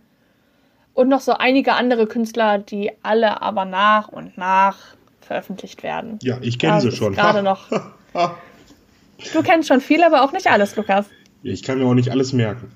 Und 0.94 1.08
noch 1.08 1.22
so 1.22 1.34
einige 1.34 1.74
andere 1.74 2.08
Künstler, 2.08 2.58
die 2.58 2.92
alle 3.04 3.42
aber 3.42 3.64
nach 3.64 4.10
und 4.10 4.38
nach 4.38 4.98
veröffentlicht 5.30 5.84
werden. 5.84 6.18
Ja, 6.24 6.40
ich 6.42 6.58
kenne 6.58 6.82
sie 6.82 6.92
schon. 6.92 7.14
Gerade 7.14 7.44
noch. 7.44 7.70
du 9.34 9.44
kennst 9.44 9.68
schon 9.68 9.80
viel, 9.80 10.04
aber 10.04 10.24
auch 10.24 10.32
nicht 10.32 10.48
alles, 10.48 10.76
Lukas. 10.76 11.06
Ich 11.44 11.62
kann 11.62 11.78
mir 11.78 11.86
auch 11.86 11.94
nicht 11.94 12.10
alles 12.10 12.34
merken. 12.34 12.72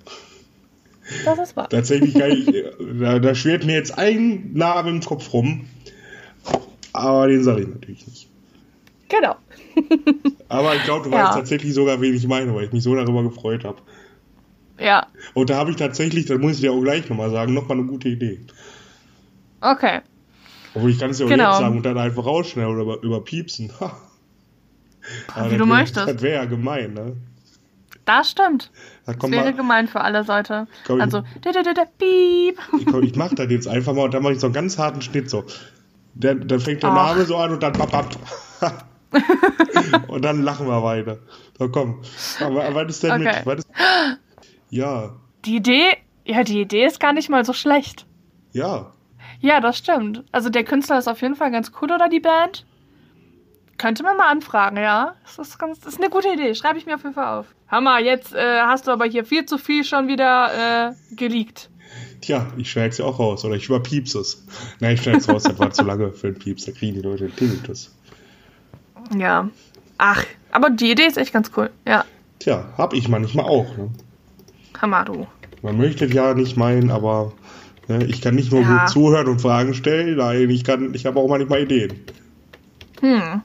Das 1.26 1.40
ist 1.40 1.58
wahr. 1.58 1.68
Tatsächlich, 1.68 2.16
ich, 2.16 2.64
da, 3.00 3.18
da 3.18 3.34
schwirrt 3.34 3.66
mir 3.66 3.74
jetzt 3.74 3.98
ein 3.98 4.52
Name 4.54 4.92
im 4.92 5.02
Kopf 5.02 5.34
rum. 5.34 5.66
Aber 6.94 7.28
den 7.28 7.44
sage 7.44 7.64
ich 7.64 7.68
natürlich 7.70 8.06
nicht. 8.06 8.30
Genau. 9.10 9.36
aber 10.48 10.76
ich 10.76 10.84
glaube, 10.84 11.10
du 11.10 11.16
ja. 11.16 11.24
weißt 11.24 11.34
tatsächlich 11.34 11.74
sogar, 11.74 12.00
wen 12.02 12.14
ich 12.14 12.28
meine, 12.28 12.54
weil 12.54 12.66
ich 12.66 12.72
mich 12.72 12.84
so 12.84 12.94
darüber 12.94 13.24
gefreut 13.24 13.64
habe. 13.64 13.80
Ja. 14.80 15.08
Und 15.34 15.50
da 15.50 15.56
habe 15.56 15.72
ich 15.72 15.78
tatsächlich, 15.78 16.28
das 16.28 16.38
muss 16.38 16.54
ich 16.54 16.62
dir 16.62 16.72
auch 16.72 16.82
gleich 16.82 17.10
nochmal 17.10 17.32
sagen, 17.32 17.56
nochmal 17.56 17.80
eine 17.80 17.88
gute 17.88 18.10
Idee. 18.10 18.42
Okay. 19.60 20.02
Obwohl 20.76 20.90
ich 20.90 21.00
kann 21.00 21.12
es 21.12 21.20
ja 21.20 21.26
auch 21.26 21.30
genau. 21.30 21.52
jetzt 21.52 21.60
sagen 21.60 21.78
und 21.78 21.86
dann 21.86 21.98
einfach 21.98 22.26
rausschneiden 22.26 22.74
oder 22.74 22.82
über, 22.82 23.04
überpiepsen. 23.04 23.72
Wie 25.50 25.58
du 25.58 25.66
möchtest. 25.66 26.08
Das 26.08 26.22
wäre 26.22 26.44
ja 26.44 26.46
gemein, 26.46 26.94
ne? 26.94 27.16
Das 28.06 28.32
stimmt. 28.32 28.72
Da 29.06 29.14
das 29.14 29.32
wäre 29.32 29.46
mal. 29.46 29.54
gemein 29.54 29.88
für 29.88 30.02
alle 30.02 30.24
Seite. 30.24 30.68
Komm, 30.86 31.00
also, 31.00 31.22
piep. 31.22 32.58
Ich, 32.80 32.86
komm, 32.86 33.04
ich 33.04 33.16
mach 33.16 33.34
das 33.34 33.50
jetzt 33.50 33.68
einfach 33.68 33.94
mal 33.94 34.04
und 34.04 34.14
dann 34.14 34.24
mache 34.24 34.34
ich 34.34 34.40
so 34.40 34.48
einen 34.48 34.54
ganz 34.54 34.78
harten 34.78 35.02
Schnitt 35.02 35.30
so. 35.30 35.46
Dann, 36.16 36.48
dann 36.48 36.60
fängt 36.60 36.84
der 36.84 36.92
Ach. 36.92 37.14
Name 37.14 37.26
so 37.26 37.38
an 37.38 37.52
und 37.52 37.64
dann 37.64 37.74
papp, 37.74 38.18
Und 40.08 40.26
dann 40.26 40.42
lachen 40.42 40.68
wir 40.68 40.84
weiter. 40.84 41.20
So, 41.58 41.70
komm. 41.70 42.02
Aber, 42.40 42.74
was 42.74 42.88
ist 42.90 43.04
denn 43.04 43.12
okay. 43.22 43.42
mit? 43.46 43.60
Ist, 43.60 43.68
ja. 44.70 45.16
Die 45.46 45.58
Idee, 45.58 45.98
ja, 46.26 46.44
die 46.44 46.62
Idee 46.62 46.86
ist 46.86 47.00
gar 47.00 47.14
nicht 47.14 47.30
mal 47.30 47.46
so 47.46 47.54
schlecht. 47.54 48.06
Ja. 48.54 48.92
Ja, 49.44 49.60
das 49.60 49.78
stimmt. 49.78 50.24
Also 50.32 50.50
der 50.50 50.64
Künstler 50.64 50.98
ist 51.00 51.10
auf 51.10 51.22
jeden 51.22 51.36
Fall 51.36 51.52
ganz 51.52 51.74
cool 51.82 51.92
oder 51.92 52.08
die 52.08 52.22
Band. 52.22 52.66
Könnte 53.78 54.02
man 54.02 54.16
mal 54.16 54.32
anfragen, 54.32 54.78
ja. 54.78 55.16
Das 55.24 55.38
ist, 55.38 55.60
ganz, 55.60 55.82
das 55.82 55.96
ist 55.96 56.00
eine 56.00 56.10
gute 56.10 56.30
Idee. 56.30 56.56
Schreibe 56.56 56.78
ich 56.78 56.86
mir 56.86 56.96
auf 56.96 57.04
jeden 57.04 57.14
Fall 57.14 57.40
auf. 57.40 57.48
Hammer, 57.68 58.00
jetzt 58.00 58.34
äh, 58.34 58.62
hast 58.62 58.88
du 58.88 58.92
aber 58.92 59.04
hier 59.04 59.26
viel 59.26 59.46
zu 59.46 59.58
viel 59.58 59.84
schon 59.84 60.08
wieder 60.08 60.92
äh, 60.92 61.16
geleakt. 61.16 61.70
Tja, 62.22 62.48
ich 62.56 62.72
schneide 62.72 62.90
es 62.90 63.00
ja 63.00 63.06
auch 63.06 63.20
raus. 63.20 63.44
Oder 63.44 63.56
ich 63.56 63.66
überpiepse 63.66 64.20
es. 64.20 64.46
Nein, 64.80 64.94
ich 64.94 65.02
schneide 65.02 65.18
es 65.18 65.28
raus, 65.28 65.44
das 65.44 65.60
war 65.60 65.72
zu 65.72 65.84
lange 65.84 66.14
für 66.14 66.28
einen 66.28 66.40
Pieps. 66.40 66.64
Da 66.64 66.72
kriegen 66.72 66.94
die 66.94 67.02
Leute 67.02 67.26
den 67.26 67.36
Tinnitus. 67.36 67.94
Ja. 69.14 69.50
Ach, 69.98 70.24
aber 70.52 70.70
die 70.70 70.90
Idee 70.90 71.08
ist 71.08 71.18
echt 71.18 71.34
ganz 71.34 71.52
cool. 71.58 71.70
Ja. 71.86 72.06
Tja, 72.40 72.66
hab 72.78 72.94
ich 72.94 73.10
manchmal 73.10 73.44
auch. 73.44 73.76
Ne? 73.76 73.90
Hammer, 74.82 75.04
du. 75.04 75.28
Man 75.62 75.76
möchte 75.76 76.06
ja 76.06 76.34
nicht 76.34 76.56
meinen, 76.56 76.92
aber 76.92 77.34
ich 77.88 78.22
kann 78.22 78.36
nicht 78.36 78.52
nur 78.52 78.62
Ja. 78.62 78.80
gut 78.80 78.90
zuhören 78.90 79.28
und 79.28 79.42
Fragen 79.42 79.74
stellen. 79.74 80.16
Nein, 80.18 80.50
ich 80.50 80.64
kann, 80.64 80.94
ich 80.94 81.06
habe 81.06 81.20
auch 81.20 81.28
manchmal 81.28 81.62
Ideen. 81.64 81.94
Hm. 83.02 83.42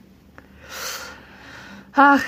Ach, 1.95 2.21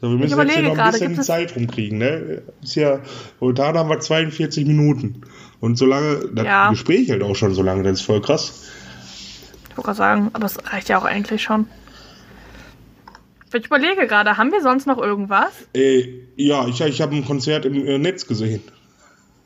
So, 0.00 0.10
wir 0.10 0.18
müssen 0.18 0.36
jetzt 0.40 0.52
hier 0.54 0.62
noch 0.62 0.70
ein 0.70 0.76
gerade, 0.76 0.98
bisschen 0.98 1.22
Zeit 1.22 1.54
rumkriegen. 1.54 1.98
Ne? 1.98 2.42
Ist 2.62 2.74
ja, 2.74 2.98
momentan 3.38 3.78
haben 3.78 3.88
wir 3.88 4.00
42 4.00 4.66
Minuten. 4.66 5.22
Und 5.60 5.78
solange, 5.78 6.28
das 6.34 6.44
Ja. 6.44 6.70
Gespräch 6.70 7.08
hält 7.08 7.22
auch 7.22 7.36
schon 7.36 7.54
so 7.54 7.62
lange, 7.62 7.84
das 7.84 8.00
ist 8.00 8.02
voll 8.06 8.20
krass. 8.20 8.68
ich 9.70 9.76
wollte 9.76 9.82
gerade 9.86 9.96
sagen, 9.98 10.30
aber 10.32 10.46
es 10.46 10.58
reicht 10.72 10.88
ja 10.88 10.98
auch 10.98 11.04
eigentlich 11.04 11.40
schon. 11.42 11.68
Ich 13.54 13.66
überlege 13.66 14.06
gerade, 14.08 14.36
haben 14.38 14.50
wir 14.50 14.62
sonst 14.62 14.86
noch 14.86 14.98
irgendwas? 14.98 15.52
Äh, 15.74 16.08
ja, 16.36 16.66
ich, 16.66 16.80
ich 16.80 17.00
habe 17.00 17.14
ein 17.14 17.24
Konzert 17.24 17.64
im 17.66 17.74
äh, 17.86 17.98
Netz 17.98 18.26
gesehen. 18.26 18.62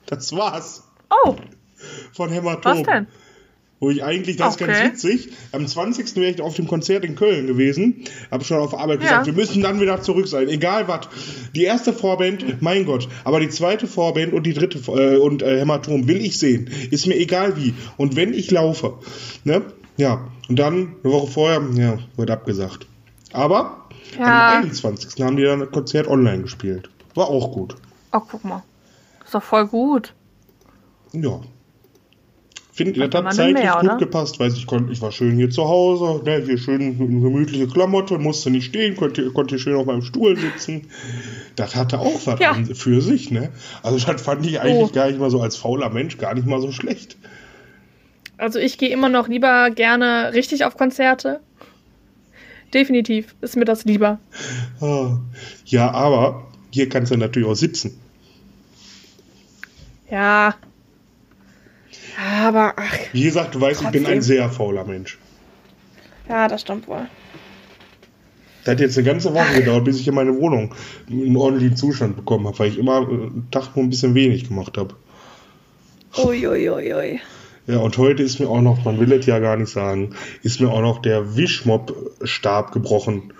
Das 0.06 0.34
war's. 0.34 0.84
Oh, 1.10 1.36
Von 2.12 2.30
Hämatom. 2.30 2.72
was 2.78 2.82
denn? 2.82 3.06
Wo 3.78 3.90
ich 3.90 4.02
eigentlich, 4.02 4.36
das 4.38 4.56
ist 4.56 4.62
Okay. 4.62 4.72
ganz 4.72 4.92
witzig, 5.04 5.28
am 5.52 5.66
20. 5.66 6.16
wäre 6.16 6.30
ich 6.32 6.40
auf 6.40 6.54
dem 6.56 6.66
Konzert 6.66 7.04
in 7.04 7.14
Köln 7.14 7.46
gewesen, 7.46 8.04
habe 8.30 8.42
schon 8.42 8.56
auf 8.58 8.72
Arbeit 8.72 9.00
Ja. 9.02 9.08
gesagt, 9.08 9.26
wir 9.26 9.32
müssen 9.34 9.62
dann 9.62 9.80
wieder 9.82 10.00
zurück 10.00 10.28
sein, 10.28 10.48
egal 10.48 10.88
was. 10.88 11.08
Die 11.54 11.64
erste 11.64 11.92
Vorband, 11.92 12.62
mein 12.62 12.86
Gott, 12.86 13.06
aber 13.24 13.38
die 13.38 13.50
zweite 13.50 13.86
Vorband 13.86 14.32
und 14.32 14.44
die 14.46 14.54
dritte 14.54 14.78
äh, 14.90 15.18
und 15.18 15.42
äh, 15.42 15.58
Hämatom 15.60 16.08
will 16.08 16.24
ich 16.24 16.38
sehen, 16.38 16.70
ist 16.90 17.06
mir 17.06 17.16
egal 17.16 17.58
wie. 17.58 17.74
Und 17.98 18.16
wenn 18.16 18.32
ich 18.32 18.50
laufe, 18.50 18.94
ne, 19.44 19.60
ja, 19.98 20.26
und 20.48 20.58
dann 20.58 20.94
eine 21.04 21.12
Woche 21.12 21.26
vorher, 21.30 21.62
ja, 21.74 21.98
wird 22.16 22.30
abgesagt. 22.30 22.86
Aber 23.34 23.88
Ja. 24.18 24.54
am 24.56 24.64
21. 24.64 25.22
haben 25.22 25.36
die 25.36 25.42
dann 25.44 25.60
ein 25.60 25.70
Konzert 25.70 26.08
online 26.08 26.44
gespielt. 26.44 26.88
War 27.14 27.28
auch 27.28 27.52
gut. 27.52 27.76
Oh, 28.12 28.20
guck 28.26 28.42
mal. 28.42 28.62
Ist 29.22 29.34
doch 29.34 29.42
voll 29.42 29.66
gut. 29.66 30.14
Ja. 31.12 31.40
Finde, 32.76 33.08
das 33.08 33.24
hat 33.24 33.32
zeitlich 33.34 33.64
mehr, 33.64 33.78
gut 33.80 33.98
gepasst, 33.98 34.38
weil 34.38 34.52
ich 34.52 34.66
konnte, 34.66 34.92
ich 34.92 35.00
war 35.00 35.10
schön 35.10 35.34
hier 35.36 35.48
zu 35.48 35.64
Hause, 35.66 36.22
ne, 36.24 36.42
hier 36.44 36.58
schön 36.58 36.98
gemütliche 36.98 37.66
Klamotte, 37.66 38.18
musste 38.18 38.50
nicht 38.50 38.66
stehen, 38.66 38.96
konnte, 38.96 39.30
konnte 39.30 39.58
schön 39.58 39.76
auf 39.76 39.86
meinem 39.86 40.02
Stuhl 40.02 40.36
sitzen. 40.36 40.82
Das 41.56 41.74
hatte 41.74 41.98
auch 41.98 42.20
was 42.26 42.38
Ja. 42.38 42.54
für 42.74 43.00
sich, 43.00 43.30
ne? 43.30 43.48
Also 43.82 43.98
das 44.06 44.20
fand 44.20 44.44
ich 44.44 44.60
eigentlich 44.60 44.90
Oh. 44.90 44.94
gar 44.94 45.06
nicht 45.06 45.18
mal 45.18 45.30
so 45.30 45.40
als 45.40 45.56
fauler 45.56 45.88
Mensch 45.88 46.18
gar 46.18 46.34
nicht 46.34 46.46
mal 46.46 46.60
so 46.60 46.70
schlecht. 46.70 47.16
Also 48.36 48.58
ich 48.58 48.76
gehe 48.76 48.90
immer 48.90 49.08
noch 49.08 49.26
lieber 49.28 49.70
gerne 49.70 50.32
richtig 50.34 50.66
auf 50.66 50.76
Konzerte. 50.76 51.40
Definitiv 52.74 53.34
ist 53.40 53.56
mir 53.56 53.64
das 53.64 53.86
lieber. 53.86 54.18
Ah. 54.82 55.16
Ja, 55.64 55.92
aber 55.92 56.46
hier 56.70 56.90
kannst 56.90 57.10
du 57.10 57.16
natürlich 57.16 57.48
auch 57.48 57.54
sitzen. 57.54 57.98
Ja. 60.10 60.54
Aber, 62.16 62.74
ach, 62.76 62.96
Wie 63.12 63.22
gesagt, 63.24 63.54
du 63.54 63.60
weißt, 63.60 63.82
ich 63.82 63.88
bin 63.88 64.02
ein 64.06 64.14
Trotzdem. 64.14 64.22
sehr 64.22 64.48
fauler 64.50 64.84
Mensch. 64.84 65.18
ja, 66.28 66.48
das 66.48 66.62
stimmt 66.62 66.88
wohl. 66.88 67.06
Das 68.64 68.72
hat 68.72 68.80
jetzt 68.80 68.98
eine 68.98 69.06
ganze 69.06 69.32
Woche 69.32 69.60
gedauert, 69.60 69.84
bis 69.84 69.96
ich 69.98 70.04
hier 70.04 70.12
meine 70.12 70.34
Wohnung 70.36 70.74
in 71.08 71.36
ordentlichen 71.36 71.76
Zustand 71.76 72.16
bekommen 72.16 72.46
habe, 72.46 72.58
weil 72.58 72.70
ich 72.70 72.78
immer 72.78 73.02
äh, 73.02 73.04
einen 73.04 73.48
Tag 73.50 73.76
nur 73.76 73.84
ein 73.84 73.90
bisschen 73.90 74.14
wenig 74.14 74.48
gemacht 74.48 74.76
habe. 74.76 74.94
Uiuiuiui. 76.18 77.20
Ja, 77.66 77.78
und 77.78 77.98
heute 77.98 78.22
ist 78.22 78.38
mir 78.40 78.48
auch 78.48 78.60
noch, 78.62 78.84
man 78.84 78.98
will 78.98 79.12
es 79.12 79.26
ja 79.26 79.38
gar 79.38 79.56
nicht 79.56 79.70
sagen, 79.70 80.14
ist 80.42 80.60
mir 80.60 80.70
auch 80.70 80.80
noch 80.80 81.02
der 81.02 81.36
Wischmopp-Stab 81.36 82.72
gebrochen. 82.72 83.32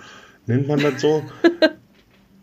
Nennt 0.45 0.67
man 0.67 0.79
das 0.79 1.01
so? 1.01 1.23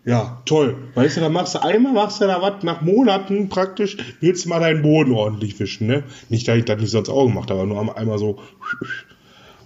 ja, 0.05 0.43
toll. 0.45 0.77
Weißt 0.95 1.17
du, 1.17 1.21
da 1.21 1.29
machst 1.29 1.55
du 1.55 1.63
einmal, 1.63 1.93
machst 1.93 2.21
du 2.21 2.27
da 2.27 2.43
was, 2.43 2.63
nach 2.63 2.83
Monaten 2.83 3.49
praktisch, 3.49 3.97
willst 4.21 4.45
du 4.45 4.51
mal 4.51 4.61
deinen 4.61 4.83
Boden 4.83 5.13
ordentlich 5.13 5.59
wischen, 5.59 5.87
ne? 5.87 6.05
Nicht, 6.29 6.47
dass 6.47 6.59
ich 6.59 6.65
das 6.65 6.81
nicht 6.81 6.91
sonst 6.91 7.09
auch 7.09 7.27
gemacht 7.27 7.51
habe, 7.51 7.61
aber 7.61 7.69
nur 7.69 7.97
einmal 7.97 8.19
so, 8.19 8.39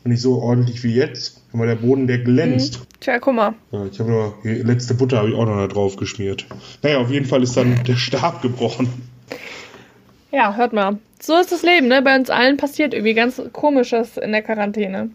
und 0.04 0.12
nicht 0.12 0.22
so 0.22 0.40
ordentlich 0.40 0.84
wie 0.84 0.94
jetzt, 0.94 1.42
aber 1.52 1.66
der 1.66 1.74
Boden, 1.74 2.06
der 2.06 2.18
glänzt. 2.18 2.86
Tja, 3.00 3.18
guck 3.18 3.34
mal. 3.34 3.54
Ja, 3.72 3.86
ich 3.86 3.98
habe 3.98 4.10
nur, 4.10 4.34
die 4.44 4.62
letzte 4.62 4.94
Butter 4.94 5.18
habe 5.18 5.30
ich 5.30 5.34
auch 5.34 5.46
noch 5.46 5.56
da 5.56 5.66
drauf 5.66 5.96
geschmiert. 5.96 6.46
Naja, 6.82 6.98
auf 6.98 7.10
jeden 7.10 7.26
Fall 7.26 7.42
ist 7.42 7.56
dann 7.56 7.82
der 7.84 7.96
Stab 7.96 8.42
gebrochen. 8.42 8.88
Ja, 10.30 10.54
hört 10.54 10.72
mal. 10.72 10.98
So 11.20 11.36
ist 11.36 11.50
das 11.50 11.62
Leben, 11.62 11.88
ne? 11.88 12.00
Bei 12.02 12.16
uns 12.16 12.30
allen 12.30 12.56
passiert 12.56 12.94
irgendwie 12.94 13.14
ganz 13.14 13.40
Komisches 13.52 14.16
in 14.16 14.32
der 14.32 14.42
Quarantäne. 14.42 15.10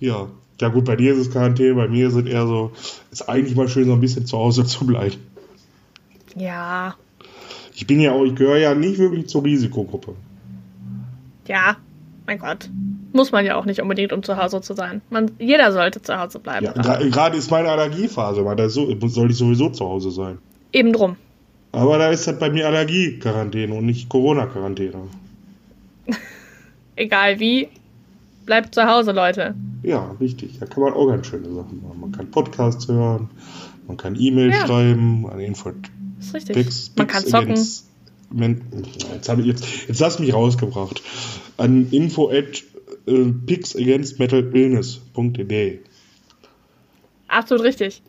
Ja. 0.00 0.28
Ja 0.60 0.68
gut, 0.68 0.84
bei 0.84 0.96
dir 0.96 1.12
ist 1.12 1.18
es 1.18 1.30
Quarantäne, 1.30 1.74
bei 1.74 1.88
mir 1.88 2.08
ist 2.08 2.14
es 2.14 2.26
eher 2.26 2.46
so, 2.46 2.72
ist 3.10 3.28
eigentlich 3.28 3.56
mal 3.56 3.68
schön, 3.68 3.86
so 3.86 3.92
ein 3.92 4.00
bisschen 4.00 4.26
zu 4.26 4.36
Hause 4.36 4.64
zu 4.66 4.86
bleiben. 4.86 5.16
Ja. 6.36 6.94
Ich 7.74 7.86
bin 7.86 8.00
ja 8.00 8.12
auch, 8.12 8.24
ich 8.24 8.34
gehöre 8.34 8.58
ja 8.58 8.74
nicht 8.74 8.98
wirklich 8.98 9.28
zur 9.28 9.44
Risikogruppe. 9.44 10.14
Ja. 11.46 11.76
Mein 12.26 12.38
Gott. 12.38 12.70
Muss 13.12 13.32
man 13.32 13.44
ja 13.44 13.56
auch 13.56 13.64
nicht 13.64 13.80
unbedingt, 13.82 14.12
um 14.12 14.22
zu 14.22 14.36
Hause 14.36 14.60
zu 14.60 14.74
sein. 14.74 15.00
Man, 15.10 15.32
jeder 15.40 15.72
sollte 15.72 16.00
zu 16.00 16.16
Hause 16.16 16.38
bleiben. 16.38 16.64
Ja, 16.64 16.72
gerade 16.72 17.36
ist 17.36 17.50
meine 17.50 17.68
Allergiephase, 17.68 18.44
weil 18.44 18.54
da 18.54 18.68
so, 18.68 18.86
soll 19.08 19.32
ich 19.32 19.36
sowieso 19.36 19.70
zu 19.70 19.84
Hause 19.84 20.12
sein. 20.12 20.38
Eben 20.72 20.92
drum. 20.92 21.16
Aber 21.72 21.98
da 21.98 22.10
ist 22.10 22.28
halt 22.28 22.38
bei 22.38 22.50
mir 22.50 22.68
Allergie-Quarantäne 22.68 23.74
und 23.74 23.86
nicht 23.86 24.08
Corona-Quarantäne. 24.08 25.08
Egal 26.96 27.40
wie. 27.40 27.68
Bleibt 28.50 28.74
zu 28.74 28.82
Hause, 28.84 29.12
Leute. 29.12 29.54
Ja, 29.84 30.10
richtig. 30.18 30.58
Da 30.58 30.66
kann 30.66 30.82
man 30.82 30.92
auch 30.92 31.06
ganz 31.06 31.28
schöne 31.28 31.54
Sachen 31.54 31.80
machen. 31.84 32.00
Man 32.00 32.10
kann 32.10 32.32
Podcasts 32.32 32.88
hören, 32.88 33.30
man 33.86 33.96
kann 33.96 34.16
E-Mail 34.18 34.50
Ja. 34.50 34.66
schreiben, 34.66 35.24
an 35.30 35.38
Info 35.38 35.70
ist 36.18 36.34
richtig. 36.34 36.56
Pix, 36.56 36.90
man 36.96 37.06
Pix 37.06 37.16
kann 37.16 37.26
zocken. 37.30 37.52
Against- 37.52 37.86
Jetzt, 39.14 39.28
hab 39.28 39.38
ich 39.38 39.46
jetzt, 39.46 39.64
jetzt 39.86 40.02
hast 40.02 40.18
du 40.18 40.24
mich 40.24 40.34
rausgebracht. 40.34 41.00
An 41.58 41.86
info 41.92 42.28
at 42.30 42.64
äh, 43.06 43.26
pixagainstmetalillness.de 43.46 45.78
Absolut 47.28 47.62
richtig. 47.64 48.02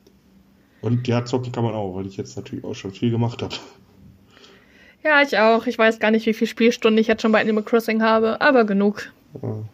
Und 0.82 1.08
ja, 1.08 1.24
zocken 1.24 1.52
kann 1.52 1.64
man 1.64 1.76
auch, 1.76 1.96
weil 1.96 2.08
ich 2.08 2.18
jetzt 2.18 2.36
natürlich 2.36 2.64
auch 2.66 2.74
schon 2.74 2.94
viel 2.94 3.12
gemacht 3.12 3.44
habe. 3.44 3.54
Ja, 5.04 5.22
ich 5.22 5.38
auch. 5.38 5.68
Ich 5.68 5.78
weiß 5.78 6.00
gar 6.00 6.10
nicht, 6.10 6.26
wie 6.26 6.34
viele 6.34 6.50
Spielstunden 6.50 6.98
ich 7.00 7.06
jetzt 7.06 7.22
schon 7.22 7.32
bei 7.32 7.42
Animal 7.42 7.64
Crossing 7.64 8.02
habe, 8.02 8.42
aber 8.42 8.66
genug. 8.66 9.12
Tja. 9.40 9.66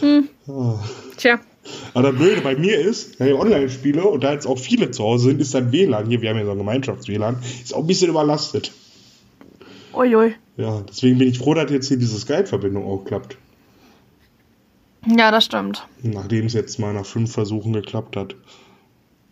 Hm. 0.00 0.28
Ah. 0.48 0.78
Tja. 1.16 1.40
Aber 1.94 2.10
das 2.10 2.20
Blöde 2.20 2.40
bei 2.40 2.56
mir 2.56 2.78
ist, 2.78 3.18
wenn 3.20 3.28
ich 3.28 3.34
online 3.34 3.70
spiele 3.70 4.04
und 4.04 4.22
da 4.24 4.32
jetzt 4.32 4.46
auch 4.46 4.58
viele 4.58 4.90
zu 4.90 5.02
Hause 5.02 5.28
sind, 5.28 5.40
ist 5.40 5.54
dann 5.54 5.72
WLAN, 5.72 6.06
hier, 6.06 6.20
wir 6.20 6.30
haben 6.30 6.38
ja 6.38 6.44
so 6.44 6.52
ein 6.52 6.58
Gemeinschafts-WLAN, 6.58 7.38
ist 7.62 7.74
auch 7.74 7.80
ein 7.80 7.86
bisschen 7.86 8.10
überlastet. 8.10 8.72
Uiui. 9.94 10.34
Ja, 10.56 10.82
deswegen 10.88 11.18
bin 11.18 11.28
ich 11.28 11.38
froh, 11.38 11.54
dass 11.54 11.70
jetzt 11.70 11.88
hier 11.88 11.96
diese 11.96 12.18
Skype-Verbindung 12.18 12.84
auch 12.86 13.04
klappt. 13.04 13.38
Ja, 15.06 15.30
das 15.30 15.44
stimmt. 15.44 15.86
Nachdem 16.02 16.46
es 16.46 16.54
jetzt 16.54 16.78
mal 16.78 16.92
nach 16.92 17.06
fünf 17.06 17.32
Versuchen 17.32 17.72
geklappt 17.72 18.16
hat. 18.16 18.36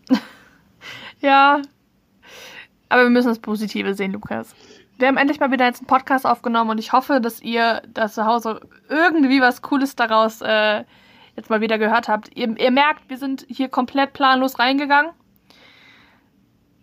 Ja. 1.20 1.62
Aber 2.88 3.04
wir 3.04 3.10
müssen 3.10 3.28
das 3.28 3.38
Positive 3.38 3.94
sehen, 3.94 4.10
Lukas. 4.10 4.56
Wir 4.98 5.08
haben 5.08 5.16
endlich 5.16 5.40
mal 5.40 5.50
wieder 5.50 5.64
jetzt 5.64 5.80
einen 5.80 5.86
Podcast 5.86 6.26
aufgenommen 6.26 6.70
und 6.70 6.78
ich 6.78 6.92
hoffe, 6.92 7.20
dass 7.20 7.40
ihr 7.40 7.82
da 7.92 8.08
zu 8.08 8.24
Hause 8.24 8.60
irgendwie 8.88 9.40
was 9.40 9.62
Cooles 9.62 9.96
daraus 9.96 10.40
äh, 10.42 10.84
jetzt 11.36 11.50
mal 11.50 11.60
wieder 11.60 11.78
gehört 11.78 12.08
habt. 12.08 12.30
Ihr, 12.36 12.56
ihr 12.58 12.70
merkt, 12.70 13.08
wir 13.08 13.18
sind 13.18 13.44
hier 13.48 13.68
komplett 13.68 14.12
planlos 14.12 14.58
reingegangen. 14.58 15.10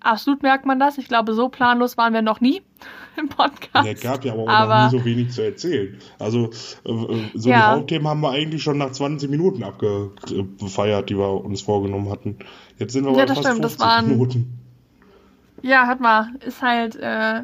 Absolut 0.01 0.43
merkt 0.43 0.65
man 0.65 0.79
das. 0.79 0.97
Ich 0.97 1.07
glaube, 1.09 1.33
so 1.33 1.49
planlos 1.49 1.97
waren 1.97 2.13
wir 2.13 2.21
noch 2.21 2.39
nie 2.41 2.61
im 3.17 3.29
Podcast. 3.29 3.85
Ja, 3.85 3.91
es 3.93 4.01
gab 4.01 4.23
ja 4.25 4.33
aber 4.33 4.43
auch 4.43 4.47
Aber- 4.49 4.83
noch 4.85 4.91
nie 4.93 4.99
so 4.99 5.05
wenig 5.05 5.31
zu 5.31 5.41
erzählen. 5.43 5.97
Also, 6.19 6.49
äh, 6.85 6.91
äh, 6.91 7.29
so 7.35 7.49
Ja. 7.49 7.73
die 7.73 7.79
Hauptthemen 7.79 8.07
haben 8.07 8.21
wir 8.21 8.31
eigentlich 8.31 8.63
schon 8.63 8.77
nach 8.77 8.91
20 8.91 9.29
Minuten 9.29 9.63
abgefeiert, 9.63 11.09
die 11.09 11.17
wir 11.17 11.43
uns 11.45 11.61
vorgenommen 11.61 12.09
hatten. 12.09 12.39
Jetzt 12.77 12.93
sind 12.93 13.05
wir 13.05 13.11
Ja, 13.11 13.17
bei 13.19 13.25
das 13.25 13.37
fast 13.37 13.47
stimmt, 13.49 13.63
das 13.63 13.73
50 13.73 13.87
waren- 13.89 14.07
Minuten. 14.09 14.59
Ja, 15.61 15.85
hört 15.87 15.99
mal, 15.99 16.29
ist 16.45 16.61
halt 16.61 16.95
äh, 16.95 17.41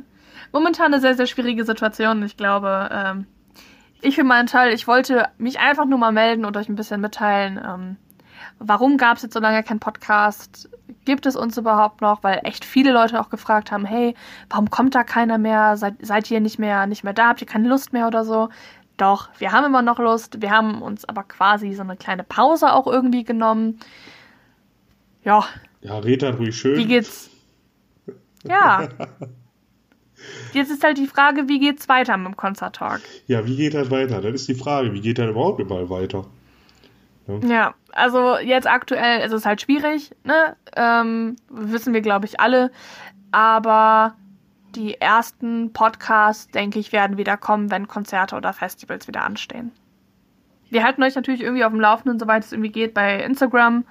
momentan 0.56 0.94
eine 0.94 1.02
sehr, 1.02 1.16
sehr 1.16 1.28
schwierige 1.28 1.66
Situation. 1.66 2.24
Ich 2.24 2.38
glaube, 2.38 2.90
ähm, 2.90 3.28
ich 4.02 4.16
für 4.16 4.24
meinen 4.24 4.48
Teil, 4.48 4.74
ich 4.74 4.88
wollte 4.88 5.28
mich 5.38 5.60
einfach 5.60 5.84
nur 5.86 6.00
mal 6.00 6.14
melden 6.14 6.46
und 6.46 6.56
euch 6.56 6.70
ein 6.70 6.78
bisschen 6.78 7.02
mitteilen, 7.02 7.60
ähm, 7.64 7.98
warum 8.60 8.98
gab 8.98 9.18
es 9.18 9.24
jetzt 9.24 9.34
so 9.34 9.42
lange 9.42 9.64
keinen 9.64 9.82
Podcast? 9.82 10.70
Gibt 11.04 11.26
es 11.26 11.36
uns 11.36 11.58
überhaupt 11.58 12.00
noch? 12.00 12.24
Weil 12.24 12.40
echt 12.44 12.64
viele 12.64 12.94
Leute 12.94 13.20
auch 13.20 13.30
gefragt 13.30 13.70
haben, 13.70 13.84
hey, 13.84 14.16
warum 14.50 14.70
kommt 14.70 14.96
da 14.96 15.04
keiner 15.04 15.38
mehr? 15.38 15.76
Seid, 15.76 15.96
seid 16.02 16.32
ihr 16.32 16.40
nicht 16.40 16.58
mehr, 16.58 16.88
nicht 16.88 17.04
mehr 17.04 17.14
da? 17.14 17.28
Habt 17.28 17.42
ihr 17.42 17.48
keine 17.48 17.68
Lust 17.68 17.92
mehr 17.92 18.08
oder 18.08 18.24
so? 18.24 18.48
Doch, 18.96 19.28
wir 19.40 19.52
haben 19.52 19.66
immer 19.66 19.82
noch 19.82 20.00
Lust. 20.00 20.42
Wir 20.42 20.52
haben 20.52 20.82
uns 20.82 21.04
aber 21.04 21.24
quasi 21.24 21.74
so 21.74 21.82
eine 21.82 21.98
kleine 21.98 22.24
Pause 22.24 22.72
auch 22.72 22.88
irgendwie 22.88 23.26
genommen. 23.26 23.78
Ja, 25.26 25.44
Ja, 25.82 25.98
red 25.98 26.24
halt 26.24 26.40
ruhig 26.40 26.56
schön. 26.56 26.78
wie 26.78 26.86
geht's? 26.86 27.30
Ja. 28.46 28.88
Jetzt 30.54 30.72
ist 30.72 30.84
halt 30.84 30.98
die 30.98 31.08
Frage, 31.08 31.48
wie 31.48 31.60
geht's 31.60 31.90
weiter 31.90 32.18
mit 32.18 32.28
dem 32.28 32.38
Konzerttalk? 32.38 33.02
Ja, 33.28 33.46
wie 33.46 33.56
geht 33.56 33.74
das 33.74 33.92
weiter? 33.92 34.22
Das 34.22 34.34
ist 34.34 34.48
die 34.48 34.56
Frage. 34.56 34.94
Wie 34.94 35.02
geht 35.02 35.18
das 35.18 35.30
überhaupt 35.30 35.60
überall 35.60 35.90
weiter? 35.90 36.26
Ja, 37.28 37.48
ja 37.48 37.76
also 37.92 38.38
jetzt 38.38 38.68
aktuell 38.68 39.26
ist 39.26 39.32
es 39.32 39.46
halt 39.46 39.62
schwierig, 39.62 40.12
ne? 40.24 40.56
Ähm, 40.76 41.36
wissen 41.50 41.94
wir, 41.94 42.02
glaube 42.02 42.26
ich, 42.26 42.40
alle. 42.40 42.72
Aber 43.32 44.16
die 44.76 45.00
ersten 45.00 45.72
Podcasts, 45.74 46.48
denke 46.50 46.80
ich, 46.80 46.92
werden 46.92 47.18
wieder 47.18 47.38
kommen, 47.38 47.72
wenn 47.72 47.88
Konzerte 47.88 48.36
oder 48.36 48.54
Festivals 48.54 49.08
wieder 49.08 49.24
anstehen. 49.24 49.72
Wir 50.70 50.84
halten 50.84 51.04
euch 51.04 51.16
natürlich 51.16 51.42
irgendwie 51.42 51.64
auf 51.64 51.72
dem 51.72 51.80
Laufenden, 51.80 52.20
soweit 52.20 52.44
es 52.44 52.52
irgendwie 52.52 52.72
geht, 52.72 52.94
bei 52.94 53.24
Instagram. 53.24 53.86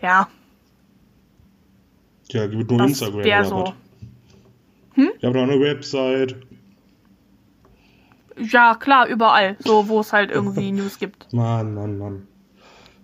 Ja. 0.00 0.28
Ja, 2.28 2.46
gibt 2.46 2.70
nur 2.70 2.78
das 2.78 2.90
Instagram. 2.90 3.20
Oder 3.20 3.44
so. 3.44 3.74
Hm? 4.94 5.10
Wir 5.20 5.28
haben 5.28 5.36
auch 5.36 5.42
eine 5.42 5.60
Website. 5.60 6.36
Ja, 8.36 8.74
klar, 8.74 9.06
überall. 9.08 9.56
So, 9.60 9.88
wo 9.88 10.00
es 10.00 10.12
halt 10.12 10.30
irgendwie 10.30 10.72
News 10.72 10.98
gibt. 10.98 11.32
Mann, 11.32 11.74
Mann, 11.74 11.98
Mann. 11.98 12.28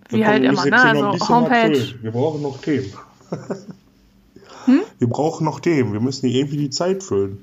Wie 0.09 0.25
halt 0.25 0.43
immer, 0.43 0.65
ne? 0.65 0.81
Also 0.81 1.29
Homepage. 1.29 1.95
Wir 2.01 2.11
brauchen 2.11 2.41
noch 2.41 2.59
Themen. 2.59 2.91
hm? 4.65 4.81
Wir 4.99 5.07
brauchen 5.07 5.45
noch 5.45 5.61
Themen. 5.61 5.93
Wir 5.93 6.01
müssen 6.01 6.27
hier 6.27 6.41
irgendwie 6.41 6.57
die 6.57 6.69
Zeit 6.69 7.01
füllen. 7.01 7.41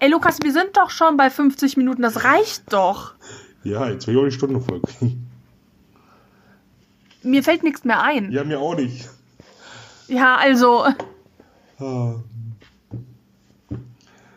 Ey, 0.00 0.10
Lukas, 0.10 0.38
wir 0.42 0.52
sind 0.52 0.76
doch 0.76 0.90
schon 0.90 1.16
bei 1.16 1.30
50 1.30 1.76
Minuten. 1.76 2.02
Das 2.02 2.24
reicht 2.24 2.72
doch. 2.72 3.14
Ja, 3.62 3.88
jetzt 3.88 4.06
will 4.06 4.14
ich 4.14 4.20
auch 4.20 4.24
die 4.24 4.32
Stunde 4.32 4.60
voll 4.60 4.80
Mir 7.22 7.42
fällt 7.44 7.62
nichts 7.62 7.84
mehr 7.84 8.02
ein. 8.02 8.32
Ja, 8.32 8.42
mir 8.42 8.58
auch 8.58 8.74
nicht. 8.74 9.08
Ja, 10.08 10.36
also. 10.36 10.86
Ah. 11.78 12.16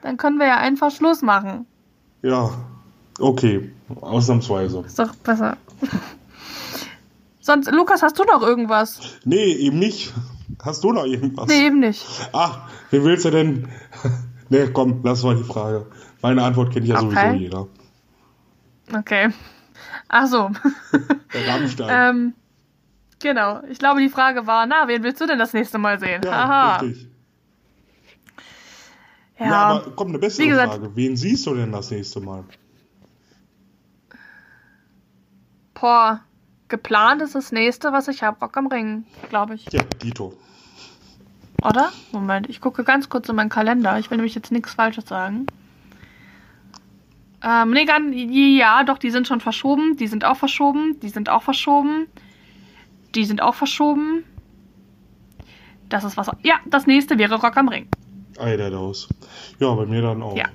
Dann 0.05 0.17
können 0.17 0.37
wir 0.37 0.45
ja 0.45 0.57
einfach 0.57 0.91
Schluss 0.91 1.23
machen. 1.23 1.65
Ja, 2.21 2.51
okay. 3.17 3.71
Ausnahmsweise. 4.01 4.83
Ist 4.85 4.99
doch 4.99 5.15
besser. 5.15 5.57
Sonst, 7.41 7.71
Lukas, 7.71 8.03
hast 8.03 8.19
du 8.19 8.23
noch 8.23 8.43
irgendwas? 8.43 8.99
Nee, 9.23 9.53
eben 9.53 9.79
nicht. 9.79 10.13
Hast 10.61 10.83
du 10.83 10.91
noch 10.91 11.05
irgendwas? 11.05 11.47
Nee, 11.47 11.65
eben 11.65 11.79
nicht. 11.79 12.05
Ach, 12.33 12.69
wen 12.91 13.03
willst 13.03 13.25
du 13.25 13.31
denn? 13.31 13.67
nee, 14.49 14.67
komm, 14.71 14.99
lass 15.03 15.23
mal 15.23 15.35
die 15.35 15.43
Frage. 15.43 15.87
Meine 16.21 16.43
Antwort 16.43 16.71
kennt 16.71 16.85
ja 16.85 17.01
okay. 17.01 17.09
sowieso 17.09 17.33
jeder. 17.39 17.67
Okay. 18.95 19.29
Ach 20.07 20.27
so. 20.27 20.51
Der 21.33 21.47
Rammstein. 21.47 21.89
ähm, 21.89 22.33
genau. 23.19 23.63
Ich 23.71 23.79
glaube, 23.79 24.01
die 24.01 24.09
Frage 24.09 24.45
war, 24.45 24.67
na, 24.67 24.87
wen 24.87 25.01
willst 25.01 25.19
du 25.19 25.25
denn 25.25 25.39
das 25.39 25.53
nächste 25.53 25.79
Mal 25.79 25.99
sehen? 25.99 26.21
Ja, 26.23 26.31
Aha. 26.31 26.75
richtig. 26.75 27.14
Ja, 29.37 29.45
ja, 29.45 29.53
aber 29.53 29.91
kommt 29.91 30.11
eine 30.11 30.19
bessere 30.19 30.47
gesagt, 30.47 30.73
Frage. 30.73 30.95
Wen 30.95 31.17
siehst 31.17 31.45
du 31.45 31.55
denn 31.55 31.71
das 31.71 31.91
nächste 31.91 32.21
Mal? 32.21 32.43
Boah, 35.73 36.21
geplant 36.69 37.21
ist 37.21 37.35
das 37.35 37.51
nächste, 37.51 37.91
was 37.91 38.07
ich 38.07 38.23
habe, 38.23 38.39
Rock 38.39 38.55
am 38.57 38.67
Ring, 38.67 39.05
glaube 39.29 39.55
ich. 39.55 39.71
Ja, 39.71 39.83
Dito. 40.01 40.33
Oder? 41.61 41.91
Moment, 42.11 42.49
ich 42.49 42.61
gucke 42.61 42.83
ganz 42.83 43.09
kurz 43.09 43.27
in 43.27 43.35
meinen 43.35 43.49
Kalender. 43.49 43.99
Ich 43.99 44.09
will 44.09 44.17
nämlich 44.17 44.35
jetzt 44.35 44.51
nichts 44.51 44.73
Falsches 44.73 45.05
sagen. 45.05 45.47
Ähm, 47.43 47.71
nee, 47.71 47.85
gar, 47.85 47.99
ja, 48.01 48.83
doch, 48.83 48.97
die 48.97 49.11
sind 49.11 49.27
schon 49.27 49.41
verschoben. 49.41 49.97
Die 49.97 50.07
sind 50.07 50.25
auch 50.25 50.37
verschoben. 50.37 50.99
Die 51.01 51.09
sind 51.09 51.29
auch 51.29 51.43
verschoben. 51.43 52.07
Die 53.13 53.25
sind 53.25 53.41
auch 53.41 53.55
verschoben. 53.55 54.23
Das 55.89 56.03
ist 56.03 56.17
was. 56.17 56.29
Ja, 56.43 56.55
das 56.65 56.87
nächste 56.87 57.17
wäre 57.17 57.35
Rock 57.35 57.57
am 57.57 57.67
Ring. 57.67 57.87
Eiderdaus. 58.37 59.07
Ja, 59.59 59.73
bei 59.73 59.85
mir 59.85 60.01
dann 60.01 60.21
auch. 60.21 60.35
Ja. 60.35 60.45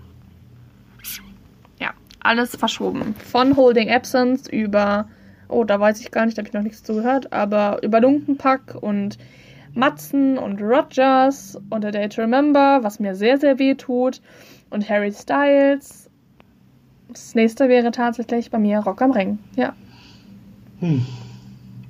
Ja, 1.80 1.90
alles 2.20 2.56
verschoben. 2.56 3.14
Von 3.14 3.56
Holding 3.56 3.90
Absence 3.90 4.48
über, 4.48 5.08
oh, 5.48 5.64
da 5.64 5.80
weiß 5.80 6.00
ich 6.00 6.10
gar 6.10 6.26
nicht, 6.26 6.36
da 6.36 6.40
habe 6.40 6.48
ich 6.48 6.54
noch 6.54 6.62
nichts 6.62 6.82
zugehört, 6.82 7.32
aber 7.32 7.82
über 7.82 8.00
Lunkenpack 8.00 8.76
und 8.80 9.18
Matzen 9.74 10.36
und 10.36 10.60
Rogers 10.60 11.58
und 11.70 11.84
A 11.84 11.90
Day 11.90 12.08
to 12.08 12.22
Remember, 12.22 12.80
was 12.82 12.98
mir 12.98 13.14
sehr, 13.14 13.38
sehr 13.38 13.58
weh 13.58 13.74
tut. 13.74 14.20
Und 14.70 14.88
Harry 14.88 15.12
Styles. 15.12 16.08
Das 17.08 17.34
nächste 17.34 17.68
wäre 17.68 17.90
tatsächlich 17.90 18.50
bei 18.50 18.58
mir 18.58 18.78
Rock 18.80 19.02
am 19.02 19.10
Ring. 19.10 19.38
Ja. 19.56 19.74
Hm. 20.78 21.04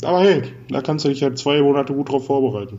Aber 0.02 0.20
hey, 0.20 0.42
da 0.70 0.80
kannst 0.80 1.04
du 1.04 1.10
dich 1.10 1.20
ja 1.20 1.34
zwei 1.34 1.60
Monate 1.60 1.92
gut 1.92 2.10
drauf 2.10 2.26
vorbereiten. 2.26 2.78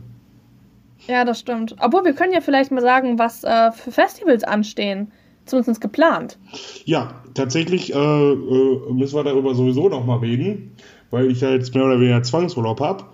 Ja, 1.08 1.26
das 1.26 1.40
stimmt. 1.40 1.76
Obwohl, 1.80 2.06
wir 2.06 2.14
können 2.14 2.34
ja 2.34 2.42
vielleicht 2.42 2.72
mal 2.72 2.82
sagen, 2.82 3.18
was 3.18 3.44
äh, 3.44 3.72
für 3.72 3.92
Festivals 3.92 4.44
anstehen. 4.44 5.12
Zumindest 5.46 5.82
geplant. 5.82 6.38
Ja, 6.86 7.16
tatsächlich 7.34 7.94
äh, 7.94 7.98
äh, 7.98 8.94
müssen 8.94 9.16
wir 9.16 9.24
darüber 9.24 9.56
sowieso 9.56 9.90
nochmal 9.90 10.20
reden, 10.20 10.76
weil 11.10 11.32
ich 11.32 11.42
ja 11.42 11.50
jetzt 11.50 11.74
mehr 11.74 11.86
oder 11.86 12.00
weniger 12.00 12.22
Zwangsurlaub 12.22 12.80
habe. 12.80 13.06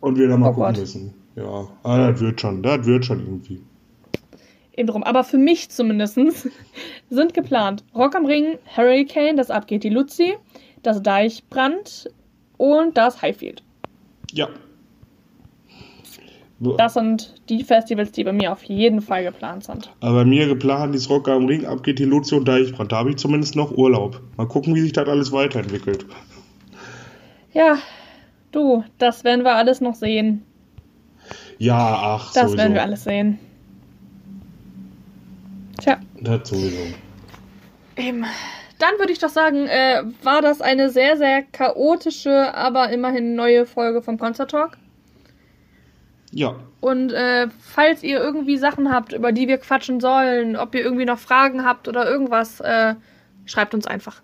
Und 0.00 0.16
wir 0.16 0.28
da 0.28 0.36
mal 0.36 0.50
oh 0.50 0.52
gucken 0.52 0.72
Gott. 0.72 0.78
müssen. 0.78 1.14
Ja, 1.34 1.66
ah, 1.82 2.10
das 2.10 2.20
wird 2.20 2.40
schon, 2.40 2.62
das 2.62 2.86
wird 2.86 3.04
schon 3.04 3.20
irgendwie. 3.20 3.60
Eben 4.76 4.86
drum. 4.86 5.02
Aber 5.02 5.24
für 5.24 5.38
mich 5.38 5.68
zumindest 5.70 6.18
sind 7.10 7.34
geplant 7.34 7.84
Rock 7.94 8.14
am 8.14 8.24
Ring, 8.24 8.58
Hurricane, 8.76 9.36
das 9.36 9.50
abgeht 9.50 9.82
die 9.82 9.90
Luzi, 9.90 10.34
das 10.82 11.02
Deichbrand 11.02 12.08
und 12.56 12.96
das 12.96 13.20
Highfield. 13.20 13.64
Ja, 14.32 14.48
das 16.72 16.94
sind 16.94 17.34
die 17.48 17.62
Festivals, 17.64 18.12
die 18.12 18.24
bei 18.24 18.32
mir 18.32 18.52
auf 18.52 18.62
jeden 18.64 19.00
Fall 19.00 19.24
geplant 19.24 19.64
sind. 19.64 19.90
Aber 20.00 20.14
bei 20.20 20.24
mir 20.24 20.46
geplant 20.46 20.94
ist 20.94 21.08
Rock 21.10 21.28
am 21.28 21.46
Ring, 21.46 21.64
abgeht 21.66 21.98
die 21.98 22.04
Luzi 22.04 22.34
und 22.34 22.46
Deichbrand. 22.48 22.92
Da 22.92 22.96
habe 22.96 23.10
ich 23.10 23.16
zumindest 23.16 23.54
noch 23.56 23.70
Urlaub. 23.76 24.20
Mal 24.36 24.46
gucken, 24.48 24.74
wie 24.74 24.80
sich 24.80 24.92
das 24.92 25.08
alles 25.08 25.32
weiterentwickelt. 25.32 26.06
Ja, 27.52 27.78
du, 28.52 28.82
das 28.98 29.24
werden 29.24 29.44
wir 29.44 29.54
alles 29.54 29.80
noch 29.80 29.94
sehen. 29.94 30.42
Ja, 31.58 31.76
ach, 31.78 32.32
Das 32.32 32.42
sowieso. 32.44 32.58
werden 32.58 32.74
wir 32.74 32.82
alles 32.82 33.04
sehen. 33.04 33.38
Tja. 35.80 35.98
Das 36.20 36.48
sowieso. 36.48 36.78
Eben. 37.96 38.24
Dann 38.78 38.98
würde 38.98 39.12
ich 39.12 39.18
doch 39.20 39.28
sagen, 39.28 39.66
äh, 39.66 40.02
war 40.22 40.42
das 40.42 40.60
eine 40.60 40.90
sehr, 40.90 41.16
sehr 41.16 41.42
chaotische, 41.42 42.54
aber 42.54 42.90
immerhin 42.90 43.34
neue 43.36 43.66
Folge 43.66 44.02
vom 44.02 44.18
Concert 44.18 44.50
Talk. 44.50 44.76
Ja. 46.34 46.56
Und 46.80 47.12
äh, 47.12 47.48
falls 47.60 48.02
ihr 48.02 48.18
irgendwie 48.18 48.58
Sachen 48.58 48.92
habt, 48.92 49.12
über 49.12 49.32
die 49.32 49.48
wir 49.48 49.58
quatschen 49.58 50.00
sollen, 50.00 50.56
ob 50.56 50.74
ihr 50.74 50.82
irgendwie 50.82 51.04
noch 51.04 51.18
Fragen 51.18 51.64
habt 51.64 51.88
oder 51.88 52.08
irgendwas, 52.08 52.60
äh, 52.60 52.94
schreibt 53.46 53.72
uns 53.72 53.86
einfach. 53.86 54.20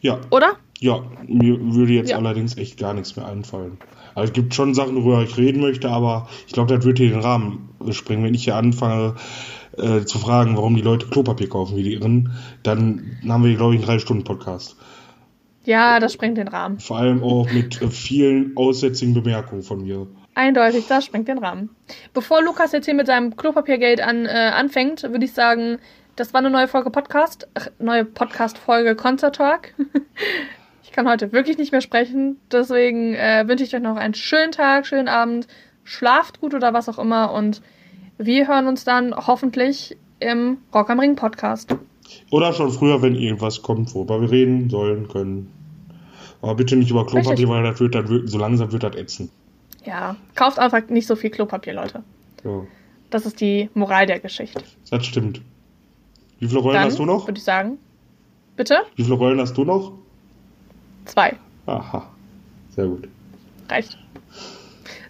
Ja. 0.00 0.18
Oder? 0.30 0.56
Ja, 0.80 1.04
mir 1.26 1.58
würde 1.74 1.92
jetzt 1.92 2.10
ja. 2.10 2.16
allerdings 2.16 2.56
echt 2.56 2.78
gar 2.78 2.94
nichts 2.94 3.16
mehr 3.16 3.26
einfallen. 3.26 3.78
Also 4.14 4.28
es 4.28 4.32
gibt 4.32 4.54
schon 4.54 4.74
Sachen, 4.74 4.96
worüber 4.96 5.22
ich 5.22 5.36
reden 5.36 5.60
möchte, 5.60 5.90
aber 5.90 6.28
ich 6.46 6.54
glaube, 6.54 6.74
das 6.74 6.84
würde 6.84 7.02
hier 7.02 7.12
den 7.12 7.20
Rahmen 7.20 7.68
sprengen. 7.90 8.24
Wenn 8.24 8.34
ich 8.34 8.44
hier 8.44 8.56
anfange 8.56 9.14
äh, 9.76 10.00
zu 10.00 10.18
fragen, 10.18 10.56
warum 10.56 10.74
die 10.74 10.82
Leute 10.82 11.06
Klopapier 11.06 11.48
kaufen 11.48 11.76
wie 11.76 11.82
die 11.82 11.94
Irren, 11.94 12.32
dann 12.62 13.18
haben 13.28 13.44
wir, 13.44 13.54
glaube 13.56 13.74
ich, 13.74 13.80
einen 13.80 13.86
drei 13.86 13.98
Stunden 13.98 14.24
Podcast. 14.24 14.76
Ja, 15.64 16.00
das 16.00 16.12
sprengt 16.12 16.38
den 16.38 16.48
Rahmen. 16.48 16.78
Vor 16.80 16.98
allem 16.98 17.22
auch 17.22 17.50
mit 17.52 17.82
äh, 17.82 17.88
vielen 17.88 18.56
aussätzigen 18.56 19.14
Bemerkungen 19.14 19.62
von 19.62 19.82
mir. 19.82 20.06
Eindeutig, 20.34 20.86
das 20.86 21.04
sprengt 21.04 21.28
den 21.28 21.38
Rahmen. 21.38 21.70
Bevor 22.14 22.42
Lukas 22.42 22.72
jetzt 22.72 22.86
hier 22.86 22.94
mit 22.94 23.06
seinem 23.06 23.36
Klopapiergeld 23.36 24.00
an, 24.00 24.26
äh, 24.26 24.52
anfängt, 24.54 25.02
würde 25.02 25.24
ich 25.24 25.32
sagen, 25.32 25.78
das 26.16 26.32
war 26.32 26.38
eine 26.38 26.50
neue 26.50 26.68
Folge 26.68 26.90
Podcast, 26.90 27.48
ach, 27.54 27.68
neue 27.78 28.04
Podcast-Folge 28.04 28.94
Concert 28.94 29.36
Talk. 29.36 29.74
ich 30.82 30.92
kann 30.92 31.08
heute 31.08 31.32
wirklich 31.32 31.58
nicht 31.58 31.72
mehr 31.72 31.80
sprechen, 31.80 32.38
deswegen 32.50 33.14
äh, 33.14 33.44
wünsche 33.46 33.64
ich 33.64 33.74
euch 33.74 33.82
noch 33.82 33.96
einen 33.96 34.14
schönen 34.14 34.52
Tag, 34.52 34.86
schönen 34.86 35.08
Abend, 35.08 35.46
schlaft 35.84 36.40
gut 36.40 36.54
oder 36.54 36.72
was 36.72 36.88
auch 36.88 36.98
immer 36.98 37.32
und 37.32 37.60
wir 38.18 38.48
hören 38.48 38.66
uns 38.66 38.84
dann 38.84 39.14
hoffentlich 39.14 39.96
im 40.20 40.58
Rock 40.74 40.90
am 40.90 41.00
Ring 41.00 41.16
Podcast. 41.16 41.74
Oder 42.30 42.52
schon 42.52 42.70
früher, 42.70 43.02
wenn 43.02 43.14
irgendwas 43.14 43.62
kommt, 43.62 43.94
worüber 43.94 44.20
wir 44.20 44.30
reden 44.30 44.70
sollen, 44.70 45.08
können. 45.08 45.52
Aber 46.42 46.54
bitte 46.54 46.76
nicht 46.76 46.90
über 46.90 47.06
Klopapier, 47.06 47.48
weil 47.48 47.62
das 47.62 47.80
wird 47.80 47.94
dann 47.94 48.26
so 48.26 48.38
langsam 48.38 48.72
wird 48.72 48.82
das 48.82 48.96
ätzen. 48.96 49.30
Ja, 49.84 50.16
kauft 50.34 50.58
einfach 50.58 50.88
nicht 50.88 51.06
so 51.06 51.16
viel 51.16 51.30
Klopapier, 51.30 51.74
Leute. 51.74 52.02
Ja. 52.44 52.62
Das 53.10 53.26
ist 53.26 53.40
die 53.40 53.68
Moral 53.74 54.06
der 54.06 54.20
Geschichte. 54.20 54.62
Das 54.90 55.04
stimmt. 55.04 55.42
Wie 56.38 56.48
viele 56.48 56.60
Rollen 56.60 56.74
dann, 56.74 56.84
hast 56.84 56.98
du 56.98 57.04
noch? 57.04 57.26
Würde 57.26 57.38
ich 57.38 57.44
sagen. 57.44 57.78
Bitte? 58.56 58.78
Wie 58.96 59.02
viele 59.02 59.16
Rollen 59.16 59.40
hast 59.40 59.56
du 59.56 59.64
noch? 59.64 59.92
Zwei. 61.04 61.36
Aha. 61.66 62.08
Sehr 62.70 62.86
gut. 62.86 63.08
Reicht. 63.68 63.98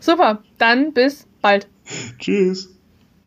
Super, 0.00 0.42
dann 0.58 0.92
bis 0.92 1.26
bald. 1.40 1.68
Tschüss. 2.18 2.79